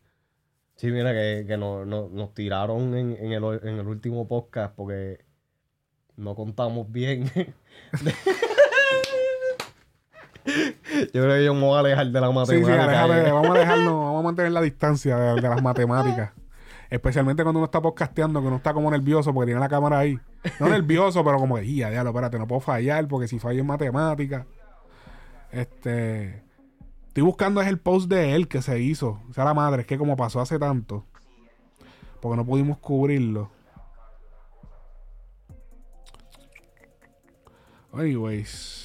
[0.76, 4.76] Sí, mira, que, que no- no- nos tiraron en, en el, en el último podcast
[4.76, 5.24] porque
[6.18, 7.32] no contamos bien.
[10.46, 13.06] yo creo que yo me voy a alejar de la Sí, matemática.
[13.06, 13.32] sí, eh.
[13.32, 16.32] vamos a alejarnos, vamos a mantener la distancia de, de las matemáticas.
[16.90, 20.20] Especialmente cuando uno está podcasteando, que uno está como nervioso porque tiene la cámara ahí.
[20.60, 23.68] No nervioso, pero como que, ya, diablo, espérate, no puedo fallar porque si fallo en
[23.68, 24.46] matemáticas.
[25.52, 26.44] Este.
[27.08, 29.22] Estoy buscando es el post de él que se hizo.
[29.30, 31.06] O sea, la madre, es que como pasó hace tanto.
[32.22, 33.50] Porque no pudimos cubrirlo.
[37.94, 38.85] Anyways.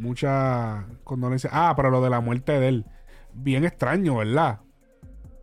[0.00, 1.50] Mucha condolencia.
[1.52, 2.86] Ah, pero lo de la muerte de él.
[3.34, 4.60] Bien extraño, ¿verdad?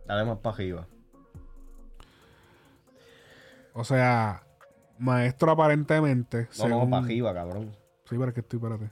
[0.06, 0.86] Dale más para arriba.
[3.72, 4.42] O sea,
[4.98, 6.48] maestro aparentemente.
[6.58, 7.76] No, no, según- para arriba, cabrón.
[8.08, 8.90] Sí, es que estoy, espérate.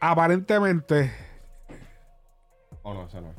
[0.00, 1.12] Aparentemente,
[2.82, 3.32] Oh, no, eso no.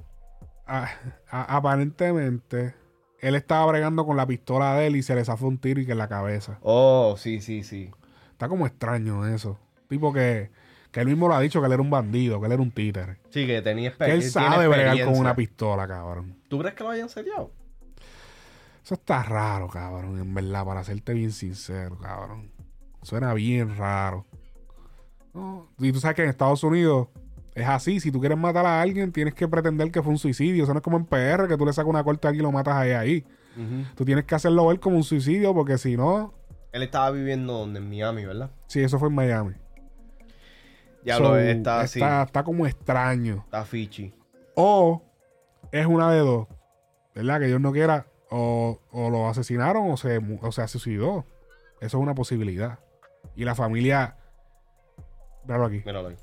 [0.67, 0.87] a-
[1.29, 2.75] a- aparentemente,
[3.19, 5.85] él estaba bregando con la pistola de él y se le zafó un tiro y
[5.85, 6.59] que en la cabeza.
[6.61, 7.91] Oh, sí, sí, sí.
[8.31, 9.57] Está como extraño eso.
[9.89, 10.51] Tipo que,
[10.91, 12.71] que él mismo lo ha dicho que él era un bandido, que él era un
[12.71, 13.17] títere.
[13.31, 16.37] Sí, que tenía Que él sabe bregar con una pistola, cabrón.
[16.47, 17.51] ¿Tú crees que lo hayan seriado?
[18.85, 22.51] Eso está raro, cabrón, en verdad, para serte bien sincero, cabrón.
[23.01, 24.25] Suena bien raro.
[25.33, 27.07] No, Y tú sabes que en Estados Unidos
[27.55, 27.99] es así.
[27.99, 30.63] Si tú quieres matar a alguien, tienes que pretender que fue un suicidio.
[30.63, 32.51] Eso no es como en PR, que tú le sacas una corte aquí y lo
[32.51, 32.91] matas ahí.
[32.91, 33.25] ahí.
[33.95, 36.33] Tú tienes que hacerlo ver como un suicidio, porque si no,
[36.71, 38.51] Él estaba viviendo donde, en Miami, ¿verdad?
[38.67, 39.53] sí, eso fue en Miami.
[41.17, 41.99] So, está así.
[41.99, 43.43] está, está como extraño.
[43.45, 44.13] Está fichi.
[44.55, 45.03] O
[45.71, 46.47] es una de dos,
[47.15, 47.39] ¿verdad?
[47.39, 48.05] Que Dios no quiera.
[48.31, 51.25] O, o lo asesinaron o se, o se suicidó.
[51.81, 52.79] Eso es una posibilidad.
[53.35, 54.17] Y la familia.
[55.43, 55.81] Míralo aquí.
[55.85, 56.17] Míralo ahí.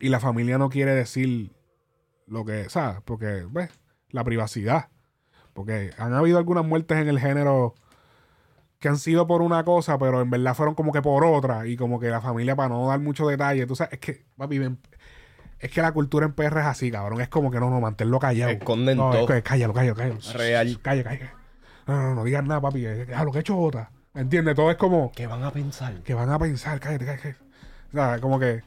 [0.00, 1.52] Y la familia no quiere decir
[2.26, 2.68] lo que.
[2.68, 3.00] ¿Sabes?
[3.04, 3.70] Porque, ves,
[4.10, 4.88] la privacidad.
[5.54, 7.74] Porque han habido algunas muertes en el género
[8.84, 11.66] que han sido por una cosa, pero en verdad fueron como que por otra.
[11.66, 14.58] Y como que la familia, para no dar mucho detalle, tú sabes, es que, papi,
[14.58, 14.78] ven,
[15.58, 17.22] es que la cultura en PR es así, cabrón.
[17.22, 18.50] Es como que no, no, manténlo callado.
[18.50, 19.28] Esconden no, es todo.
[19.28, 20.18] que cállalo, cállalo, cállalo.
[20.34, 20.78] Real.
[20.82, 21.32] Calla, calla.
[21.86, 22.84] No, no, no, no digas nada, papi.
[23.16, 23.90] Ah, lo que he hecho otra.
[24.12, 24.54] ¿Me entiendes?
[24.54, 26.02] Todo es como ¿Qué van a pensar?
[26.02, 27.36] que van a pensar, cállate, cállate.
[27.88, 28.64] O sea, como que.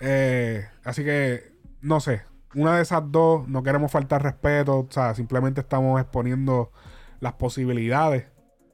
[0.00, 2.22] eh, así que, no sé.
[2.56, 4.80] Una de esas dos, no queremos faltar respeto.
[4.80, 6.72] O sea, simplemente estamos exponiendo
[7.20, 8.24] las posibilidades.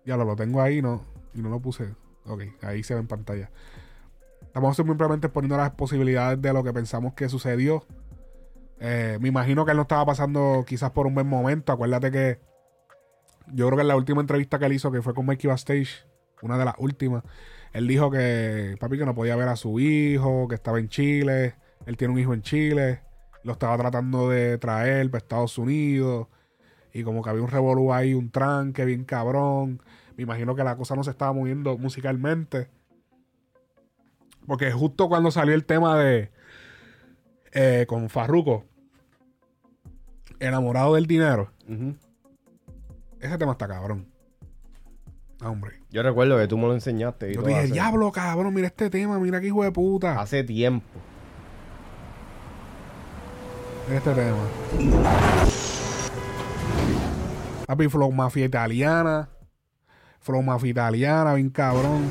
[0.05, 1.03] Ya lo, lo tengo ahí, ¿no?
[1.35, 1.95] Y no lo puse.
[2.27, 3.51] Ok, ahí se ve en pantalla.
[4.43, 7.85] Estamos simplemente exponiendo las posibilidades de lo que pensamos que sucedió.
[8.79, 11.73] Eh, me imagino que él no estaba pasando quizás por un buen momento.
[11.73, 12.41] Acuérdate que
[13.53, 16.07] yo creo que en la última entrevista que él hizo, que fue con Mikey Backstage,
[16.43, 17.23] una de las últimas,
[17.73, 21.57] él dijo que papi que no podía ver a su hijo, que estaba en Chile,
[21.87, 23.01] él tiene un hijo en Chile,
[23.43, 26.29] lo estaba tratando de traer para Estados Unidos,
[26.95, 29.83] y como que había un revolú ahí, un tranque bien cabrón.
[30.17, 32.69] Me imagino que la cosa no se estaba moviendo musicalmente.
[34.47, 36.31] Porque justo cuando salió el tema de
[37.53, 38.65] eh, con Farruko,
[40.39, 41.51] enamorado del dinero,
[43.21, 44.07] ese tema está cabrón.
[45.41, 45.81] Ah, hombre.
[45.91, 47.33] Yo recuerdo que tú me lo enseñaste.
[47.33, 50.21] y Yo te dije, hace- diablo, cabrón, mira este tema, mira qué hijo de puta.
[50.21, 50.87] Hace tiempo.
[53.89, 55.74] Mira este tema.
[57.67, 59.29] Papi, flow mafia italiana.
[60.21, 62.11] Flow mafia italiana, bien cabrón.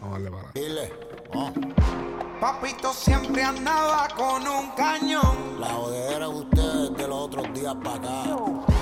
[0.00, 0.52] Vamos a darle para.
[0.54, 0.92] Dile,
[1.34, 1.52] oh,
[2.40, 5.60] Papito siempre andaba con un cañón.
[5.60, 8.75] la jodedera de ustedes de los otros días para acá.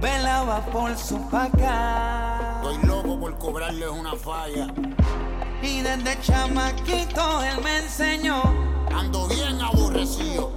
[0.00, 2.60] Velaba por su acá.
[2.62, 4.66] Estoy loco por cobrarles una falla.
[5.62, 8.42] Y desde chamaquito él me enseñó
[8.94, 10.52] Ando bien aborrecido.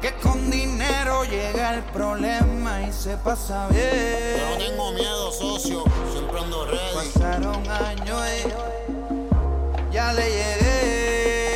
[0.00, 3.88] que con dinero llega el problema y se pasa bien.
[3.90, 5.84] Pero no tengo miedo, socio.
[6.12, 7.10] Siempre ando ready.
[7.12, 8.20] Pasaron años
[9.90, 11.51] y ya le llegué.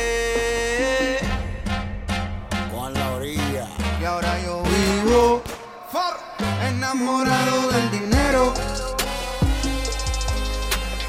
[6.87, 8.53] Enamorado del dinero.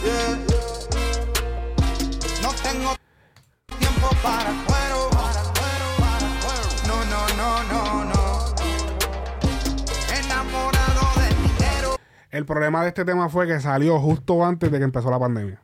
[0.03, 0.37] Yeah.
[2.43, 2.95] No tengo
[3.79, 5.11] tiempo para cuero.
[6.87, 8.55] No, no, no, no, no.
[10.15, 11.97] Enamorado del dinero.
[12.31, 15.63] El problema de este tema fue que salió justo antes de que empezó la pandemia.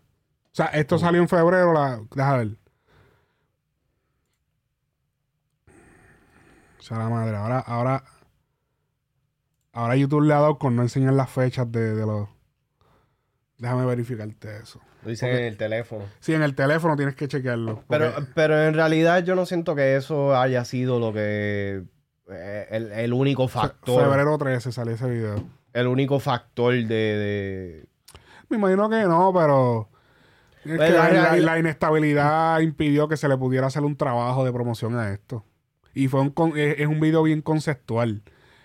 [0.53, 2.57] O sea, esto salió en febrero, la, deja ver.
[6.79, 8.05] O sea, la madre, ahora, ahora,
[9.75, 12.29] ahora YouTube le ha dado con no enseñar las fechas de, de los...
[13.59, 14.81] Déjame verificarte eso.
[15.03, 16.05] Lo dicen en el teléfono.
[16.21, 17.85] Sí, en el teléfono tienes que chequearlo.
[17.89, 21.85] Pero, porque- pero en realidad yo no siento que eso haya sido lo que.
[22.31, 24.03] eh, el, el único fe- factor.
[24.03, 25.45] febrero 13 salió ese video.
[25.73, 26.85] El único factor de.
[26.87, 27.87] de-
[28.49, 29.89] Me imagino que no, pero...
[30.65, 34.97] es que la la, inestabilidad impidió que se le pudiera hacer un trabajo de promoción
[34.99, 35.45] a esto.
[35.95, 38.23] Y fue un con- es, es un video bien conceptual.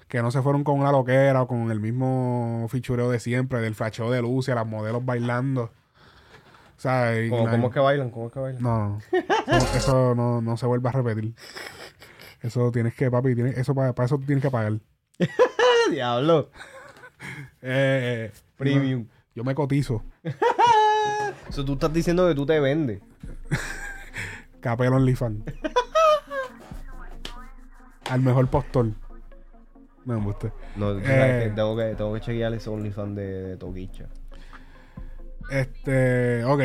[0.09, 3.75] Que no se fueron con una loquera o con el mismo fichureo de siempre, del
[3.75, 5.71] flasheo de luces, las modelos bailando.
[6.75, 8.09] O sea, ¿Cómo, cómo es que bailan?
[8.09, 8.61] ¿Cómo es que bailan?
[8.61, 8.99] No, no.
[9.57, 11.33] Eso, eso no, no se vuelve a repetir.
[12.41, 14.73] Eso tienes que, papi, tienes, eso para, para eso tienes que pagar.
[15.21, 15.25] ¡Ah,
[15.91, 16.49] diablo!
[17.61, 19.07] Eh, eh, Premium.
[19.35, 20.03] Yo me cotizo.
[21.49, 23.01] Eso tú estás diciendo que tú te vendes.
[24.61, 25.43] Capelo OnlyFans.
[28.09, 28.91] Al mejor postor.
[30.05, 30.51] Me gusta.
[30.75, 31.01] No, Eh.
[31.45, 34.05] que tengo que, tengo que chequear ese OnlyFans de, de Toquicha.
[35.51, 36.61] Este, ok.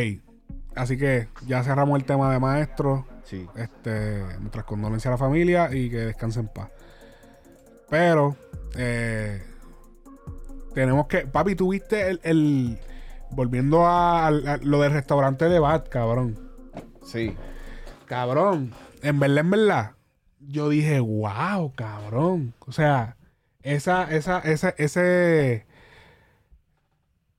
[0.77, 3.07] Así que ya cerramos el tema de maestro.
[3.25, 3.47] Sí.
[3.57, 6.69] Este, nuestras condolencias a la familia y que descansen en paz.
[7.89, 8.37] Pero,
[8.77, 9.43] eh,
[10.75, 11.27] tenemos que.
[11.27, 12.21] Papi, tuviste el.
[12.25, 12.79] el-
[13.31, 16.39] volviendo a, a lo del restaurante de Bat, cabrón.
[17.05, 17.35] Sí.
[18.07, 18.73] Cabrón.
[19.03, 19.91] En verdad, en verdad.
[20.41, 22.55] Yo dije, wow, cabrón.
[22.61, 23.17] O sea,
[23.65, 25.67] esa, esa, esa, ese.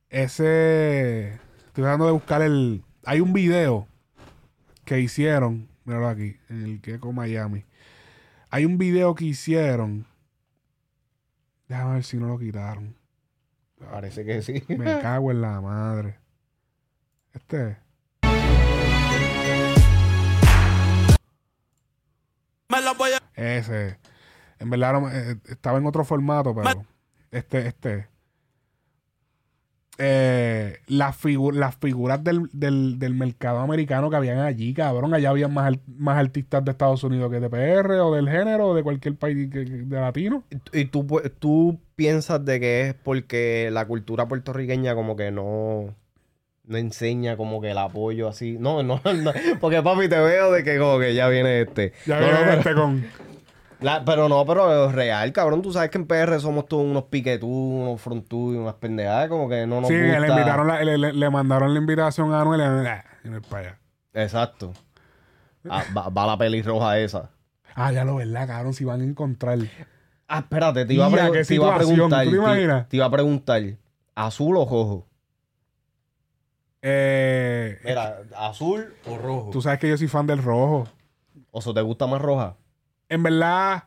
[0.09, 1.33] Ese.
[1.67, 2.83] Estoy tratando de buscar el.
[3.05, 3.87] Hay un video
[4.83, 5.69] que hicieron.
[5.85, 7.63] Míralo aquí, en el Gecko Miami.
[8.49, 10.07] Hay un video que hicieron.
[11.67, 12.95] Déjame ver si no lo quitaron.
[13.91, 14.63] Parece que sí.
[14.67, 16.17] Me cago en la madre.
[17.33, 17.77] Este.
[22.69, 23.21] Me lo voy a.
[23.35, 23.99] Ese.
[24.59, 26.85] En verdad no eh, estaba en otro formato, pero.
[27.31, 28.07] Este, este.
[29.97, 35.13] eh, las, figu- las figuras del, del, del mercado americano que habían allí, cabrón.
[35.13, 38.75] Allá habían más, más artistas de Estados Unidos que de PR o del género o
[38.75, 40.43] de cualquier país que- que- de latino.
[40.73, 41.05] ¿Y tú,
[41.39, 45.95] tú piensas de que es porque la cultura puertorriqueña como que no,
[46.65, 48.57] no enseña como que el apoyo así?
[48.59, 49.31] No, no, no.
[49.61, 51.93] Porque papi te veo de que como que ya viene este.
[52.05, 53.05] Ya No, viene no, pero, este con.
[53.85, 55.61] La- pero no, pero es real, cabrón.
[55.61, 59.29] Tú sabes que en PR somos todos unos piquetú, unos frontú y unas pendejadas.
[59.29, 60.19] Como que no nos Sí, gusta.
[60.19, 62.61] le, invitaron la- le, le- le mandaron la invitación a Anuel
[63.23, 63.79] y no es para allá.
[64.13, 64.73] Exacto.
[65.69, 67.29] Ah, va, va la pelirroja esa.
[67.75, 69.59] Ah, ya lo verdad, cabrón, si van a encontrar.
[70.27, 72.23] Ah, espérate, te iba a, Mira, te iba a preguntar.
[72.25, 73.61] ¿tú te te- iba a preguntar,
[74.15, 75.07] ¿azul o rojo?
[76.81, 79.49] Eh, Mira, ¿azul o rojo?
[79.51, 80.87] tú sabes que yo soy fan del rojo.
[81.51, 82.55] ¿O sea, te gusta más roja?
[83.09, 83.83] En verdad,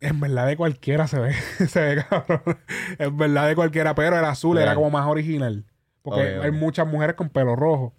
[0.00, 1.34] en verdad de cualquiera se ve,
[1.68, 2.42] se ve cabrón.
[2.98, 5.64] En verdad de cualquiera, pero el azul era como más original.
[6.02, 7.92] Porque hay muchas mujeres con pelo rojo.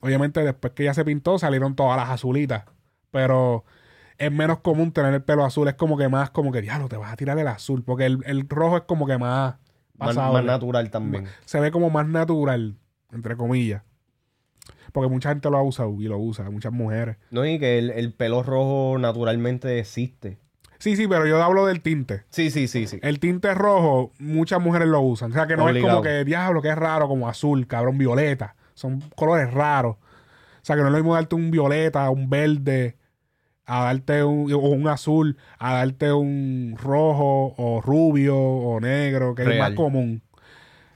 [0.00, 2.64] Obviamente después que ya se pintó salieron todas las azulitas.
[3.10, 3.64] Pero
[4.16, 5.68] es menos común tener el pelo azul.
[5.68, 7.84] Es como que más como que, diablo, te vas a tirar el azul.
[7.84, 9.56] Porque el, el rojo es como que más
[9.98, 10.32] Más, pasado.
[10.32, 11.26] más natural también.
[11.44, 12.76] Se ve como más natural,
[13.12, 13.82] entre comillas.
[14.92, 17.16] Porque mucha gente lo ha usado y lo usa, muchas mujeres.
[17.30, 20.38] No, y que el, el pelo rojo naturalmente existe.
[20.80, 22.24] Sí, sí, pero yo hablo del tinte.
[22.30, 22.98] Sí, sí, sí, sí.
[23.02, 25.30] El tinte rojo, muchas mujeres lo usan.
[25.30, 28.56] O sea, que no es como que, diablo, que es raro, como azul, cabrón, violeta.
[28.72, 29.96] Son colores raros.
[29.96, 32.96] O sea, que no es lo mismo darte un violeta, un verde,
[33.66, 39.42] a darte un, o un azul, a darte un rojo, o rubio, o negro, que
[39.42, 39.58] es Real.
[39.58, 40.22] más común.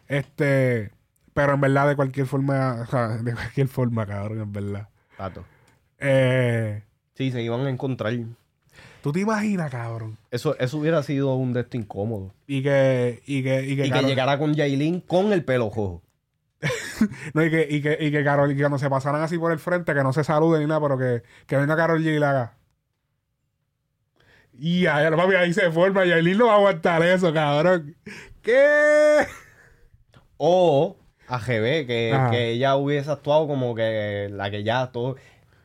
[0.09, 0.93] Este,
[1.35, 4.89] pero en verdad, de cualquier forma, o sea, de cualquier forma, cabrón, en verdad.
[5.17, 5.45] Tato.
[5.99, 6.83] Eh,
[7.15, 8.13] Sí, se iban a encontrar.
[9.01, 10.19] ¿Tú te imaginas, cabrón?
[10.31, 12.35] Eso, eso hubiera sido un desto incómodo.
[12.47, 16.03] Y que, y que, y que, Y que llegara con Yailin con el pelo rojo.
[17.35, 19.53] No, y que, y que, y que Carol, y que cuando se pasaran así por
[19.53, 22.19] el frente, que no se saluden ni nada, pero que, que venga Carol G y
[22.19, 22.57] la haga.
[24.57, 26.07] Y ahí, papi, ahí se forma.
[26.07, 27.97] Y Aileen no va a aguantar eso, cabrón.
[28.41, 29.27] ¿Qué?
[30.37, 30.97] O
[31.29, 35.17] a GB, que, que ella hubiese actuado como que la que ya todo.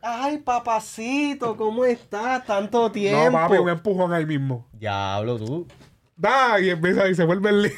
[0.02, 2.46] Ay, papacito, ¿cómo estás?
[2.46, 3.26] Tanto tiempo.
[3.26, 4.66] No, papi, un empujón ahí mismo.
[4.74, 5.68] Diablo, tú.
[6.16, 7.72] Da, y empieza y se vuelve el lío.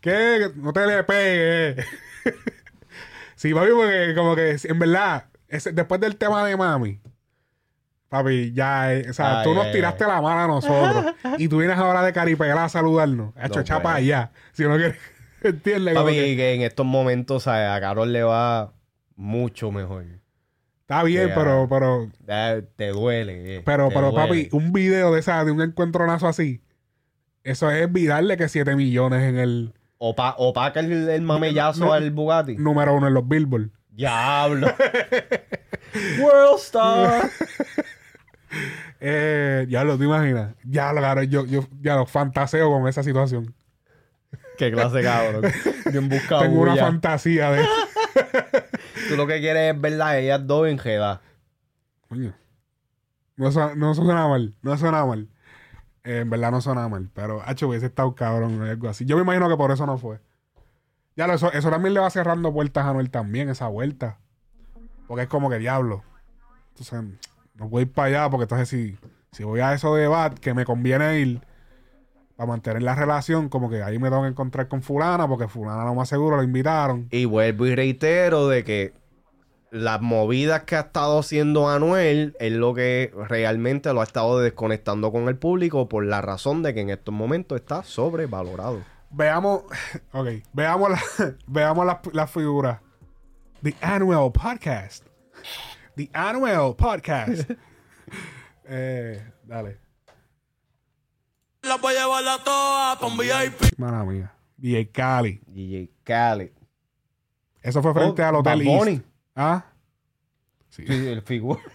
[0.00, 0.50] ¿Qué?
[0.56, 1.86] No te le pegues.
[3.36, 7.00] sí, papi, porque como que en verdad, ese- después del tema de mami,
[8.08, 11.48] papi, ya, eh, o sea, Ay, tú nos ay, tiraste la mano a nosotros y
[11.48, 13.34] tú vienes ahora de caripela a saludarnos.
[13.36, 14.32] Ha hecho No chapa allá.
[14.52, 14.98] Si no quieres,
[15.48, 15.94] ¿entiendes?
[15.94, 18.72] Papi, que que en estos momentos sea, a Carol le va
[19.16, 20.04] mucho mejor.
[20.80, 22.10] está bien, que, pero, pero,
[22.76, 23.56] Te duele.
[23.56, 24.26] eh, pero, te pero, duele.
[24.28, 26.60] papi, un video de esa, de un encuentronazo así,
[27.44, 31.92] eso es virarle que 7 millones en el Opa- opaca el, el mamellazo No.
[31.92, 32.56] al Bugatti.
[32.56, 33.70] número uno en los Billboard.
[33.90, 34.68] Diablo.
[36.20, 37.30] World Star.
[38.98, 40.54] Eh, ya lo, ¿te imaginas?
[40.64, 43.54] Ya lo, cabrón, yo, yo ya lo fantaseo con esa situación.
[44.60, 45.50] Qué clase cabrón.
[45.90, 46.42] Bien buscado.
[46.42, 47.64] Tengo una fantasía de
[49.08, 51.20] Tú lo que quieres es verla a ellas dos enredadas.
[52.08, 52.34] Coño.
[53.36, 55.28] No, su- no suena mal, no suena mal.
[56.04, 59.06] Eh, en verdad no suena mal, pero H hubiese estado cabrón o algo así.
[59.06, 60.20] Yo me imagino que por eso no fue.
[61.16, 64.18] Ya lo, eso, eso también le va cerrando puertas a Noel también, esa vuelta.
[65.06, 66.02] Porque es como que diablo.
[66.70, 67.18] Entonces,
[67.54, 68.98] no voy a ir para allá porque entonces si,
[69.32, 71.40] si voy a eso de bat, que me conviene ir
[72.40, 75.84] para mantener la relación, como que ahí me tengo que encontrar con fulana, porque fulana
[75.84, 77.06] lo más seguro la invitaron.
[77.10, 78.94] Y vuelvo y reitero de que
[79.70, 85.12] las movidas que ha estado haciendo Anuel es lo que realmente lo ha estado desconectando
[85.12, 88.80] con el público por la razón de que en estos momentos está sobrevalorado.
[89.10, 89.64] Veamos,
[90.12, 92.80] ok, veamos, la- veamos las las figuras.
[93.62, 95.04] The Annual Podcast.
[95.94, 97.50] The Annual Podcast.
[98.64, 99.89] eh, dale.
[101.62, 103.78] La voy a llevar a todas pa' un VIP.
[103.78, 104.32] Mala mía.
[104.56, 105.40] DJ Cali.
[105.46, 106.50] DJ Khaled.
[107.62, 108.92] Eso fue frente Oh, al Hotel Bad Bunny.
[108.92, 109.04] East.
[109.36, 109.64] ¿Ah?
[110.70, 110.84] Sí.
[110.86, 111.60] Sí, el figura.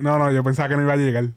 [0.00, 1.30] No, no, yo pensaba que no iba a llegar.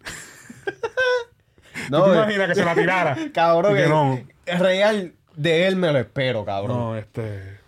[1.89, 3.15] No, ¿Tú te eh, imaginas que se la tirara?
[3.33, 4.19] cabrón, Y que que no.
[4.45, 5.13] es real.
[5.37, 6.77] De él me lo espero, cabrón.
[6.77, 7.59] No, este.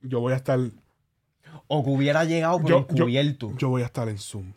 [0.00, 0.58] Yo voy a estar.
[1.68, 3.52] O que hubiera llegado por Yo, yo, encubierto.
[3.56, 4.52] yo voy a estar en Zoom.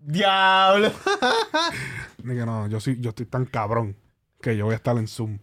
[0.00, 0.90] Diablo.
[2.18, 3.94] Dije, no, yo, sí, yo estoy tan cabrón
[4.44, 5.38] que yo voy a estar en Zoom.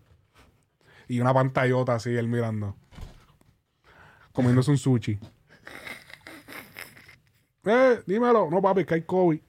[1.07, 2.77] Y una pantallota así, él mirando.
[4.31, 5.19] Comiéndose un sushi.
[7.65, 8.49] Eh, dímelo.
[8.51, 9.39] No, papi, que hay COVID.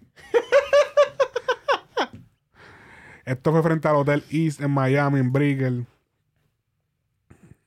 [3.27, 5.87] Esto fue frente al Hotel East en Miami, en Brickell.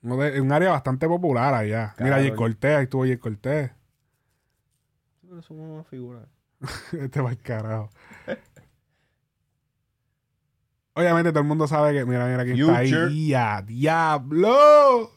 [0.01, 1.95] un área bastante popular allá.
[1.99, 2.17] Mira.
[2.17, 3.71] Jay Cortés, ahí estuvo Jay Cortés.
[5.21, 6.27] Pero son una figura.
[6.99, 7.91] este va el carajo.
[10.95, 13.05] Obviamente todo el mundo sabe que, mira, mira quién está Future.
[13.07, 13.27] ahí.
[13.27, 15.11] ¡Ya, diablo!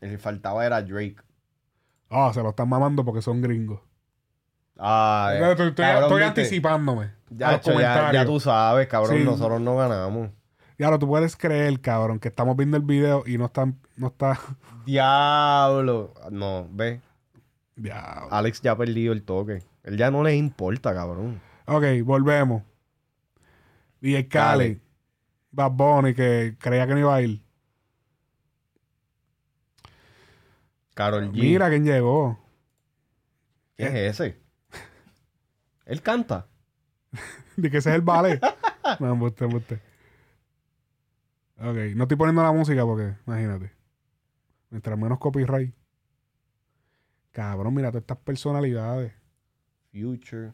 [0.00, 1.16] El que faltaba era Drake.
[2.10, 3.80] Ah, se lo están mamando porque son gringos.
[4.78, 6.40] Ah, Estoy, estoy- estoy- cabrón, estoy ¿viste?
[6.42, 7.04] anticipándome.
[7.06, 8.12] a Ya, los cho, ya, comentarios.
[8.12, 9.24] ya tú sabes, cabrón, Sí.
[9.24, 10.30] nosotros no ganamos.
[10.78, 14.08] Ya lo tú puedes creer, cabrón, que estamos viendo el video y no están, no
[14.08, 14.38] está.
[14.84, 16.12] Diablo.
[16.30, 17.00] No, ve.
[17.74, 18.28] Diablo.
[18.30, 19.62] Alex ya ha perdido el toque.
[19.82, 21.40] Él ya no les importa, cabrón.
[21.66, 22.62] Ok, volvemos.
[24.06, 24.78] DJ Khaled,
[25.50, 27.42] Bad Bunny, que creía que no iba a ir.
[30.94, 31.32] Carol G.
[31.32, 32.38] Mira quién llegó.
[33.74, 34.40] ¿Quién es ese?
[35.86, 36.46] Él canta.
[37.56, 38.40] De que ese es el ballet.
[39.00, 39.82] no, embuste, embuste.
[41.58, 43.72] Ok, no estoy poniendo la música porque, imagínate.
[44.70, 45.74] Mientras menos copyright.
[47.32, 49.12] Cabrón, mira todas estas personalidades.
[49.90, 50.52] Future.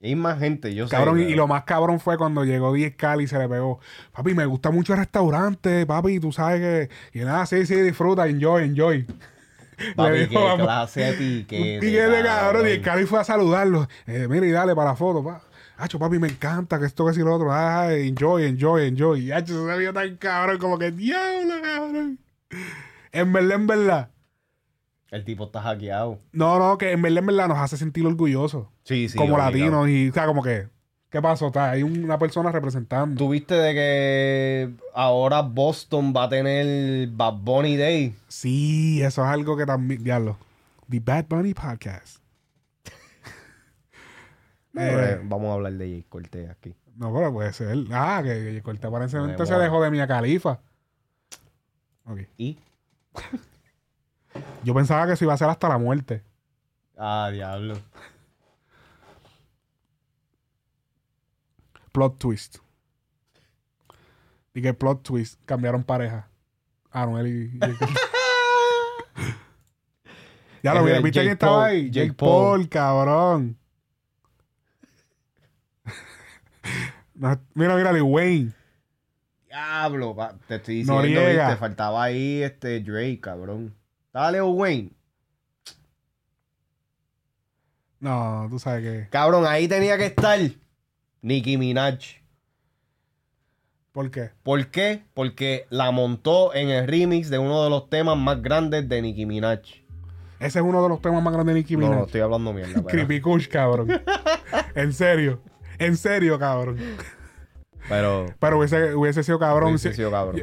[0.00, 0.96] Y hay más gente, yo sé.
[1.18, 3.80] Y, lo más cabrón fue cuando llegó 10 Cali y se le pegó.
[4.12, 7.18] Papi, me gusta mucho el restaurante, papi, tú sabes que.
[7.18, 9.06] Y nada, sí, sí, disfruta, enjoy, enjoy.
[9.96, 11.80] Papi, qué clase de piquete.
[11.80, 12.66] piquete, cabrón.
[12.66, 12.82] Y el.
[12.82, 13.88] Cali fue a saludarlo.
[14.06, 15.42] Eh, mira, y dale para la foto, pa.
[15.78, 17.52] Hacho, papi, me encanta que esto, que si lo otro.
[17.52, 19.26] Ay, enjoy, enjoy, enjoy.
[19.26, 22.18] Y hacho, se vio tan cabrón, como que diablo, cabrón.
[23.12, 24.10] En verdad, en verdad.
[25.10, 26.18] El tipo está hackeado.
[26.32, 28.66] No, no, que en verdad, en verdad nos hace sentir orgullosos.
[28.82, 29.16] Sí, sí.
[29.16, 29.50] como obligado.
[29.50, 29.88] latinos.
[29.88, 30.68] Y, o sea, como que.
[31.10, 31.46] ¿Qué pasó?
[31.46, 33.16] Está, hay una persona representando.
[33.16, 38.14] ¿Tuviste de que ahora Boston va a tener Bad Bunny Day?
[38.26, 40.02] Sí, eso es algo que también.
[40.02, 40.36] Diablo.
[40.90, 42.18] The Bad Bunny Podcast.
[44.78, 45.18] Eh.
[45.24, 46.74] Vamos a hablar de Jay Cortez aquí.
[46.96, 47.78] No, pero puede ser.
[47.92, 50.60] Ah, que, que Cortés aparentemente se dejó de Mia Califa.
[52.04, 52.20] Ok.
[52.36, 52.58] ¿Y?
[54.66, 56.24] Yo pensaba que eso iba a ser hasta la muerte.
[56.98, 57.78] Ah, diablo.
[61.92, 62.56] Plot twist.
[64.54, 65.40] Y que plot twist.
[65.44, 66.28] Cambiaron pareja.
[66.90, 67.56] Anuel y.
[67.56, 67.60] y-
[70.64, 70.94] ya lo vi.
[70.94, 71.84] ¿Viste quién estaba ahí?
[71.88, 72.68] Jake Jake Paul, Paul.
[72.68, 73.56] cabrón.
[77.14, 78.52] No, mira, mira, Lil Wayne.
[79.46, 80.16] Diablo,
[80.48, 81.50] te estoy diciendo, Noriega.
[81.50, 81.60] ¿viste?
[81.60, 83.72] Faltaba ahí este Drake, cabrón.
[84.16, 84.92] Dale, Wayne.
[88.00, 89.10] No, tú sabes que.
[89.10, 90.38] Cabrón, ahí tenía que estar
[91.20, 91.98] Nicki Minaj.
[93.92, 94.30] ¿Por qué?
[94.42, 95.02] ¿Por qué?
[95.12, 99.26] Porque la montó en el remix de uno de los temas más grandes de Nicki
[99.26, 99.60] Minaj.
[100.40, 101.98] Ese es uno de los temas más grandes de Nicki No, Minaj.
[101.98, 102.82] no estoy hablando mierda.
[102.86, 104.00] Creepy Kush, cabrón.
[104.74, 105.42] en serio.
[105.78, 106.78] En serio, cabrón.
[107.86, 108.24] Pero.
[108.38, 109.68] Pero hubiese, hubiese sido cabrón.
[109.72, 110.42] hubiese si- sido cabrón.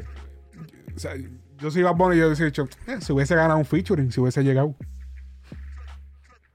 [0.95, 1.15] o sea,
[1.63, 4.19] yo soy Bad Bunny y yo hubiese dicho, eh, si hubiese ganado un featuring, si
[4.19, 4.75] hubiese llegado.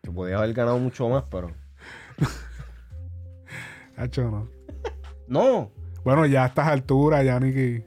[0.03, 1.51] Que podía haber ganado mucho más, pero.
[3.97, 4.49] Hacho, no.
[5.27, 5.73] No.
[6.05, 7.85] Bueno, ya a estas alturas, ya Nicki.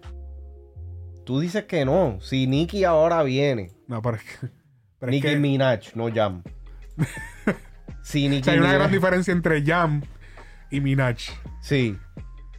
[1.23, 2.18] Tú dices que no.
[2.22, 3.72] Si Nicki ahora viene.
[3.88, 4.48] No, pero es que.
[4.99, 6.41] Pero es Nicki que- Minaj, no Jam.
[8.02, 10.02] si o Nicki sea, hay una gran diferencia entre Jam
[10.72, 11.18] y Minaj.
[11.61, 11.95] Sí.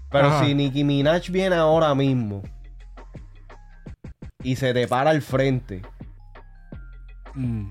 [0.08, 0.44] Pero Ajá.
[0.44, 2.42] si Nicki Minaj viene ahora mismo
[4.42, 5.82] y se te para al frente,
[7.34, 7.70] Mm.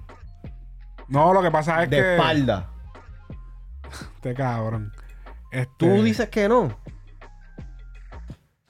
[1.09, 2.11] No, lo que pasa es de que.
[2.15, 2.69] espalda,
[4.15, 4.91] Este cabrón.
[5.51, 6.75] Este, tú dices que no.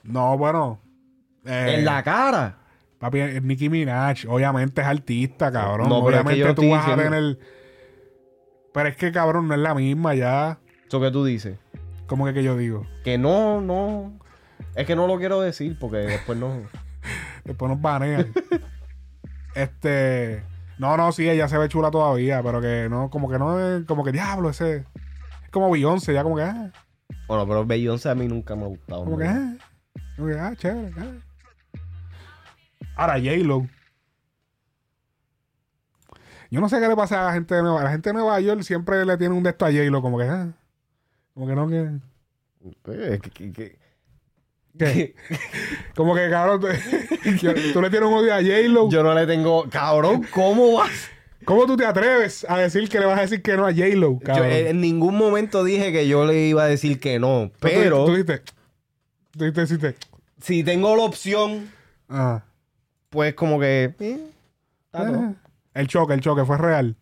[0.03, 0.81] No, bueno.
[1.45, 2.57] eh, En la cara.
[2.99, 4.25] Papi, es Nicki Minaj.
[4.27, 5.87] Obviamente es artista, cabrón.
[5.89, 7.39] No, pero es que Obviamente tú vas a diciendo- tener.
[8.73, 10.59] Pero es que, cabrón, no es la misma ya.
[10.87, 11.57] Eso que tú dices.
[12.07, 12.85] ¿Cómo que, que yo digo?
[13.03, 14.19] Que no, no.
[14.75, 16.63] Es que no lo quiero decir porque después no.
[17.43, 18.31] Después nos banean.
[19.55, 20.43] este.
[20.77, 23.85] No, no, sí, ella se ve chula todavía, pero que no, como que no es.
[23.85, 24.85] Como que diablo, ese.
[25.43, 26.43] Es como Beyoncé, ya como que.
[26.43, 26.71] Ah,
[27.27, 29.03] Bueno, pero Beyoncé a mí nunca me ha gustado.
[29.05, 29.25] como que.
[29.25, 29.53] Ah,
[30.15, 30.93] como que, ah, chévere.
[30.97, 31.11] ah.
[32.95, 33.67] Ahora, J-Lo.
[36.49, 38.13] Yo no sé qué le pasa a la gente de Nueva, a la gente de
[38.13, 40.25] Nueva York siempre le tiene un de esto a J-Lo, como que.
[40.25, 40.49] Ah,
[41.33, 41.89] como que no, que.
[42.87, 43.79] Eh, que- que- que-
[44.77, 45.15] ¿Qué?
[45.95, 46.67] Como que, cabrón, tú,
[47.73, 48.89] tú le tienes un odio a J-Lo.
[48.89, 49.69] Yo no le tengo.
[49.69, 51.09] Cabrón, ¿cómo vas?
[51.45, 54.13] ¿Cómo tú te atreves a decir que le vas a decir que no a J-Lo,
[54.13, 54.51] Yo cabrón?
[54.51, 57.49] en ningún momento dije que yo le iba a decir que no.
[57.59, 58.41] Tú- Pero Tú, dijiste...
[59.31, 59.95] Tú dijiste, dijiste...
[60.41, 61.69] si tengo la opción,
[62.09, 62.43] Ah.
[63.09, 63.95] pues como que.
[63.99, 64.19] eh,
[64.85, 65.19] está todo.
[65.19, 65.33] Ah.
[65.73, 66.95] El choque, el choque fue real.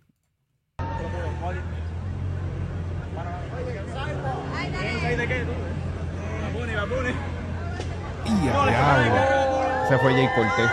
[8.25, 9.85] Y a diablo.
[9.85, 10.71] Ese fue Jay Cortés.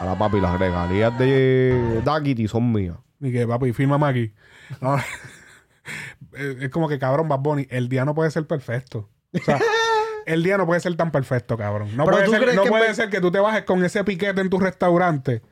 [0.00, 2.96] Ahora, papi, las regalías de Daquiti son mías.
[3.20, 4.34] Y que, papi, fírmame aquí.
[4.80, 4.96] No,
[6.32, 9.10] es como que, cabrón, Bad Bunny, el día no puede ser perfecto.
[9.34, 9.58] O sea,
[10.26, 11.96] el día no puede ser tan perfecto, cabrón.
[11.96, 14.48] No puede, ser, no que puede ser que tú te bajes con ese piquete en
[14.48, 15.42] tu restaurante.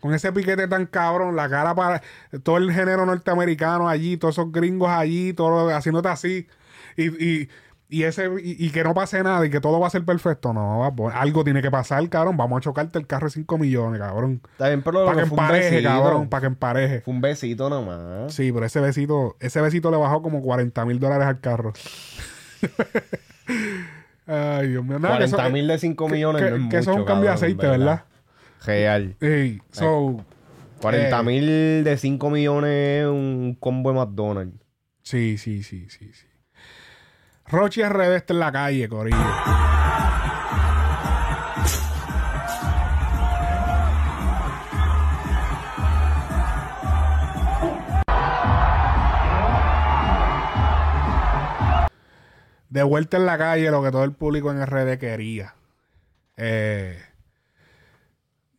[0.00, 2.02] Con ese piquete tan cabrón, la cara para
[2.42, 6.46] todo el género norteamericano allí, todos esos gringos allí, todo haciéndote así.
[6.96, 7.48] Y, y,
[7.88, 10.52] y ese, y, y que no pase nada y que todo va a ser perfecto.
[10.52, 12.36] No, Bunny, algo tiene que pasar, cabrón.
[12.36, 14.40] Vamos a chocarte el carro de 5 millones, cabrón.
[14.52, 15.88] Está bien, pero lo Para que que empareje, besito.
[15.88, 16.28] cabrón.
[16.28, 17.00] Para que empareje.
[17.02, 18.32] Fue un besito nomás.
[18.34, 21.72] Sí, pero ese besito, ese besito le bajó como 40 mil dólares al carro.
[24.26, 24.98] Ay, Dios mío.
[24.98, 27.02] Nada, que eso- 40 mil de 5 millones que, no es que eso es un
[27.02, 28.04] mucho, cambio de cabrón, aceite, ¿verdad?
[28.64, 29.16] Real.
[29.70, 30.24] So,
[30.80, 31.22] 40 Eh.
[31.22, 34.58] mil de 5 millones es un combo de McDonald's.
[35.02, 36.25] sí, sí, sí, sí, sí.
[37.48, 39.16] Rochi RD está en la calle, Corillo.
[52.68, 55.54] De vuelta en la calle, lo que todo el público en RD quería.
[56.36, 57.00] Eh,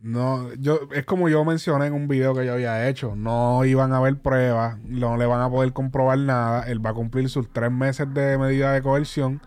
[0.08, 3.14] no, yo, es como yo mencioné en un video que yo había hecho.
[3.18, 6.64] No iban a haber pruebas, no le van a poder comprobar nada.
[6.70, 9.42] Él va a cumplir sus tres meses de medida de coerción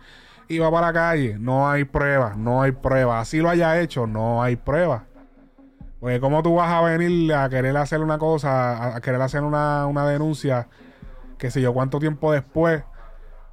[0.48, 1.38] y va para la calle.
[1.38, 3.22] No hay pruebas, no hay pruebas.
[3.22, 5.04] Así lo haya hecho, no hay pruebas.
[5.98, 9.86] Porque cómo tú vas a venir a querer hacer una cosa, a, querer hacer una,
[9.86, 10.68] una denuncia,
[11.38, 12.84] que sé yo, cuánto tiempo después,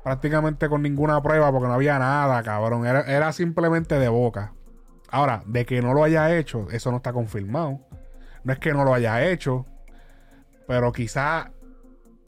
[0.03, 2.85] prácticamente con ninguna prueba, porque no había nada, cabrón.
[2.85, 4.56] Era simplemente de boca.
[5.09, 7.79] Ahora, de que no lo haya hecho, eso no está confirmado.
[8.43, 9.65] No es que no lo haya hecho,
[10.67, 11.51] pero quizá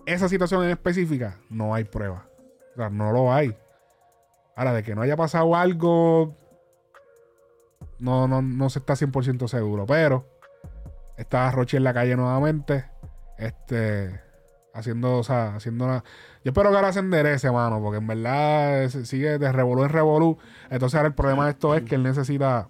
[0.05, 2.27] esa situación en específica no hay prueba.
[2.73, 3.55] O sea, no lo hay.
[4.55, 6.35] Ahora, de que no haya pasado algo,
[7.99, 9.85] no, no, no se está 100% seguro.
[9.85, 10.25] Pero
[11.17, 12.85] está Rochi en la calle nuevamente.
[13.37, 14.19] Este.
[14.73, 16.03] Haciendo, o sea, haciendo una.
[16.43, 20.37] Yo espero que ahora se enderece, mano, porque en verdad sigue de revolú en revolú.
[20.69, 22.69] Entonces ahora el problema de esto es que él necesita.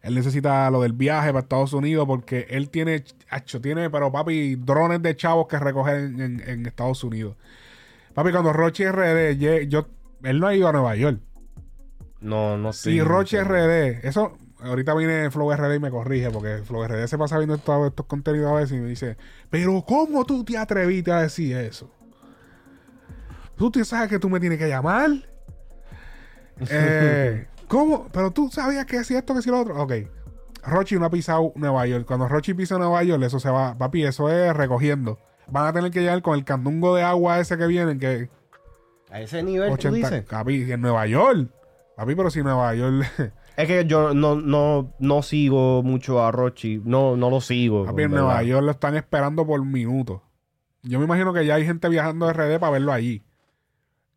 [0.00, 4.56] Él necesita lo del viaje para Estados Unidos porque él tiene, hacho, tiene, pero papi,
[4.56, 7.36] drones de chavos que recogen en, en Estados Unidos.
[8.14, 9.38] Papi, cuando Rochi RD,
[9.68, 9.86] yo,
[10.24, 11.20] él no ha ido a Nueva York.
[12.20, 12.90] No, no sé.
[12.90, 17.18] Si Rochi RD, eso, ahorita viene Flow RD y me corrige, porque Flow RD se
[17.18, 19.16] pasa viendo todos estos contenidos a veces y me dice,
[19.50, 21.90] pero ¿cómo tú te atreviste a decir eso?
[23.62, 25.08] Tú te sabes que tú me tienes que llamar.
[26.68, 28.08] Eh, ¿Cómo?
[28.12, 29.80] Pero tú sabías que si esto, que si lo otro.
[29.80, 29.92] Ok.
[30.64, 32.04] Rochi no ha pisado Nueva York.
[32.04, 33.78] Cuando Rochi pisa Nueva York, eso se va.
[33.78, 35.20] Papi, eso es recogiendo.
[35.46, 38.30] Van a tener que llegar con el candungo de agua ese que vienen, que
[39.12, 39.96] A ese nivel, tú 80.
[39.96, 40.24] dices.
[40.24, 41.48] Papi, en Nueva York.
[41.94, 43.06] Papi, pero si Nueva York.
[43.56, 46.82] Es que yo no, no, no sigo mucho a Rochi.
[46.84, 47.84] No, no lo sigo.
[47.84, 48.10] Papi, en.
[48.10, 50.20] Nueva York lo están esperando por minutos.
[50.82, 53.22] Yo me imagino que ya hay gente viajando de RD para verlo allí.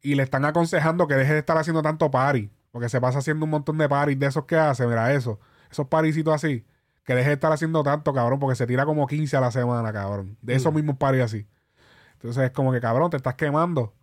[0.05, 2.51] Y le están aconsejando que deje de estar haciendo tanto party.
[2.71, 4.85] Porque se pasa haciendo un montón de parties de esos que hace.
[4.85, 5.39] Mira eso.
[5.71, 6.63] Esos parisitos así.
[7.03, 8.37] Que deje de estar haciendo tanto, cabrón.
[8.37, 10.37] Porque se tira como 15 a la semana, cabrón.
[10.43, 11.47] De esos mismos parties así.
[12.13, 13.95] Entonces es como que, cabrón, te estás quemando.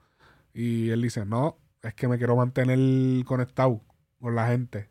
[0.52, 3.80] Y él dice, no, es que me quiero mantener conectado
[4.20, 4.90] con la gente.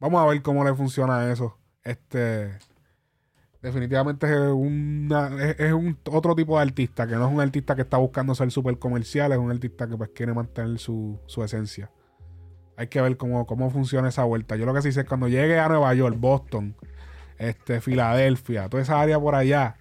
[0.00, 1.56] Vamos a ver cómo le funciona eso.
[1.84, 2.58] Este
[3.66, 7.74] definitivamente es, una, es, es un otro tipo de artista, que no es un artista
[7.74, 11.42] que está buscando ser súper comercial, es un artista que pues quiere mantener su, su
[11.42, 11.90] esencia.
[12.76, 14.54] Hay que ver cómo, cómo funciona esa vuelta.
[14.54, 16.76] Yo lo que sí sé es cuando llegue a Nueva York, Boston,
[17.38, 19.76] este, Filadelfia, toda esa área por allá,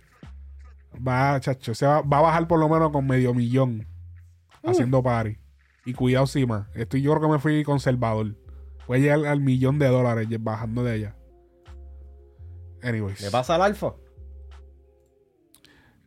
[1.07, 3.88] va, chacho, se va, va a bajar por lo menos con medio millón
[4.64, 5.38] haciendo party.
[5.86, 6.70] Y cuidado encima.
[6.74, 8.36] Esto yo creo que me fui conservador.
[8.88, 11.16] Voy a llegar al millón de dólares bajando de ella.
[12.86, 13.22] Anyways.
[13.22, 13.94] ¿Le pasa al alfa?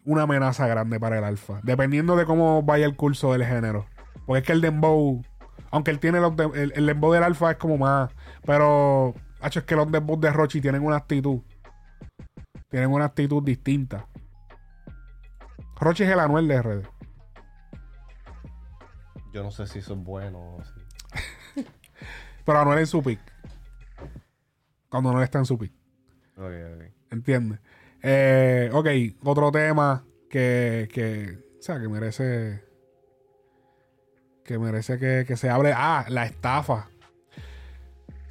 [0.05, 1.61] una amenaza grande para el alfa.
[1.65, 3.85] Dependiendo de cómo vaya el curso del género.
[4.25, 5.23] Porque es que el dembow,
[5.71, 8.11] aunque él tiene los de- el, el dembow del alfa es como más.
[8.47, 11.43] Pero, hacho, es que los dembow de Rochi tienen una actitud.
[12.71, 14.07] Tienen una actitud distinta.
[15.79, 16.87] Rochi es el anuel de RD.
[19.35, 21.63] Yo no sé si eso es bueno o si-
[22.47, 23.21] Pero anuel en su pick.
[24.89, 25.73] Cuando no está en su pick.
[26.39, 26.44] Ok,
[26.77, 26.85] ok.
[27.10, 27.60] ¿Entiendes?
[28.02, 28.86] Eh, ok,
[29.24, 32.62] otro tema que, que, o sea, que merece,
[34.44, 35.73] que merece que, que se hable.
[35.74, 36.89] Ah, la estafa.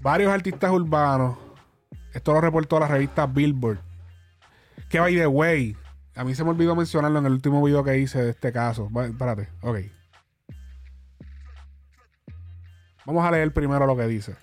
[0.01, 1.37] Varios artistas urbanos.
[2.13, 3.79] Esto lo reportó la revista Billboard.
[4.89, 5.75] Que by the way,
[6.15, 8.89] a mí se me olvidó mencionarlo en el último video que hice de este caso.
[8.89, 9.79] Va- Espérate, ok.
[13.05, 14.35] Vamos a leer primero lo que dice.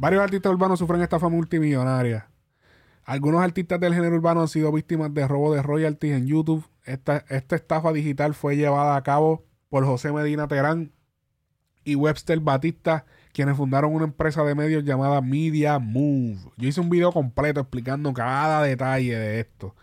[0.00, 2.30] Varios artistas urbanos sufren estafa multimillonaria.
[3.04, 6.66] Algunos artistas del género urbano han sido víctimas de robo de royalties en YouTube.
[6.84, 10.90] Esta, esta estafa digital fue llevada a cabo por José Medina Terán
[11.84, 13.04] y Webster Batista,
[13.34, 16.50] quienes fundaron una empresa de medios llamada Media Move.
[16.56, 19.76] Yo hice un video completo explicando cada detalle de esto.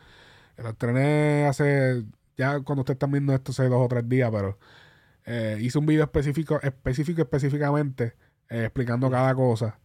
[0.57, 4.57] Lo estrené hace, ya cuando ustedes están viendo esto, hace dos o tres días, pero
[5.27, 8.15] eh, hice un video específico, específico específicamente,
[8.49, 9.77] eh, explicando cada cosa.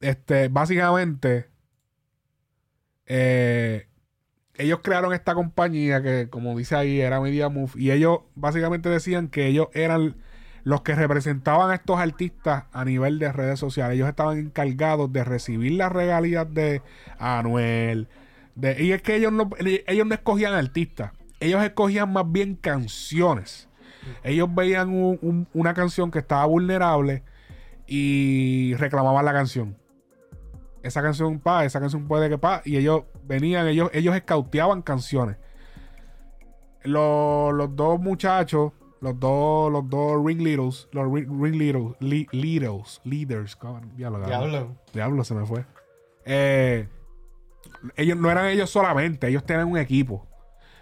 [0.00, 1.46] Este, básicamente,
[3.06, 3.86] eh,
[4.56, 7.72] ellos crearon esta compañía que, como dice ahí, era Media Move.
[7.76, 10.16] Y ellos básicamente decían que ellos eran
[10.62, 13.96] los que representaban a estos artistas a nivel de redes sociales.
[13.96, 16.82] Ellos estaban encargados de recibir las regalías de
[17.18, 18.08] Anuel.
[18.54, 21.12] De, y es que ellos no, ellos no escogían artistas.
[21.40, 23.68] Ellos escogían más bien canciones.
[24.22, 27.22] Ellos veían un- un- una canción que estaba vulnerable
[27.86, 29.76] y reclamaban la canción
[30.84, 35.36] esa canción pa, esa canción puede que pa, y ellos venían, ellos, ellos escauteaban canciones.
[36.82, 43.58] Los, los dos muchachos, los dos, los dos ringleaders, los ring, ringleaders, li- leaders, leaders,
[43.96, 44.26] diablo.
[44.26, 44.76] Diablo.
[44.92, 45.64] Diablo, se me fue.
[46.26, 46.88] Eh,
[47.96, 50.26] ellos no eran ellos solamente, ellos tenían un equipo.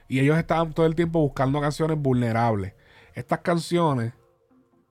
[0.09, 2.75] Y ellos estaban todo el tiempo buscando canciones vulnerables.
[3.15, 4.13] Estas canciones,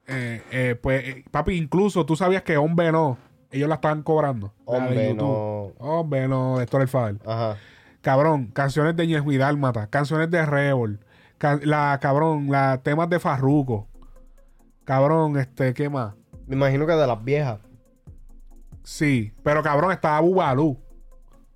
[0.07, 3.17] eh, eh, pues, papi, incluso tú sabías que Hombre No,
[3.51, 4.53] ellos la estaban cobrando.
[4.65, 5.17] Hombre, YouTube.
[5.17, 5.61] no.
[5.79, 7.19] Hombre No, de Héctor el Fader.
[7.25, 7.57] Ajá.
[8.01, 10.99] Cabrón, canciones de Ñejo y Dálmata, canciones de Rebel,
[11.37, 13.87] ca- la cabrón, la temas de Farruko.
[14.85, 16.13] Cabrón, este, ¿qué más?
[16.47, 17.59] Me imagino que de las viejas.
[18.83, 20.77] Sí, pero cabrón, estaba Bubalú.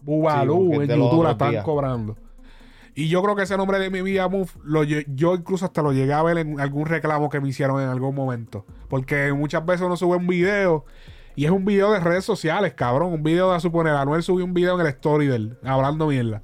[0.02, 1.64] Bubalú Sí, en YouTube la están días.
[1.64, 2.16] cobrando.
[2.94, 5.92] Y yo creo que ese nombre de mi vida Move, lo, yo incluso hasta lo
[5.92, 8.66] llegué a ver en algún reclamo que me hicieron en algún momento.
[8.88, 10.86] Porque muchas veces uno sube un video
[11.36, 13.14] y es un video de redes sociales, cabrón.
[13.14, 16.08] Un video de a suponer, Anuel subió un video en el story de él, hablando
[16.08, 16.42] mierda.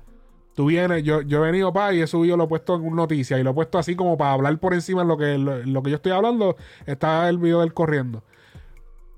[0.54, 2.98] Tú vienes, yo, yo he venido para y he subido, lo he puesto en una
[2.98, 5.58] noticia y lo he puesto así como para hablar por encima de lo que, lo,
[5.60, 6.58] lo que yo estoy hablando.
[6.86, 8.24] Está el video de él corriendo.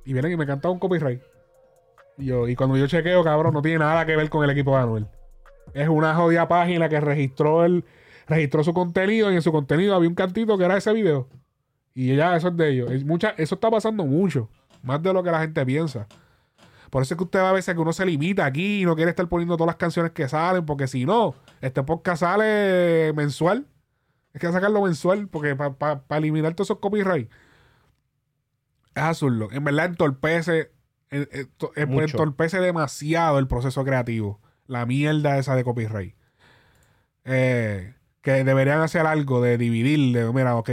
[0.06, 1.22] Y vienen y me canta un copyright.
[2.18, 4.76] Y, yo, y cuando yo chequeo, cabrón, no tiene nada que ver con el equipo
[4.76, 5.08] de Anuel.
[5.74, 7.84] Es una jodida página que registró el,
[8.28, 11.28] registró su contenido y en su contenido había un cantito que era ese video.
[11.96, 13.04] Y ya eso es de ellos.
[13.06, 14.50] Mucha, eso está pasando mucho.
[14.84, 16.08] Más de lo que la gente piensa.
[16.92, 18.96] Por eso es que usted va a veces que uno se limita aquí y no
[18.96, 23.66] quiere estar poniendo todas las canciones que salen, porque si no, este podcast sale mensual.
[24.34, 27.30] Es que sacarlo mensual, porque para eliminar todos esos copyrights
[28.96, 29.50] es absurdo.
[29.52, 30.72] En verdad entorpece,
[31.10, 32.06] eh, eh, eh, Mucho.
[32.06, 34.40] entorpece demasiado el proceso creativo.
[34.68, 36.16] La mierda esa de copyright.
[37.26, 40.70] Eh, que deberían hacer algo de dividir, de, mira, ok,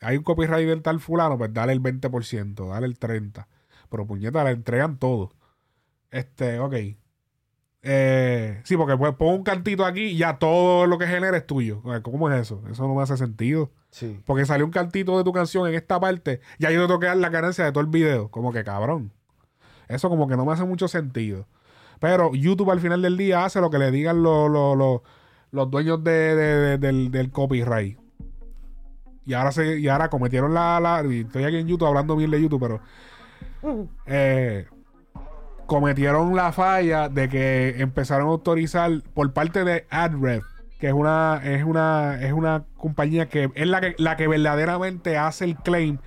[0.00, 3.44] hay un copyright del tal fulano, pues dale el 20%, dale el 30%.
[3.90, 5.32] Pero puñeta, le entregan todo.
[6.12, 6.74] Este, ok.
[7.82, 11.44] Eh, sí, porque pues pongo un cantito aquí y ya todo lo que genera es
[11.44, 11.82] tuyo.
[12.02, 12.62] ¿Cómo es eso?
[12.70, 13.72] Eso no me hace sentido.
[13.90, 14.20] Sí.
[14.24, 17.06] Porque salió un cantito de tu canción en esta parte, ya yo te tengo que
[17.06, 18.30] dar la ganancia de todo el video.
[18.30, 19.12] Como que cabrón.
[19.88, 21.48] Eso como que no me hace mucho sentido.
[21.98, 25.00] Pero YouTube al final del día hace lo que le digan los, los, los,
[25.52, 27.98] los dueños de, de- de- del, del copyright.
[29.24, 32.42] Y ahora se, y ahora cometieron la, la- Estoy aquí en YouTube hablando bien de
[32.42, 32.80] YouTube, pero.
[34.06, 34.66] eh,
[35.66, 40.42] cometieron la falla de que empezaron a autorizar por parte de AdRev,
[40.80, 45.16] que es una, es una, es una compañía que es la que, la que verdaderamente
[45.16, 45.98] hace el claim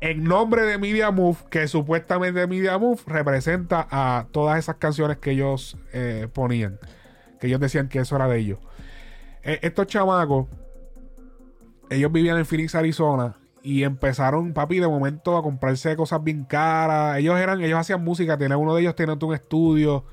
[0.00, 5.30] en nombre de Media Move, que supuestamente Media Move representa a todas esas canciones que
[5.30, 6.78] ellos eh, ponían,
[7.42, 8.60] que ellos decían que eso era de ellos.
[9.42, 10.46] Eh, estos chamacos,
[11.90, 17.18] ellos vivían en Phoenix, Arizona, y empezaron, papi, de momento a comprarse cosas bien caras.
[17.18, 20.04] Ellos eran, ellos hacían música, tenían, uno de ellos tenía un estudio.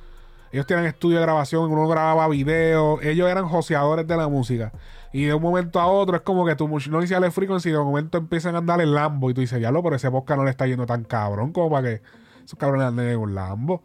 [0.52, 3.00] Ellos tenían estudio de grabación, uno grababa videos.
[3.04, 4.72] Ellos eran joseadores de la música.
[5.14, 7.78] Y de un momento a otro es como que tu mus- no iniciales frequency, de
[7.78, 9.30] momento empiezan a andar en Lambo.
[9.30, 11.70] Y tú dices, ya lo, pero ese podcast no le está yendo tan cabrón como
[11.70, 12.02] para que
[12.44, 13.84] esos cabrones anden en un Lambo.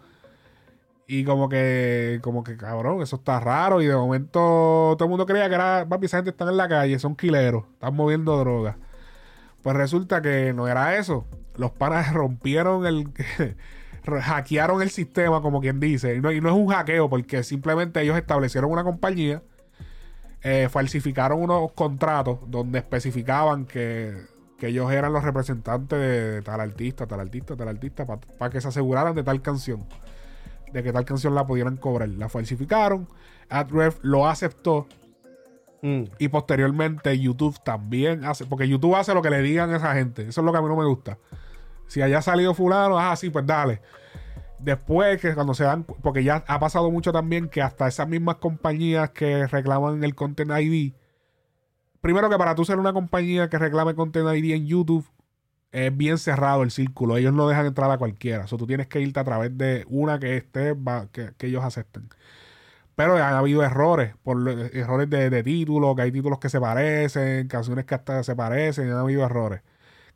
[1.07, 3.83] Y como que, como que cabrón, eso está raro.
[3.83, 6.69] Y de momento todo el mundo creía que era, papi, esa gente está en la
[6.69, 8.77] calle, son quileros, están moviendo drogas.
[9.63, 11.27] Pues resulta que no era eso.
[11.57, 13.09] Los panas rompieron el.
[14.05, 16.17] hackearon el sistema, como quien dice.
[16.17, 19.43] Y no, y no es un hackeo, porque simplemente ellos establecieron una compañía,
[20.43, 24.15] eh, falsificaron unos contratos donde especificaban que,
[24.59, 28.69] que ellos eran los representantes de tal artista, tal artista, tal artista, para que se
[28.69, 29.87] aseguraran de tal canción.
[30.75, 32.09] De que tal canción la pudieran cobrar.
[32.11, 33.09] La falsificaron.
[33.49, 34.87] AdRev lo aceptó.
[35.83, 36.03] Mm.
[36.19, 40.23] Y posteriormente YouTube también hace, porque YouTube hace lo que le digan a esa gente.
[40.29, 41.19] Eso es lo que a mí no me gusta.
[41.87, 43.81] Si haya salido fulano, ah, sí, pues dale.
[44.59, 48.37] Después que cuando se dan, porque ya ha pasado mucho también que hasta esas mismas
[48.37, 50.95] compañías que reclaman el Content ID,
[52.01, 55.07] primero que para tú ser una compañía que reclame Content ID en YouTube,
[55.75, 57.17] es bien cerrado el círculo.
[57.19, 58.45] Ellos no dejan entrar a cualquiera.
[58.45, 60.75] O sea, tú tienes que irte a través de una que esté,
[61.13, 62.09] que, que ellos acepten.
[62.97, 65.43] Pero han habido errores, por errores de, de
[65.97, 69.63] que hay títulos que se parecen, canciones que hasta se parecen, han habido errores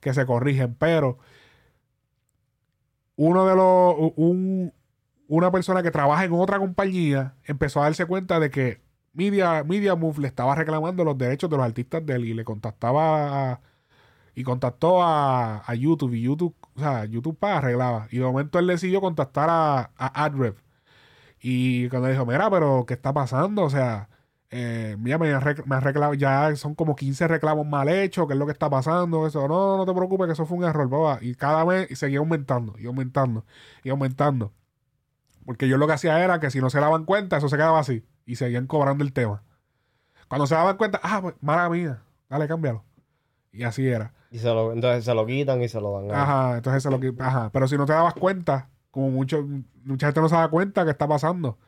[0.01, 0.75] que se corrigen.
[0.77, 1.19] Pero
[3.17, 4.73] uno de los, un-
[5.29, 8.81] una persona que trabaja en otra compañía empezó a darse cuenta de que
[9.13, 13.53] Media, Media le estaba reclamando los derechos de los artistas de él y le contactaba
[13.53, 13.61] a-
[14.39, 18.07] y contactó a, a YouTube y YouTube, o sea, YouTube para arreglaba.
[18.13, 20.55] Y de momento él decidió contactar a, a AdRev.
[21.41, 23.65] Y cuando dijo, mira, pero ¿qué está pasando?
[23.65, 24.09] O sea,
[24.51, 25.27] eh, mira, me
[25.67, 28.71] me han reclamado, ya son como 15 reclamos mal hechos, ¿qué es lo que está
[28.71, 29.27] pasando?
[29.27, 31.19] Eso, no, no te preocupes, que eso fue un error, boba.
[31.21, 33.45] Y cada vez seguía aumentando, y aumentando,
[33.83, 34.53] y aumentando.
[35.47, 37.81] Porque yo lo que hacía era que si no se daban cuenta, eso se quedaba
[37.81, 38.05] así.
[38.25, 39.43] Y seguían cobrando el tema.
[40.29, 42.85] Cuando se daban cuenta, ah, pues, mala mía, dale, cámbialo.
[43.53, 44.15] Y así era.
[44.31, 46.11] Y se entonces se lo quitan y se lo dan.
[46.15, 47.13] Ajá, entonces es lo que.
[47.19, 49.47] Ajá, pero si no te dabas cuenta, como mucho,
[49.85, 51.59] mucha gente no se da cuenta que está pasando.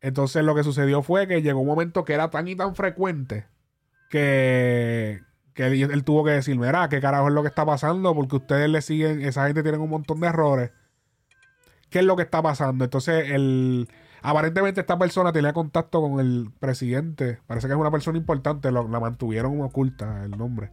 [0.00, 3.46] Entonces lo que sucedió fue que llegó un momento que era tan y tan frecuente
[4.08, 5.20] que,
[5.54, 8.14] que él, él tuvo que decir, mira, ¿qué carajo es lo que está pasando?
[8.14, 10.70] Porque ustedes le siguen, esa gente tiene un montón de errores.
[11.90, 12.84] ¿Qué es lo que está pasando?
[12.84, 13.88] Entonces, el,
[14.22, 17.40] aparentemente esta persona tenía contacto con el presidente.
[17.46, 20.70] Parece que es una persona importante, lo- la mantuvieron oculta el nombre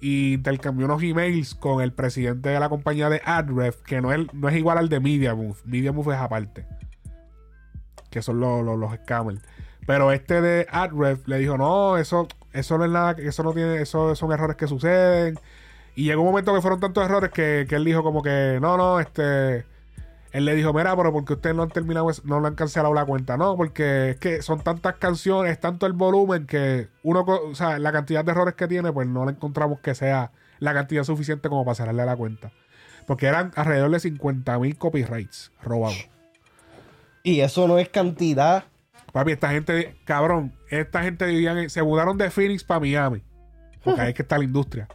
[0.00, 4.32] y intercambió unos emails con el presidente de la compañía de AdRef, que no es,
[4.32, 5.58] no es igual al de MediaMove.
[5.64, 6.66] MediaMove es aparte.
[8.10, 9.42] Que son los, los, los scammers.
[9.86, 13.82] Pero este de AdRef le dijo, no, eso, eso no es nada, eso no tiene,
[13.82, 15.38] eso son errores que suceden.
[15.94, 18.76] Y llegó un momento que fueron tantos errores que, que él dijo como que, no,
[18.76, 19.64] no, este...
[20.32, 23.04] Él le dijo, mira, pero porque ustedes no han terminado, no le han cancelado la
[23.04, 23.36] cuenta.
[23.36, 27.90] No, porque es que son tantas canciones, tanto el volumen que uno, o sea, la
[27.90, 30.30] cantidad de errores que tiene, pues no le encontramos que sea
[30.60, 32.52] la cantidad suficiente como para cerrarle la cuenta.
[33.06, 36.08] Porque eran alrededor de 50 mil copyrights robados.
[37.24, 38.64] Y eso no es cantidad.
[39.12, 43.22] Papi, esta gente, cabrón, esta gente vivían, se mudaron de Phoenix para Miami.
[43.82, 44.86] Porque ahí es que está la industria.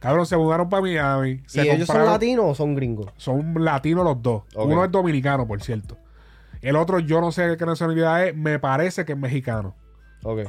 [0.00, 1.42] Cabrón, se mudaron para Miami.
[1.46, 3.10] Se ¿Y ellos son latinos o son gringos?
[3.16, 4.44] Son latinos los dos.
[4.54, 5.96] Uno es dominicano, por cierto.
[6.62, 8.36] El otro, yo no sé qué nacionalidad es.
[8.36, 9.74] Me parece que es mexicano.
[10.22, 10.40] Ok.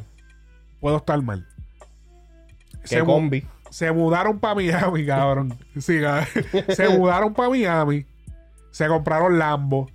[0.80, 1.48] Puedo estar mal.
[2.88, 3.46] ¿Qué mu- combi?
[3.70, 5.58] se mudaron para Miami, cabrón.
[5.80, 6.28] Sí, cabrón.
[6.70, 8.06] se mudaron para Miami.
[8.72, 9.90] Se compraron Lambo.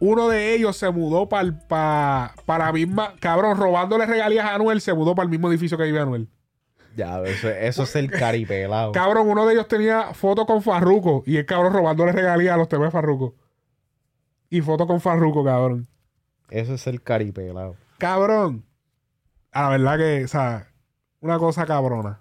[0.00, 3.14] Uno de ellos se mudó para para la misma.
[3.20, 6.28] Cabrón, robándole regalías a Anuel, se mudó para el mismo edificio que vive Anuel.
[6.98, 8.90] Ya, eso, eso es el caripelado.
[8.90, 11.22] Cabrón, uno de ellos tenía foto con Farruko.
[11.26, 13.36] Y el cabrón robándole regalías a los TV de Farruko.
[14.50, 15.86] Y foto con Farruko, cabrón.
[16.50, 17.76] Eso es el caripelado.
[17.98, 18.64] Cabrón.
[19.52, 20.72] A la verdad que, o sea,
[21.20, 22.20] una cosa cabrona.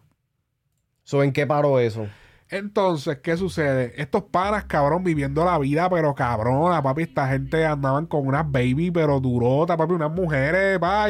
[1.01, 2.05] So, ¿En qué paró eso?
[2.47, 3.99] Entonces, ¿qué sucede?
[3.99, 7.01] Estos panas, cabrón, viviendo la vida, pero cabrona, papi.
[7.01, 9.93] Esta gente andaban con unas baby, pero durota, papi.
[9.93, 11.07] Unas mujeres, pa,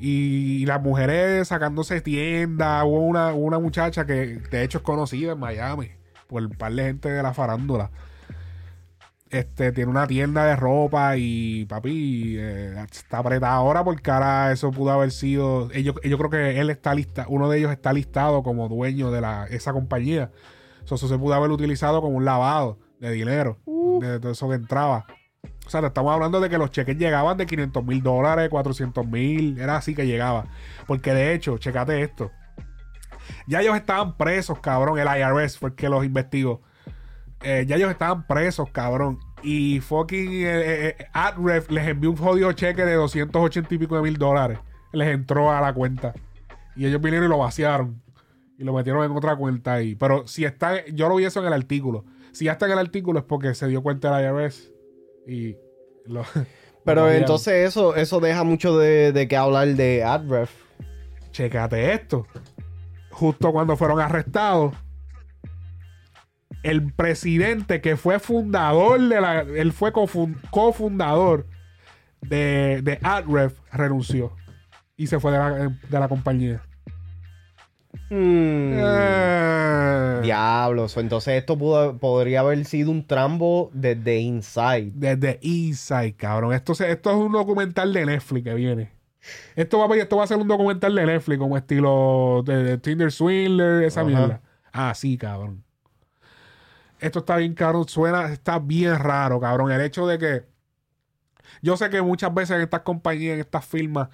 [0.00, 2.84] y, las mujeres sacándose tienda.
[2.84, 5.90] Hubo una, una muchacha que, de hecho, es conocida en Miami
[6.28, 7.90] por un par de gente de la farándula.
[9.30, 14.70] Este, tiene una tienda de ropa y papi eh, está apretada ahora porque ahora eso
[14.70, 15.70] pudo haber sido.
[15.72, 19.20] Ellos, yo creo que él está lista, uno de ellos está listado como dueño de
[19.20, 20.30] la, esa compañía.
[20.84, 23.58] So, eso se pudo haber utilizado como un lavado de dinero,
[24.00, 25.04] de todo eso que entraba.
[25.68, 29.60] O sea, estamos hablando de que los cheques llegaban de 500 mil dólares, 400 mil,
[29.60, 30.46] era así que llegaba.
[30.86, 32.30] Porque de hecho, checate esto.
[33.46, 36.62] Ya ellos estaban presos, cabrón, el IRS fue el que los investigó.
[37.42, 39.18] Eh, ya ellos estaban presos, cabrón.
[39.42, 44.00] Y fucking eh, eh, AdRef les envió un jodido cheque de 280 y pico de
[44.00, 44.58] mil dólares.
[44.94, 46.14] Les entró a la cuenta.
[46.76, 48.00] Y ellos vinieron y lo vaciaron.
[48.56, 49.96] Y lo metieron en otra cuenta ahí.
[49.96, 52.06] Pero si está, yo lo vi eso en el artículo.
[52.32, 54.77] Si ya está en el artículo es porque se dio cuenta el IRS.
[55.28, 55.56] Y
[56.06, 56.24] lo.
[56.84, 60.50] Pero lo entonces eso, eso deja mucho de, de que hablar de AdRef.
[61.32, 62.26] Chécate esto.
[63.10, 64.74] Justo cuando fueron arrestados,
[66.62, 69.40] el presidente que fue fundador de la.
[69.40, 71.46] Él fue cofun- cofundador
[72.22, 74.32] de, de AdRef renunció.
[74.96, 76.62] Y se fue de la, de la compañía.
[78.10, 78.72] Hmm.
[78.78, 80.96] Eh, Diablos.
[80.96, 84.92] Entonces esto pudo- podría haber sido un trambo desde Inside.
[84.94, 86.52] Desde Inside, cabrón.
[86.52, 88.90] Esto, se- esto es un documental de Netflix que viene.
[89.56, 92.78] Esto va, a- esto va a ser un documental de Netflix, como estilo de, de
[92.78, 94.08] Tinder Swindler, esa Ajá.
[94.08, 94.40] mierda.
[94.72, 95.64] Ah, sí, cabrón.
[97.00, 99.70] Esto está bien caro, suena, está bien raro, cabrón.
[99.70, 100.42] El hecho de que.
[101.62, 104.08] Yo sé que muchas veces en estas compañías, en estas firmas,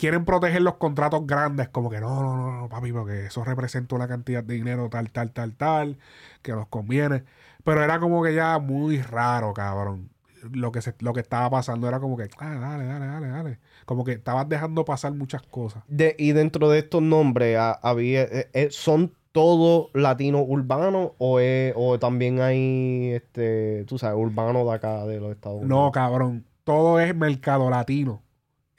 [0.00, 3.94] quieren proteger los contratos grandes, como que no, no, no, no, papi, porque eso representa
[3.94, 5.98] una cantidad de dinero tal, tal, tal, tal,
[6.42, 7.24] que nos conviene.
[7.64, 10.08] Pero era como que ya muy raro, cabrón.
[10.52, 13.58] Lo que, se, lo que estaba pasando era como que, ah, dale, dale, dale, dale.
[13.84, 15.82] Como que estabas dejando pasar muchas cosas.
[15.86, 21.40] De, y dentro de estos nombres, ha- había, eh, eh, ¿son todos latinos urbanos o,
[21.40, 25.68] es- o también hay, este, tú sabes, urbanos de acá, de los Estados Unidos?
[25.84, 26.46] No, cabrón.
[26.64, 28.22] Todo es mercado latino.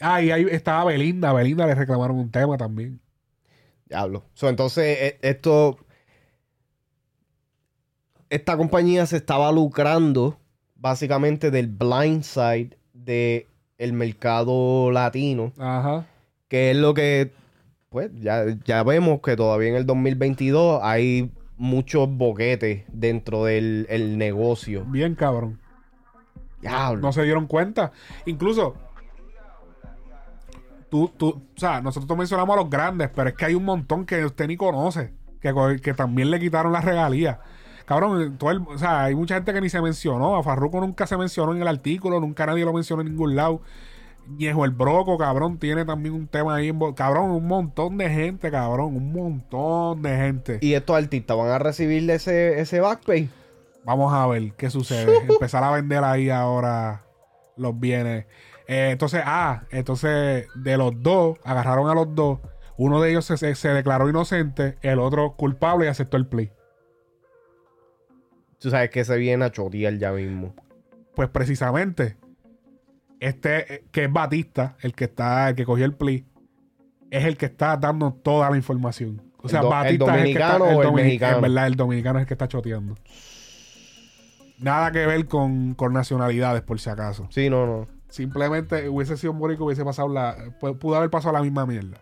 [0.01, 1.31] Ah, y ahí estaba Belinda.
[1.33, 2.99] Belinda le reclamaron un tema también.
[3.87, 4.23] Diablo.
[4.33, 5.77] So, entonces, eh, esto.
[8.29, 10.39] Esta compañía se estaba lucrando
[10.75, 13.47] básicamente del blind side de
[13.77, 16.05] el mercado latino, Ajá.
[16.47, 17.31] que es lo que,
[17.89, 24.17] pues, ya, ya vemos que todavía en el 2022 hay muchos boquetes dentro del el
[24.17, 24.85] negocio.
[24.85, 25.59] Bien, cabrón.
[26.61, 27.01] Diablo.
[27.01, 27.91] No se dieron cuenta.
[28.25, 28.75] Incluso,
[30.91, 34.05] tú, tú, o sea, nosotros mencionamos a los grandes, pero es que hay un montón
[34.05, 37.39] que usted ni conoce, que, que también le quitaron las regalías.
[37.85, 40.35] Cabrón, todo el- o sea, hay mucha gente que ni se mencionó.
[40.35, 43.61] A Farruko nunca se mencionó en el artículo, nunca nadie lo mencionó en ningún lado.
[44.27, 46.69] Ñejo el Broco, cabrón, tiene también un tema ahí.
[46.71, 50.59] envo- Cabrón, un montón de gente, cabrón, un montón de gente.
[50.61, 53.29] Y estos artistas van a recibir ese, ese back pay.
[53.83, 55.17] Vamos a ver qué sucede.
[55.29, 57.03] Empezar a vender ahí ahora
[57.57, 58.25] los bienes.
[58.67, 62.39] Eh, entonces, ah, entonces de los dos, agarraron a los dos.
[62.77, 66.49] Uno de ellos se, se- se declaró inocente, el otro culpable y aceptó el plea.
[68.59, 70.55] Tú sabes que se viene a chotear ya mismo.
[71.15, 72.17] Pues precisamente,
[73.19, 76.21] este eh, que es Batista, el que está, el que cogió el plea,
[77.09, 79.21] es el que está dando toda la información.
[79.43, 81.35] O sea, ¿El do- el Batista es el que está, dominicano o el mexicano?
[81.37, 82.95] En verdad, el dominicano es el que está choteando.
[84.59, 87.27] Nada que ver con, con nacionalidades, por si acaso.
[87.31, 87.87] Sí, no, no.
[88.11, 90.37] Simplemente hubiese sido un hubiese pasado la.
[90.59, 91.97] pu- Pudo haber pasado la misma mierda.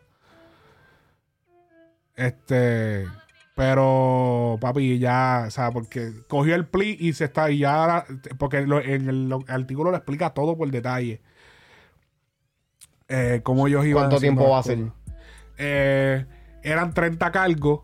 [2.15, 3.07] Este.
[3.56, 8.06] Pero, papi, ya, o sea, porque cogió el plea y se está, y ya, ahora-
[8.38, 11.22] porque lo- en el lo- artículo lo explica todo por detalle.
[13.10, 14.03] Eh, cómo ellos iban.
[14.03, 14.80] ¿Cuánto tiempo va a ser?
[15.57, 16.26] Eh,
[16.64, 17.81] eran 30 cargos.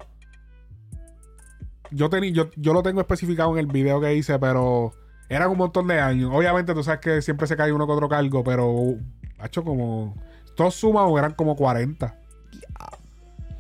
[1.91, 4.93] Yo, tení, yo, yo lo tengo especificado en el video que hice, pero
[5.29, 6.31] eran un montón de años.
[6.33, 8.95] Obviamente, tú sabes que siempre se cae uno con otro cargo, pero
[9.39, 10.15] ha hecho como.
[10.55, 12.15] Todos sumados eran como 40.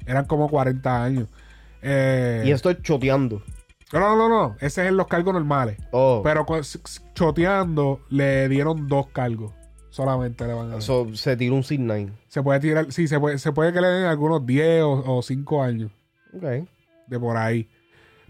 [0.05, 1.27] Eran como 40 años.
[1.81, 3.41] Eh, Y esto es choteando.
[3.93, 4.55] No, no, no, no.
[4.59, 5.77] Ese es en los cargos normales.
[5.91, 6.21] Oh.
[6.23, 6.45] Pero
[7.13, 9.53] choteando le dieron dos cargos.
[9.89, 10.81] Solamente le van a dar.
[10.81, 12.11] So, se tiró un 6-9.
[12.27, 15.63] Se puede tirar, sí, se puede, se puede que le den algunos 10 o, 5
[15.63, 15.91] años
[16.35, 16.67] Ok.
[17.07, 17.69] de por ahí.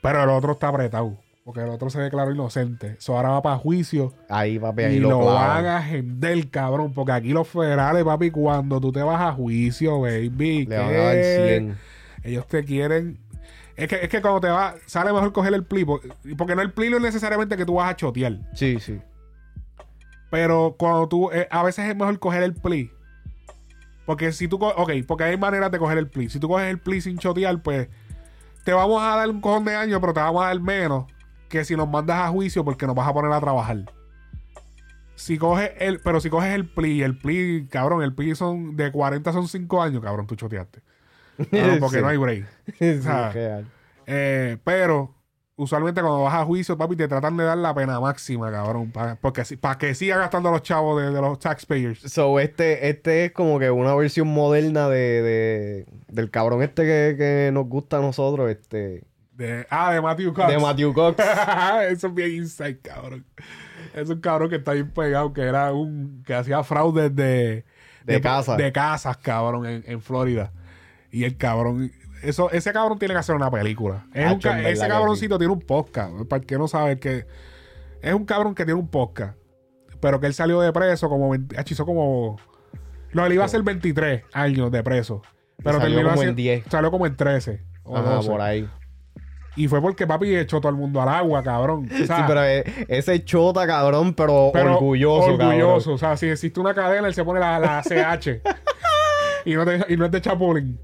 [0.01, 1.17] Pero el otro está apretado.
[1.45, 2.95] Porque el otro se declaró inocente.
[2.97, 4.15] Eso ahora va para juicio.
[4.29, 6.91] Ahí, papi, ahí y lo, lo, van a agender, cabrón.
[6.91, 10.65] Porque aquí los federales, papi, cuando tú te vas a juicio, baby.
[10.65, 11.57] Le van a dar ¿qué?
[11.59, 11.77] 100.
[12.23, 13.19] Ellos te quieren.
[13.75, 15.85] Es que, es que cuando te vas, sale mejor coger el pli.
[15.85, 18.39] Porque, no el pli no es necesariamente que tú vas a chotear.
[18.55, 18.99] Sí, sí.
[20.31, 21.29] Pero cuando tú.
[21.31, 22.89] eh, a veces es mejor coger el pli.
[24.07, 24.57] Porque si tú.
[24.65, 26.27] Ok, porque hay maneras de coger el pli.
[26.27, 27.87] Si tú coges el pli sin chotear, pues.
[28.63, 31.05] Te vamos a dar un cojón de años, pero te vamos a dar menos
[31.49, 33.77] que si nos mandas a juicio porque nos vas a poner a trabajar.
[35.15, 35.99] Si coges el.
[36.01, 38.75] Pero si coges el pli, el pli, cabrón, el pli son.
[38.75, 40.81] De 40 son 5 años, cabrón, tú choteaste.
[41.51, 42.01] Cabrón, porque Sí.
[42.01, 42.45] no hay break.
[42.79, 43.63] Sí, O sea.
[44.07, 45.13] Eh, pero
[45.55, 48.91] usualmente cuando vas a juicio, papi, te tratan de dar la pena máxima, cabrón.
[48.91, 52.01] Para porque, para que siga gastando los chavos de, de los taxpayers.
[52.11, 57.15] So, este, este es como que una versión moderna de, de- del cabrón este que,
[57.17, 59.03] que nos gusta a nosotros, este,
[59.35, 60.47] De, ah, de Matthew Cox.
[60.47, 61.17] de Matthew Cox.
[61.89, 63.25] Eso es bien inside, cabrón.
[63.93, 66.23] Es un cabrón que está bien pegado, que era un.
[66.25, 67.65] que hacía fraudes de.
[68.05, 68.55] De casa.
[68.55, 70.51] De casas, cabrón, en, en Florida.
[71.11, 71.91] Y el cabrón.
[72.21, 74.05] Eso, ese cabrón tiene que hacer una película.
[74.13, 76.13] Es un ese cabroncito tiene un podcast.
[76.29, 77.25] Para el que no sabe que.
[78.01, 79.37] Es un cabrón que tiene un podcast.
[79.99, 81.29] Pero que él salió de preso como.
[81.31, 82.37] 20 ach, hizo como.
[83.11, 85.21] No, él iba a ser 23 años de preso.
[85.57, 86.63] Pero salió terminó como en haciendo- 10.
[86.63, 86.71] 10.
[86.71, 87.63] Salió como en 13.
[87.83, 88.29] O Ajá, 12.
[88.29, 88.69] por ahí.
[89.57, 91.87] Y fue porque papi echó todo el mundo al agua, cabrón.
[91.91, 95.93] O sea, sí, pero eh, ese chota, cabrón, pero, pero orgulloso, Orgulloso.
[95.93, 97.81] O sea, si existe una cadena, él se pone la, la
[98.17, 98.41] CH.
[99.45, 100.77] y, no te- y no es de Chapulín.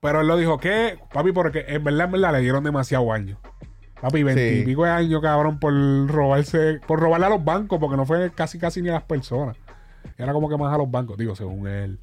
[0.00, 3.38] Pero él lo dijo que, papi, porque en verdad, en verdad le dieron demasiado años.
[4.00, 4.64] Papi, 20 y Sí.
[4.64, 5.72] pico de años, cabrón, por
[6.08, 9.56] robarse, por robarle a los bancos, porque no fue casi casi ni a las personas.
[10.16, 11.98] Era como que más a los bancos, digo, según él.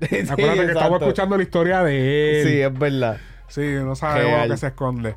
[0.10, 2.48] Sí, Acuérdate que estamos escuchando la historia de él.
[2.48, 3.18] Sí, es verdad.
[3.48, 5.16] Sí, no sabemos lo que se esconde.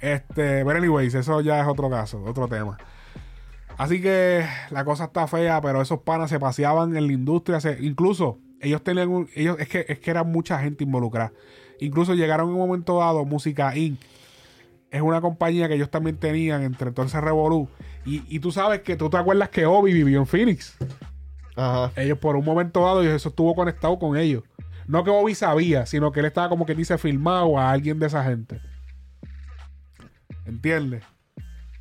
[0.00, 2.76] Este, pero anyways, eso ya es otro caso, otro tema.
[3.78, 7.78] Así que la cosa está fea, pero esos panas se paseaban en la industria, se-
[7.82, 11.32] incluso ellos tenían un, ellos, es que, es que era mucha gente involucrada.
[11.80, 14.00] Incluso llegaron en un momento dado, Música Inc.
[14.90, 17.68] Es una compañía que ellos también tenían entre entonces Revolu.
[18.06, 20.76] Y, y tú sabes que tú te acuerdas que Obi vivió en Phoenix.
[21.56, 21.90] Ajá.
[21.96, 24.44] Ellos por un momento dado, y eso estuvo conectado con ellos.
[24.86, 28.06] No que Bobby sabía, sino que él estaba como que dice filmado a alguien de
[28.06, 28.60] esa gente.
[30.44, 31.02] ¿Entiendes?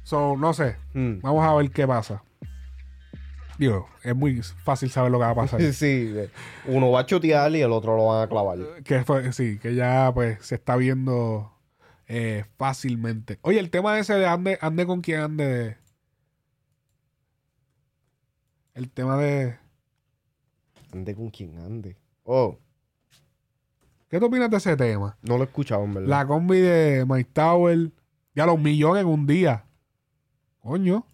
[0.03, 0.77] So, no sé.
[0.93, 1.19] Mm.
[1.21, 2.23] Vamos a ver qué pasa.
[3.57, 5.61] Digo, es muy fácil saber lo que va a pasar.
[5.73, 6.13] Sí,
[6.65, 8.57] uno va a chotear y el otro lo van a clavar.
[8.83, 11.51] que fue- sí, que ya pues se está viendo
[12.07, 13.39] eh, fácilmente.
[13.43, 15.77] Oye, el tema ese de ande, ande con quien ande.
[18.73, 19.57] El tema de.
[20.95, 21.97] Ande con quien ande.
[22.23, 22.57] Oh,
[24.07, 25.17] ¿Qué tú opinas de ese tema?
[25.23, 26.07] no lo he escuchado, en verdad.
[26.07, 27.91] La combi de Mike Tower.
[28.33, 29.65] Ya los millones en un día.
[30.61, 31.05] Coño.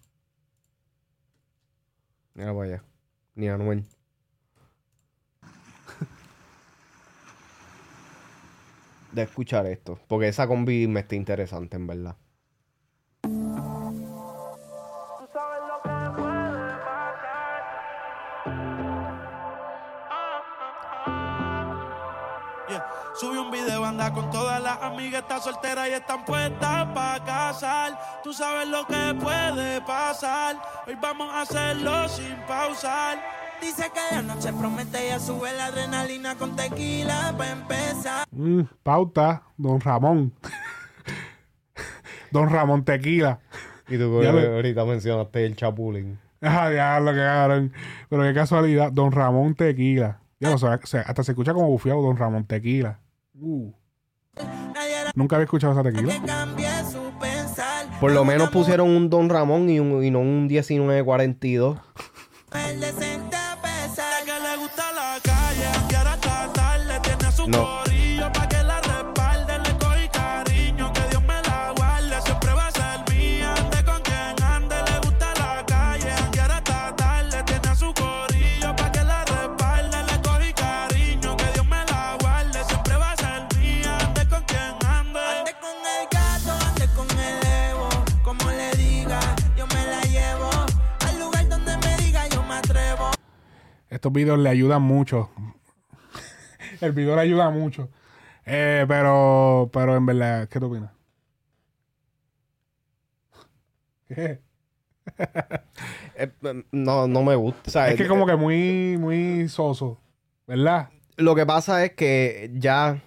[2.34, 2.84] Mira para allá.
[3.34, 3.84] Ni Anuel.
[9.12, 9.98] De escuchar esto.
[10.06, 12.16] Porque esa combi me está interesante, en verdad.
[24.14, 27.98] Con todas las amigas, está soltera y están puestas para casar.
[28.22, 30.56] Tú sabes lo que puede pasar.
[30.86, 33.18] Hoy vamos a hacerlo sin pausar.
[33.60, 38.26] Dice que la noche promete ya sube la adrenalina con tequila para empezar.
[38.30, 39.42] Mm, pauta.
[39.56, 40.32] Don Ramón.
[42.30, 43.40] Don Ramón Tequila.
[43.88, 46.18] Y tú Ya que lo- ahorita mencionaste el chapulín.
[46.40, 47.72] Ah, ya lo que cabrón.
[48.08, 48.90] Pero qué casualidad.
[48.90, 50.18] Don Ramón Tequila.
[50.40, 52.98] Ya lo sé, se- hasta se escucha como bufiado Don Ramón Tequila.
[53.38, 53.70] Uh.
[55.14, 56.14] Nunca había escuchado esa tequila.
[58.00, 61.78] Por lo menos pusieron un Don Ramón y, un, y no un 1942.
[94.02, 95.30] Estos videos le ayudan mucho.
[96.80, 97.88] El video le ayuda mucho.
[98.44, 100.90] Eh, pero, pero en verdad, ¿qué tú opinas?
[104.08, 104.24] ¿Qué?
[104.24, 104.40] Eh,
[106.16, 106.32] eh,
[106.72, 107.60] no, no me gusta.
[107.64, 110.00] O sea, Es que como que muy, muy soso,
[110.48, 110.88] ¿verdad?
[111.16, 113.00] Lo que pasa es que ya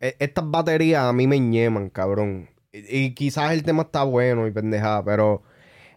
[0.00, 2.48] e- estas baterías a mí me ñeman, cabrón.
[2.72, 5.42] Y, y quizás el tema está bueno y pendejada, pero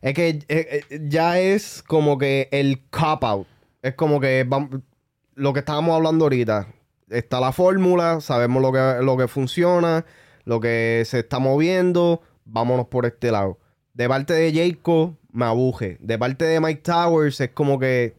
[0.02, 3.48] es que eh, eh, ya es como que el cop out.
[3.82, 4.48] Es como que
[5.36, 6.68] lo que estábamos hablando ahorita.
[7.10, 10.06] Está la fórmula, sabemos lo que, lo que funciona,
[10.46, 13.58] lo que se está moviendo, vámonos por este lado.
[13.94, 15.98] De parte de Jayco, me abuje.
[16.02, 18.16] De parte de Mike Towers es como que...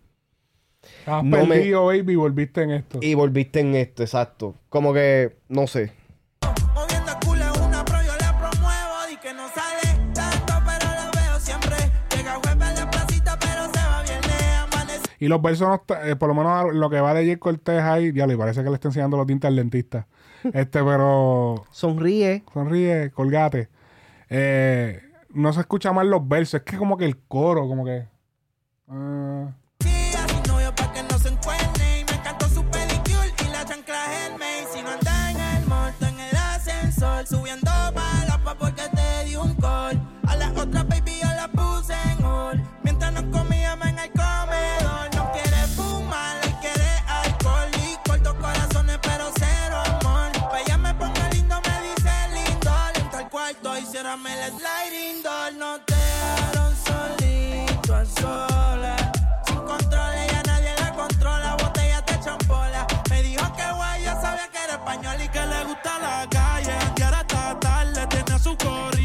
[1.00, 2.98] Estabas No me- perdido, baby, y volviste en esto.
[3.02, 4.54] Y volviste en esto, exacto.
[4.70, 5.92] Como que, no sé.
[15.20, 17.80] Y los versos, no está- eh, por lo menos lo que va de Jay Cortés
[17.82, 20.06] ahí, ya le parece que le está enseñando los dientes al dentista.
[20.54, 22.42] Este, pero Sonríe.
[22.52, 23.68] sonríe, colgate.
[24.30, 25.00] Eh,
[25.34, 28.06] no se escucha mal los versos, es que como que el coro, como que.
[28.88, 29.50] ah,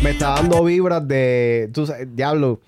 [0.02, 1.70] Me está dando vibras de.
[1.74, 2.60] Tú sabes, diablo.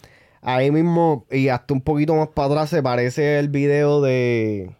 [0.41, 4.71] Ahí mismo, y hasta un poquito más para atrás, se parece el video de.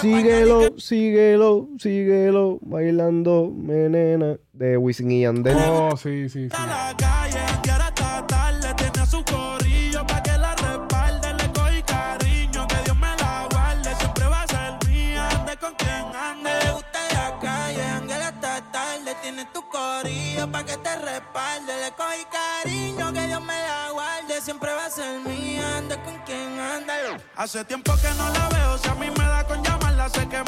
[0.00, 5.56] Síguelo, síguelo, síguelo, bailando, menena, de Wisin y Yandel.
[5.58, 6.56] Oh, sí, sí, sí.
[19.80, 24.86] Corillo pa' que te respalde, le cogí cariño, que Dios me la guarde, siempre va
[24.86, 26.92] a ser mía, ande con quien ande.
[27.36, 30.42] Hace tiempo que no la veo, si a mí me da con llamarla, sé que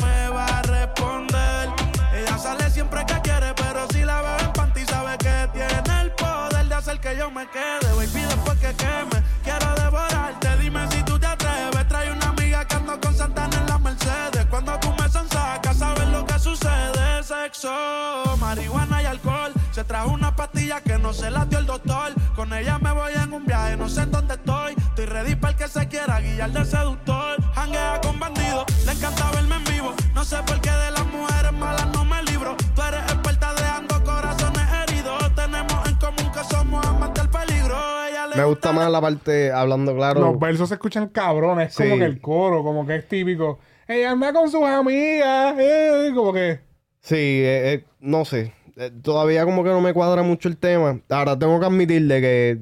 [21.13, 22.13] no se la dio el doctor.
[22.35, 24.73] Con ella me voy en un viaje, no sé en dónde estoy.
[24.79, 27.37] Estoy ready para el que se quiera guiar de seductor.
[27.55, 29.93] Hanguea con bandidos, le encanta verme en vivo.
[30.15, 32.57] No sé por qué de las mujeres malas no me libro.
[32.75, 35.35] Tú eres experta dejando corazones heridos.
[35.35, 37.77] Tenemos en común que somos amantes del peligro.
[38.09, 40.21] Ella le Me gusta más la parte hablando claro.
[40.21, 41.83] Los versos se escuchan cabrones, es Sí.
[41.83, 43.59] como que el coro, como que es típico.
[43.87, 46.61] Ella anda con sus amigas, eh, como que.
[47.01, 48.55] Sí, eh, eh, no sé.
[48.77, 51.01] Eh, todavía como que no me cuadra mucho el tema.
[51.11, 52.59] Ahora tengo que admitirle que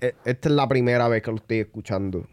[0.00, 2.26] eh, esta es la primera vez que lo estoy escuchando.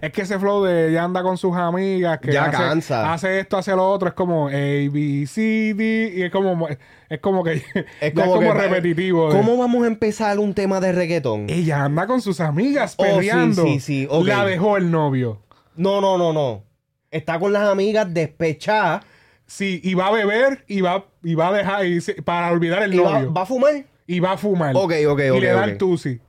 [0.00, 3.12] Es que ese flow de ella anda con sus amigas, que Ya hace, cansa.
[3.12, 7.20] hace esto, hace lo otro, es como A, B, C, D, y es como, es
[7.20, 7.52] como que
[8.00, 9.28] Es ya como, que- repetitivo.
[9.30, 11.46] de- ¿Cómo vamos a empezar un tema de reggaetón?
[11.50, 13.64] Ella anda con sus amigas Oh, sí, peleando.
[13.64, 14.08] sí, sí.
[14.24, 15.42] La dejó el novio.
[15.76, 16.64] No, no, no, no.
[17.10, 19.04] Está con las amigas despechadas
[19.46, 22.82] Sí, y va a beber y va, y va a dejar y se- para olvidar
[22.82, 23.32] el y va, novio.
[23.32, 23.84] va a fumar.
[24.06, 24.74] y va a fumar.
[24.76, 25.68] Ok, ok, y ok, le da ok.
[25.68, 26.20] el tusi.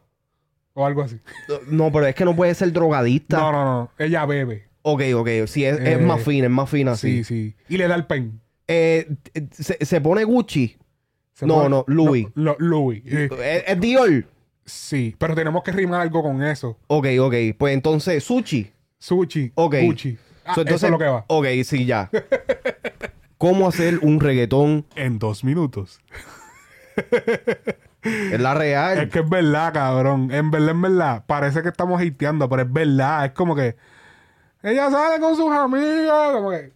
[0.74, 1.20] O algo así.
[1.68, 3.38] No, pero es que no puede ser drogadista.
[3.38, 3.92] No, no, no.
[4.00, 4.68] Ella bebe.
[4.82, 5.30] Ok, ok.
[5.46, 7.54] Sí, es, es Eh, más fina, es más fina, Sí, sí.
[7.54, 7.56] sí.
[7.70, 8.42] Y le da el pen.
[8.68, 9.08] Eh,
[9.52, 10.76] se, se pone Gucci.
[11.34, 12.28] Se No, no, Louis.
[12.36, 13.04] No, lo- Louis.
[13.06, 14.26] Eh, ¿Es, es Dior?
[14.66, 16.78] sí, pero tenemos que rimar algo con eso.
[16.88, 17.34] Ok, ok.
[17.58, 18.72] Pues entonces, Sushi.
[18.98, 19.52] Sushi.
[19.56, 19.76] Ok.
[19.84, 20.18] Gucci.
[20.46, 21.24] Ah, So, eso es lo que va.
[21.28, 22.10] Ok, sí, ya.
[23.44, 24.86] ¿Cómo hacer un reggaetón?
[24.96, 26.00] En dos minutos.
[28.04, 29.00] Es la real.
[29.00, 30.30] Es que es verdad, cabrón.
[30.32, 31.24] En verdad, en verdad.
[31.28, 33.26] Parece que estamos hateando, pero es verdad.
[33.26, 33.76] Es como que.
[34.62, 36.32] Ella sale con sus amigas.
[36.32, 36.72] Como que.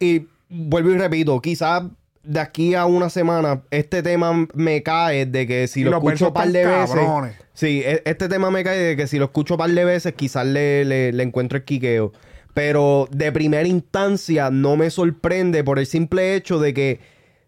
[0.00, 1.82] Y vuelvo y repito, quizás
[2.22, 6.28] de aquí a una semana este tema me cae de que si Y lo escucho
[6.28, 6.94] un par de están veces.
[6.96, 7.36] cabrones.
[7.52, 10.14] Sí, e- este tema me cae de que si lo escucho un par de veces
[10.14, 12.12] quizás le, le- le encuentro el quiqueo.
[12.54, 17.00] Pero de primera instancia no me sorprende por el simple hecho de que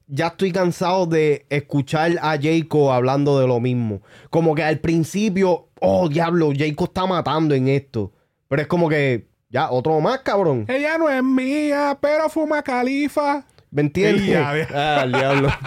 [0.06, 4.02] ya estoy cansado de escuchar a Jayco hablando de lo mismo.
[4.31, 8.12] Como que al principio, oh diablo, Jayco está matando en esto.
[8.48, 10.66] Pero es como que, ya, otro más, cabrón.
[10.68, 13.44] Ella no es mía, pero fuma califa.
[13.70, 14.68] ¿Me entiendes?
[14.74, 15.48] Ah, diablo.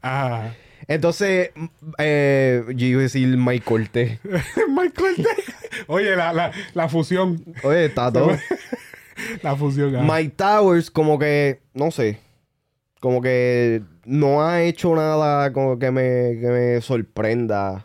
[0.00, 0.50] Ah.
[0.88, 1.50] Entonces,
[1.98, 4.18] eh, yo iba a decir Mike Cortés.
[4.68, 5.44] Michael Day.
[5.86, 7.44] Oye, la, la, la fusión.
[7.62, 8.30] Oye, está todo.
[9.42, 9.96] La fusión.
[9.96, 10.02] ah.
[10.02, 12.20] Mike Towers, como que, no sé,
[13.00, 17.84] como que no ha hecho nada como que me, que me sorprenda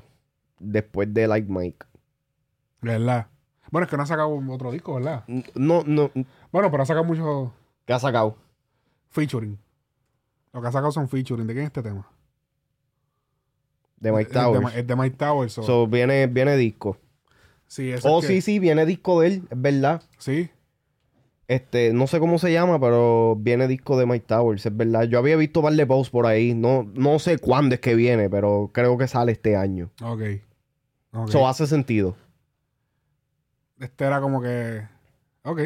[0.59, 1.85] después de Like Mike.
[2.81, 3.25] ¿Verdad?
[3.71, 5.23] Bueno, es que no ha sacado otro disco, ¿verdad?
[5.55, 6.11] No, no,
[6.51, 7.51] Bueno, pero ha sacado mucho
[7.88, 8.38] ¿qué ha sacado?
[9.09, 9.57] featuring.
[10.53, 11.47] Lo que ha sacado son featuring.
[11.47, 12.07] ¿De quién es este tema?
[14.03, 14.75] De Mike Es de, Towers.
[14.75, 15.53] es de Mike Towers.
[15.53, 16.97] so- So, viene, viene disco.
[17.67, 20.01] sí, ese Oh, es que- sí, sí, viene disco de él, es verdad.
[20.17, 20.49] Sí.
[21.47, 25.03] Este, no sé cómo se llama, pero viene disco de Mike Towers, es verdad.
[25.03, 26.53] Yo había visto de posts por ahí.
[26.53, 29.89] No, no sé cuándo es que viene, pero creo que sale este año.
[30.01, 30.21] Ok.
[31.13, 31.30] Ok.
[31.30, 32.15] Eso hace sentido.
[33.80, 34.88] Este era como que.
[35.43, 35.61] Ok.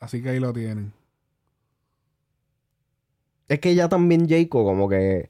[0.00, 0.92] Así que ahí lo tienen.
[3.48, 5.28] Es que ya también Jacob como que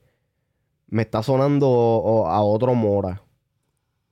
[0.90, 3.22] me está sonando o- a otro Mora.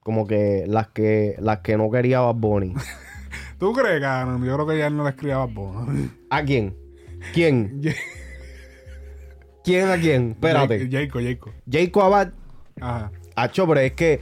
[0.01, 2.75] Como que las que las que no quería Bad Bunny.
[3.59, 4.45] ¿Tú crees, cabrón?
[4.45, 6.11] Yo creo que ya no le escribía a Bad Bunny.
[6.31, 6.77] ¿A quién?
[7.35, 7.83] ¿Quién?
[9.65, 10.31] ¿Quién a quién?
[10.31, 10.89] Espérate.
[10.91, 11.53] Jacob, Jacob.
[11.71, 12.29] Jacob Abad.
[12.81, 13.11] Ajá.
[13.37, 14.21] Acho, pero es que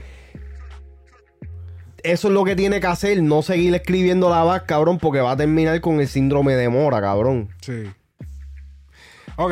[2.03, 5.31] eso es lo que tiene que hacer, no seguir escribiendo la Abad, cabrón, porque va
[5.31, 7.49] a terminar con el síndrome de Mora, cabrón.
[7.61, 7.83] Sí.
[9.37, 9.51] Ok.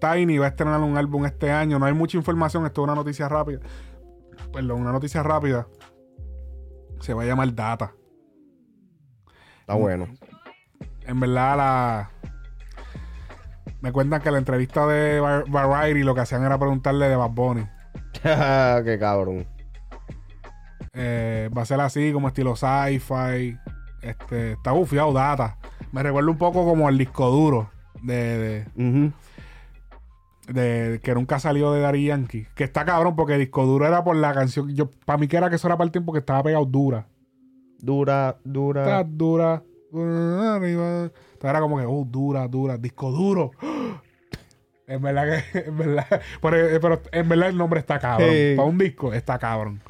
[0.00, 1.78] Tiny va a estrenar un álbum este año.
[1.78, 2.66] No hay mucha información.
[2.66, 3.60] Esto es una noticia rápida.
[4.52, 5.66] Perdón, una noticia rápida.
[7.00, 7.92] Se va a llamar Data.
[9.60, 10.06] Está bueno.
[11.06, 12.10] En verdad, la.
[13.80, 17.30] Me cuentan que la entrevista de Va- Variety lo que hacían era preguntarle de Bad
[17.30, 17.66] Bunny.
[18.22, 19.46] Qué cabrón.
[20.94, 23.58] Eh, va a ser así, como estilo sci-fi.
[24.02, 25.58] Este, está bufiado, data.
[25.92, 27.70] Me recuerda un poco como el disco duro
[28.02, 28.64] de.
[30.46, 32.46] De- que nunca salió de Daddy Yankee.
[32.54, 34.74] Que está cabrón porque disco duro era por la canción.
[34.74, 37.06] Yo, para mí que era que eso era para el tiempo que estaba pegado dura.
[37.78, 39.02] Dura, Está dura.
[39.04, 40.58] dura.
[40.58, 41.10] dura,
[41.42, 42.76] era como que, oh, dura, dura.
[42.78, 43.50] Disco duro.
[44.88, 46.06] En verdad que, en verdad,
[46.40, 48.30] pero, pero en verdad el nombre está cabrón.
[48.54, 49.80] Para un disco está cabrón.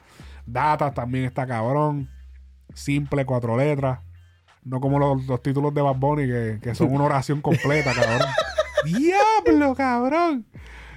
[0.46, 2.08] Datas también está cabrón.
[2.72, 4.00] Simple, cuatro letras.
[4.64, 8.26] No como los, los títulos de Bad Bunny que, que son una oración completa, cabrón.
[8.86, 10.46] ¡Diablo, cabrón!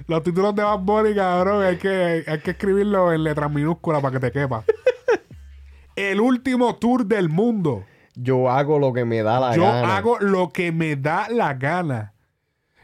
[0.06, 4.12] Los títulos de Bad Bunny, cabrón, hay que, hay que escribirlo en letras minúsculas para
[4.18, 4.64] que te quepa.
[5.96, 7.84] El último tour del mundo.
[8.14, 9.96] Yo hago lo que me da la Yo gana.
[9.96, 12.14] hago lo que me da la gana.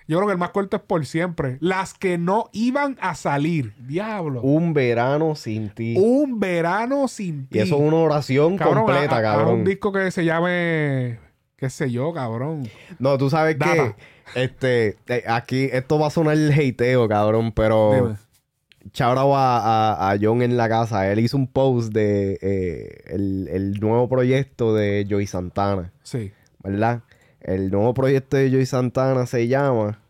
[0.08, 1.56] Yo creo que el más corto es por siempre.
[1.60, 3.74] Las que no iban a salir.
[3.78, 4.40] Diablo.
[4.42, 5.96] Un verano sin ti.
[5.98, 7.58] Un verano sin ti.
[7.58, 9.54] y eso es una oración Cabrón, completa, cabrón.
[9.54, 11.18] un disco que se llame.
[11.56, 12.68] qué sé yo, cabrón.
[13.00, 13.72] No, tú sabes Data.
[13.74, 13.94] que
[14.34, 19.06] este, eh, aquí esto va a sonar el hateo, cabrón, pero Dime.
[19.06, 19.58] out a,
[19.96, 21.10] a- a John en la casa.
[21.10, 26.32] Él hizo un post de eh, el, el nuevo proyecto de Joey Santana, Sí.
[26.62, 27.02] ¿verdad?
[27.40, 30.00] El nuevo proyecto de Joey Santana se llama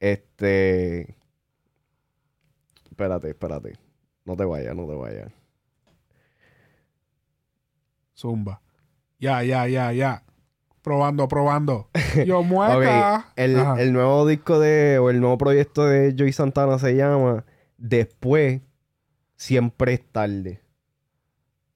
[0.00, 1.16] este
[2.90, 3.72] Espérate, espérate.
[4.26, 5.32] No te vayas, no te vayas.
[8.14, 8.60] Zumba.
[9.18, 10.22] Ya, ya, ya, ya.
[10.82, 11.90] Probando, probando.
[12.26, 13.32] Yo mueca.
[13.36, 17.44] El, el nuevo disco de, o el nuevo proyecto de Joey Santana se llama
[17.76, 18.60] Después,
[19.36, 20.62] siempre es tarde.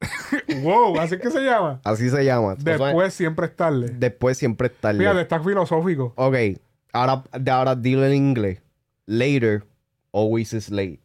[0.63, 1.81] Wow, así que se llama.
[1.85, 2.57] Así se llama.
[2.57, 3.89] Después siempre es tarde.
[3.97, 4.99] después, siempre es tarde.
[4.99, 6.13] Fíjate, está filosófico.
[6.17, 6.37] Ok,
[6.93, 8.63] ahora, de ahora dilo en inglés.
[9.07, 9.65] Later,
[10.13, 11.01] always is late.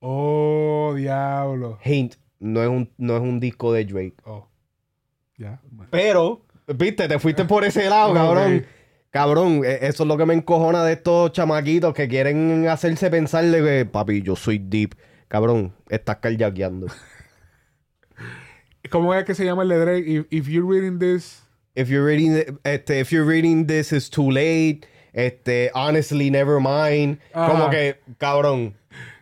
[0.00, 1.78] Oh, diablo.
[1.84, 4.16] Hint, no es un, no es un disco de Drake.
[4.24, 4.48] Oh.
[5.36, 5.60] Ya.
[5.90, 6.42] Pero,
[6.74, 8.66] viste, te fuiste por ese lado, cabrón.
[9.10, 13.44] Cabrón, e- eso es lo que me encojona de estos chamaquitos que quieren hacerse pensar
[13.44, 14.94] de que, papi, yo soy deep.
[15.28, 16.86] Cabrón, estás carjaqueando.
[18.90, 20.04] ¿Cómo es que se llama el de Drake?
[20.06, 21.42] If, if you're reading this.
[21.74, 24.80] If you're reading, este, if you're reading this is too late.
[25.12, 27.18] Este, honestly, never mind.
[27.32, 27.50] Ajá.
[27.52, 28.74] Como que, cabrón,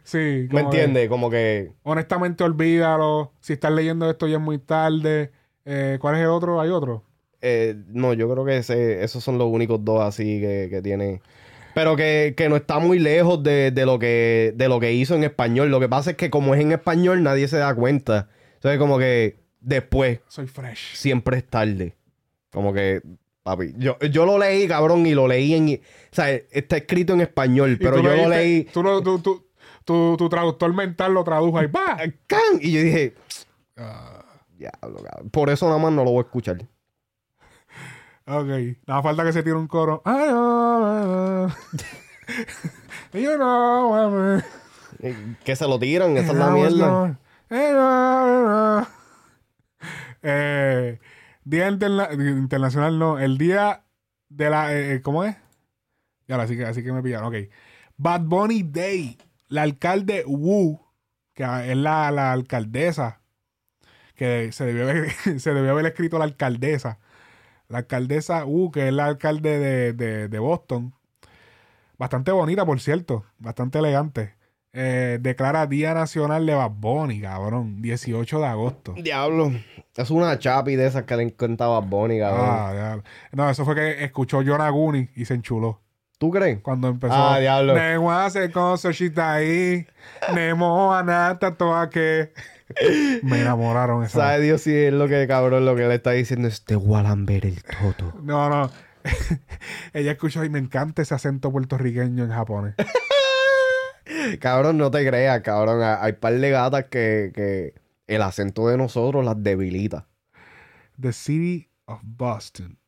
[0.05, 0.49] Sí.
[0.51, 1.09] ¿me entiendes?
[1.09, 3.33] Como que, honestamente, olvídalo.
[3.41, 5.31] Si estás leyendo esto ya es muy tarde.
[5.65, 6.61] Eh, ¿Cuál es el otro?
[6.61, 7.05] ¿Hay otro?
[7.43, 11.21] Eh, no, yo creo que ese, esos son los únicos dos así que, que tiene.
[11.75, 15.15] Pero que, que no está muy lejos de, de lo que, de lo que hizo
[15.15, 15.71] en español.
[15.71, 18.29] Lo que pasa es que como es en español, nadie se da cuenta.
[18.55, 20.95] Entonces, como que después, Soy fresh.
[20.97, 21.95] siempre es tarde.
[22.51, 23.01] Como que,
[23.45, 25.69] papi, yo, yo lo leí, cabrón, y lo leí en...
[25.69, 28.65] O sea, está escrito en español, pero yo lo leí...
[28.65, 29.45] Tú, lo- tú- tú-
[29.85, 31.67] tu, tu traductor mental lo tradujo ahí.
[31.69, 31.99] ¡Bah!
[32.27, 32.59] ¡Can!
[32.61, 33.15] Y yo dije,
[34.59, 35.31] diablo, cabrón.
[35.31, 36.59] Por eso nada más no lo voy a escuchar.
[38.29, 38.79] Ok.
[38.87, 40.03] Nada falta que se tire un coro.
[40.05, 40.29] Ay.
[43.15, 44.43] You know,
[45.45, 47.19] Que se lo tiran, esa es la mierda.
[50.23, 50.99] Eh,
[51.45, 53.19] Día interna- Internacional, no.
[53.19, 53.85] El día
[54.29, 54.75] de la.
[54.75, 55.37] eh, eh, ¿Cómo es?
[56.27, 57.29] Y ahora sí que, así que me pillaron.
[57.35, 57.49] Ok.
[57.97, 59.17] Bad Bunny Day.
[59.49, 60.79] La alcalde Wu,
[61.33, 63.23] que es la, la alcaldesa,
[64.15, 65.11] que se debió, haber,
[65.41, 66.99] se debió haber escrito la alcaldesa.
[67.69, 70.95] La alcaldesa Wu, que es la alcalde de, de- de Boston.
[71.99, 73.25] Bastante bonita, por cierto.
[73.39, 74.35] Bastante elegante.
[74.73, 77.83] Eh, declara Día Nacional de Bad Bunny, cabrón.
[77.83, 78.95] 18 de agosto.
[78.97, 79.51] Diablo.
[79.97, 82.47] Es una chapi de esas que le encantaba a Bonnie, cabrón.
[82.49, 83.03] Ah, diablo.
[83.33, 85.81] No, eso fue que escuchó John Aguni y se enchuló.
[86.19, 86.61] ¿Tú crees?
[86.61, 87.15] Cuando empezó.
[87.15, 87.75] Ah, diablo.
[87.75, 89.87] Nemo hace cosas, shita ahí.
[90.35, 92.33] Nemo anata toda que.
[93.23, 94.21] Me enamoraron esa.
[94.21, 97.47] Sabe Dios si es lo que, cabrón, lo que le está diciendo es te Walamber
[97.47, 98.15] el toto.
[98.23, 98.71] No, no.
[99.93, 102.75] Ella escuchó y me encanta ese acento puertorriqueño en japonés.
[104.41, 105.81] cabrón, no te creas, cabrón.
[105.83, 107.75] Hay par de gatas que, que
[108.07, 110.07] el acento de nosotros las debilita.
[111.01, 112.79] The City of Boston.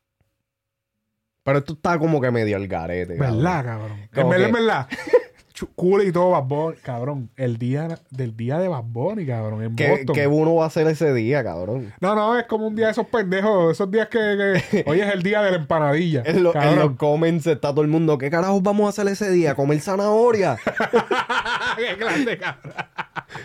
[1.43, 3.15] Pero esto está como que medio al garete.
[3.15, 4.09] ¿Verdad, cabrón?
[4.12, 4.89] En verdad, en verdad.
[5.74, 7.31] Cool y todo, Bad Bunny, cabrón.
[7.37, 10.15] El día del día de Bad Bunny, cabrón, en ¿Qué, Boston.
[10.15, 11.93] qué uno va a hacer ese día, cabrón?
[12.01, 15.12] No, no, es como un día de esos pendejos, esos días que, que- hoy es
[15.12, 16.23] el día de la empanadilla.
[16.24, 19.31] En, lo- en los comments está todo el mundo, ¿qué carajos vamos a hacer ese
[19.31, 19.55] día?
[19.55, 20.57] ¿Comer zanahoria?
[21.77, 22.73] Qué clase, cabrón.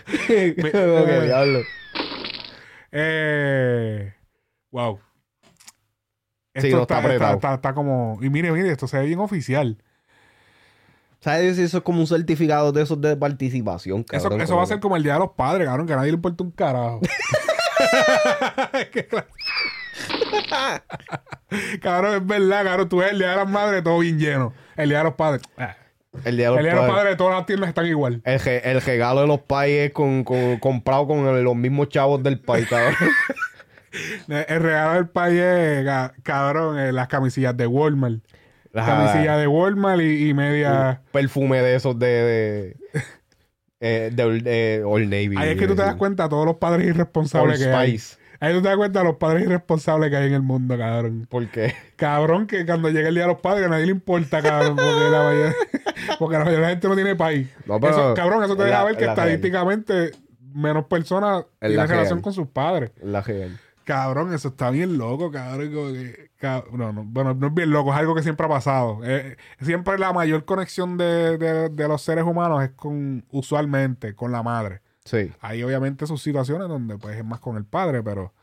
[0.71, 1.59] Como que, diablo.
[2.91, 4.13] Eh,
[4.71, 4.99] wow.
[6.55, 7.35] Sí, no, está apretado.
[7.35, 8.17] está- está como.
[8.21, 9.77] Y mire, mire, esto se ve bien oficial.
[11.25, 14.41] ¿Sabes si eso es como un certificado de esos de participación, Eso, cabrón?
[14.41, 16.17] eso va a ser como el día de los padres, cabrón, que a nadie le
[16.17, 17.01] importa un carajo.
[21.81, 22.89] Cabrón, es verdad, cabrón.
[22.89, 24.53] Tú ves el día de las madres todo bien lleno.
[24.75, 25.41] El día de los padres.
[25.57, 25.75] ah.
[26.23, 26.95] El día de los El día de los padres.
[27.03, 28.21] padres, todas las tiendas están igual.
[28.23, 32.21] El, el regalo de los pais es con, con- comprado con el- los mismos chavos
[32.23, 32.93] del país, cabrón.
[34.27, 38.19] El regalo del país es, ca- cabrón, eh, las camisillas de Walmart.
[38.83, 41.01] Camisilla de Walmart y, y media.
[41.11, 42.07] perfume de esos de.
[42.07, 42.77] de,
[43.79, 45.35] eh, de Old- de Old Navy.
[45.37, 47.99] Ahí es que tú te das cuenta de todos los padres irresponsables que hay.
[48.41, 51.25] Ahí tú te das cuenta de los padres irresponsables que hay en el mundo, cabrón.
[51.29, 51.73] ¿Por qué?
[51.95, 55.09] Cabrón, que cuando llega el día de los padres a nadie le importa, cabrón, porque
[55.09, 55.53] la mayoría,
[56.19, 57.47] porque la mayoría de la gente no tiene país.
[57.65, 59.17] No, pero Eso, cabrón, eso te deja la- ver que real.
[59.17, 60.11] estadísticamente
[60.53, 62.91] menos personas tienen la relación con sus padres.
[63.01, 63.57] La real.
[63.85, 65.71] Cabrón, eso está bien loco, cabrón.
[65.71, 66.29] que-
[66.73, 68.99] no, no, bueno, no es bien loco, es algo que siempre ha pasado.
[69.03, 74.31] Eh, siempre la mayor conexión de, de- de los seres humanos es con, usualmente, con
[74.31, 74.81] la madre.
[75.05, 75.31] Sí.
[75.39, 78.33] Hay obviamente sus situaciones donde pues es más con el padre, pero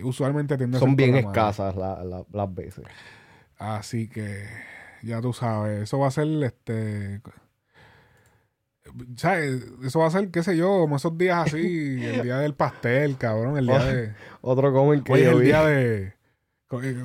[0.00, 2.84] usualmente tiende a ser Son bien escasas la- la- las veces.
[3.56, 4.44] Así que
[5.02, 7.20] ya tú sabes, eso va a ser este
[9.16, 9.64] ¿sabes?
[9.84, 13.16] Eso va a ser, qué sé yo, como esos días así, el día del pastel,
[13.16, 15.44] cabrón, el día de Otro comen que Oye, yo el vi.
[15.46, 16.18] día de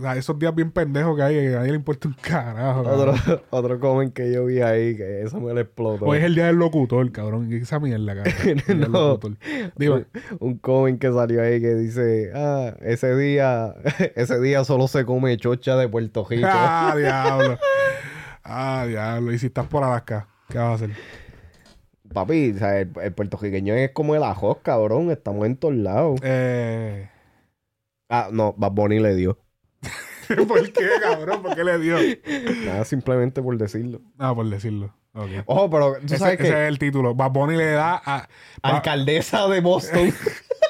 [0.02, 2.82] sea, esos días bien pendejos que hay, que a nadie le importa un carajo.
[2.82, 3.42] Otro, cabrón.
[3.50, 6.04] otro comen que yo vi ahí, que eso me lo explotó.
[6.06, 7.48] Hoy es el día del locutor, cabrón.
[7.50, 8.62] ¿Qué es esa mierda, cabrón?
[8.68, 9.12] El No.
[9.12, 9.38] locutor.
[9.78, 9.94] Dime.
[9.96, 10.08] un,
[10.42, 13.74] un comen que salió ahí que dice, ah, ese día,
[14.16, 16.46] ese día solo se come chocha de Puerto Rico.
[16.52, 17.58] Ah, diablo.
[18.44, 19.32] Ah, diablo.
[19.32, 20.90] Y si estás por Alaska, ¿qué vas a hacer?
[22.14, 25.12] Papi, o sea, el, el puertorriqueño es como el ajos, cabrón.
[25.12, 26.20] Estamos en todos lados.
[26.24, 27.10] Eh,
[28.10, 29.40] Ah, no, Bad Bunny le dio.
[30.48, 31.42] ¿Por qué, cabrón?
[31.42, 31.98] ¿Por qué le dio?
[32.66, 34.02] Nada, simplemente por decirlo.
[34.20, 34.94] Ah, por decirlo.
[35.16, 35.30] Ok.
[35.48, 37.16] Ojo, pero tú Ese, sabes ese es que el título.
[37.16, 38.28] Bad Bunny le da a...
[38.62, 40.14] Alcaldesa de Boston.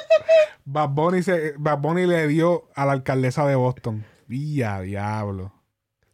[0.65, 4.05] Bad Bunny, se- Bad Bunny le dio a la alcaldesa de Boston.
[4.27, 5.51] Vía, diablo.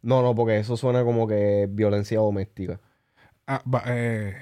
[0.02, 2.80] no, no, porque eso suena como que violencia doméstica.
[3.46, 4.34] Ah, ba- eh.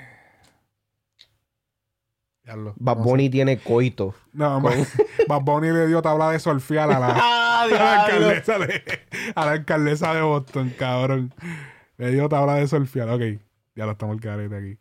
[2.76, 3.08] Bad no sé.
[3.08, 4.14] Bunny tiene coito.
[4.32, 4.60] No,
[5.28, 8.82] Bad Bunny le dio tabla de solfial a la, ¡Ah, a la alcaldesa de,
[9.34, 11.34] a la alcaldesa de Boston, cabrón.
[11.96, 13.10] Le dio tabla de solfial.
[13.10, 13.40] Ok,
[13.74, 14.78] ya lo estamos el carete aquí.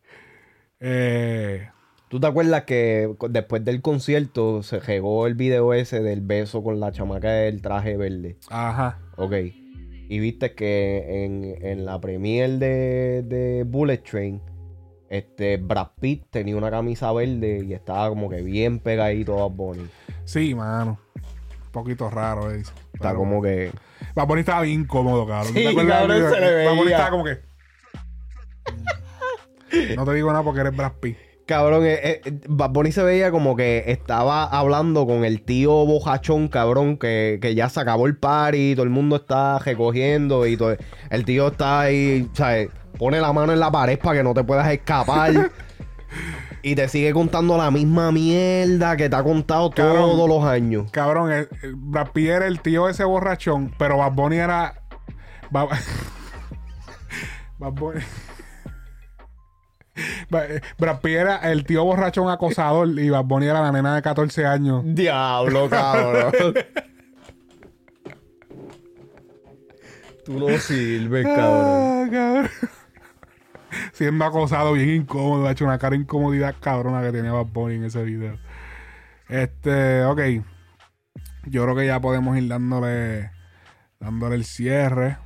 [0.80, 1.70] Eh,
[2.10, 6.80] ¿Tú te acuerdas que después del concierto se regó el video ese del beso con
[6.80, 8.38] la chamaca del traje verde?
[8.50, 9.00] ajá.
[9.18, 9.34] Ok.
[10.10, 14.42] Y viste que en, en la premier de, de Bullet Train,
[15.10, 19.88] este Brad Pitt tenía una camisa verde y estaba como que bien pegadito a Bunny.
[20.26, 21.00] Sí, mano.
[21.16, 22.72] Un poquito raro eso.
[22.94, 23.72] Está Pero- como que.
[24.16, 25.54] Bad Bunny estaba bien cómodo, cabrón.
[25.54, 26.98] ¿No Sí, te cabrón, se le Bad Bunny veía.
[26.98, 27.38] estaba como que.
[29.96, 31.18] No te digo nada porque eres Brad Pitt.
[31.46, 36.50] Cabrón, eh, eh, Bad Bunny se veía como que estaba hablando con el tío bojachón,
[36.50, 40.76] cabrón, que, que ya se acabó el party, todo el mundo está recogiendo y todo.
[41.10, 42.70] El tío está ahí, ¿sabes?
[42.98, 45.52] Pone la mano en la pared para que no te puedas escapar.
[46.64, 49.96] y te sigue contando la misma mierda que te ha contado Cabrón.
[49.96, 50.92] todos los años.
[50.92, 54.82] Cabrón, el, el Brad Pitt era el tío ese borrachón, pero Bad Bunny era.
[55.52, 55.70] Bad,
[57.58, 58.02] Bad Bunny.
[60.32, 64.04] Eh, Brad Pitt era el tío borrachón acosador y Bad Bunny era la nena de
[64.04, 64.84] 14 años.
[64.86, 66.54] Diablo, cabrón.
[70.24, 71.64] Tú no sirves, cabrón.
[71.66, 72.50] Ah, cabrón.
[73.94, 75.48] Siendo acosado, bien incómodo.
[75.48, 78.38] Ha hecho una cara de incomodidad cabrona que tenía Bad Bunny en ese video.
[79.30, 80.22] Este, ok.
[81.46, 83.32] Yo creo que ya podemos ir dándole,
[84.00, 85.18] dándole el cierre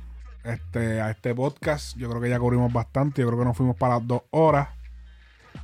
[0.44, 1.96] este, a este podcast.
[1.96, 3.22] Yo creo que ya cubrimos bastante.
[3.22, 4.68] Yo creo que nos fuimos para dos horas.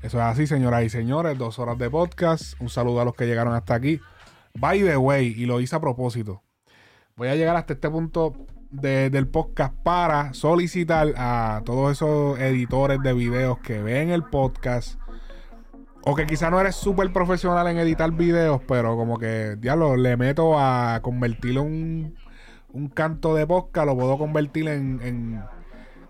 [0.02, 1.39] Eso es así, señoras y señores.
[1.39, 2.60] Dos horas de podcast.
[2.60, 4.01] Un saludo a los que llegaron hasta aquí.
[4.55, 6.43] By the way, y lo hice a propósito.
[7.16, 8.32] Voy a llegar hasta este punto
[8.70, 14.99] de- del podcast para solicitar a todos esos editores de videos que ven el podcast
[16.03, 20.16] o que quizá no eres súper profesional en editar videos, pero como que, diablo, le
[20.16, 22.15] meto a convertirlo en un,
[22.73, 25.43] un canto de podcast, lo puedo convertir en, en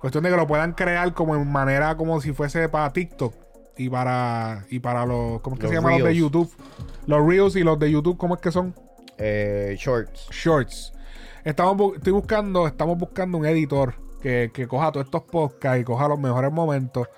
[0.00, 3.34] cuestión de que lo puedan crear como en manera como si fuese para TikTok
[3.76, 6.14] y para y para los, ¿cómo es que Los se llaman los de.
[6.16, 6.52] YouTube?
[7.06, 8.74] Los Reels y los de YouTube, ¿cómo es que son?
[9.16, 10.28] Eh, shorts.
[10.30, 10.92] Shorts.
[11.48, 16.06] Estamos estoy buscando, estamos buscando un editor que, que coja todos estos podcasts y coja
[16.06, 17.08] los mejores momentos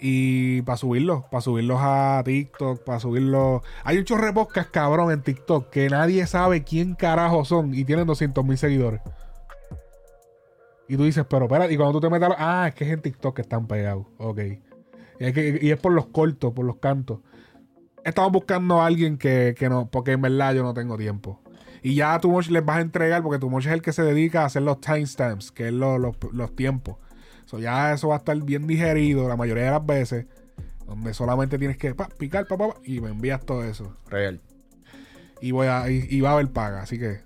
[0.00, 3.60] y para subirlos, para subirlos a TikTok, para subirlos.
[3.84, 4.32] Hay un chorre
[4.70, 9.02] cabrón en TikTok que nadie sabe quién carajo son y tienen 200 mil seguidores.
[10.88, 13.02] Y tú dices, pero espera, y cuando tú te metas, ah, es que es en
[13.02, 14.06] TikTok que están pegados.
[14.16, 14.38] Ok.
[15.20, 17.18] Y es, que- y es por los cortos, por los cantos.
[18.02, 21.41] Estamos buscando a alguien que, que no, porque en verdad yo no tengo tiempo.
[21.82, 24.42] Y ya tu Moch les vas a entregar, porque tu es el que se dedica
[24.42, 26.96] a hacer los timestamps, que es lo- los- los tiempos.
[27.44, 30.26] So, ya eso va a estar bien digerido la mayoría de las veces.
[30.86, 33.96] Donde solamente tienes que pa, picar, pa, pa, pa, y me envías todo eso.
[34.08, 34.40] Real.
[35.40, 36.82] Y voy a, y, y va a haber paga.
[36.82, 37.20] Así que.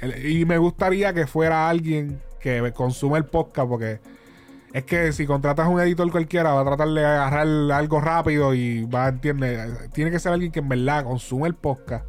[0.00, 4.00] el- y me gustaría que fuera alguien que consuma el podcast, porque
[4.72, 8.54] es que si contratas a un editor cualquiera, va a tratar de agarrar algo rápido
[8.54, 9.88] y va a entender.
[9.92, 12.08] Tiene que ser alguien que en verdad consume el podcast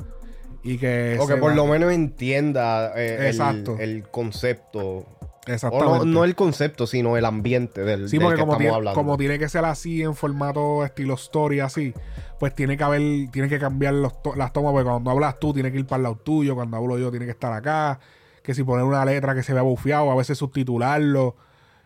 [0.64, 1.18] y que.
[1.20, 3.78] O que por va- lo menos entienda eh, Exacto.
[3.80, 4.80] el, concepto.
[4.80, 5.06] O
[5.48, 6.00] Exactamente.
[6.00, 8.76] no, no el concepto, sino el ambiente del, Sí, del porque que como estamos tiene,
[8.76, 8.96] hablando.
[9.00, 11.94] como tiene que ser así en formato estilo story, así,
[12.40, 15.52] pues tiene que haber, tiene que cambiar los to- las tomas, porque cuando hablas tú
[15.54, 18.00] tiene que ir para el lado tuyo, cuando hablo yo tiene que estar acá,
[18.44, 21.36] que si poner una letra que se vea bufeado, a veces subtitularlo,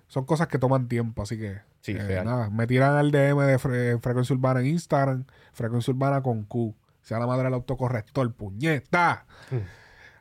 [0.08, 3.58] son cosas que toman tiempo, así que Sí, eh, nada, me tiran al DM de
[3.60, 6.74] Fre- Frecuencia Urbana en Instagram, Frecuencia Urbana con Q,
[7.04, 9.26] sea la madre del autocorrector, puñeta.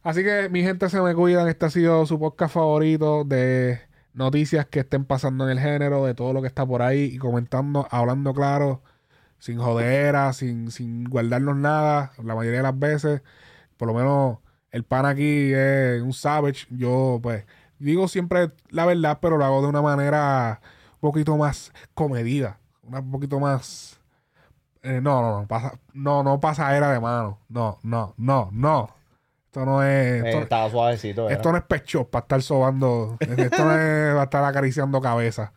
[0.02, 1.48] Así que mi gente se me cuidan.
[1.48, 3.80] Este ha sido su podcast favorito de
[4.14, 7.18] noticias que estén pasando en el género, de todo lo que está por ahí y
[7.18, 8.82] comentando, hablando claro,
[9.38, 13.22] sin jodera, sin, sin guardarnos nada, la mayoría de las veces.
[13.76, 14.38] Por lo menos
[14.70, 16.66] el pan aquí es un savage.
[16.70, 17.44] Yo, pues,
[17.78, 20.60] digo siempre la verdad, pero lo hago de una manera
[20.94, 24.01] un poquito más comedida, un poquito más.
[24.82, 27.38] Eh, no, no, no, pasa, no, no pasadera de mano.
[27.48, 28.90] No, no, no, no.
[29.46, 30.22] Esto no es.
[30.24, 31.28] Eh, esto- estaba suavecito.
[31.28, 33.16] esto no es pecho para estar sobando.
[33.20, 35.52] Esto no es para estar acariciando cabeza.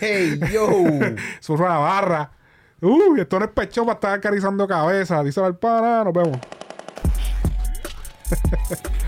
[0.00, 0.68] ¡Hey, yo!
[1.40, 2.30] Surro la barra.
[2.80, 5.22] Uy, esto no es pecho para estar acariciando cabeza.
[5.22, 6.04] Díselo al pana.
[6.04, 6.38] Nos vemos.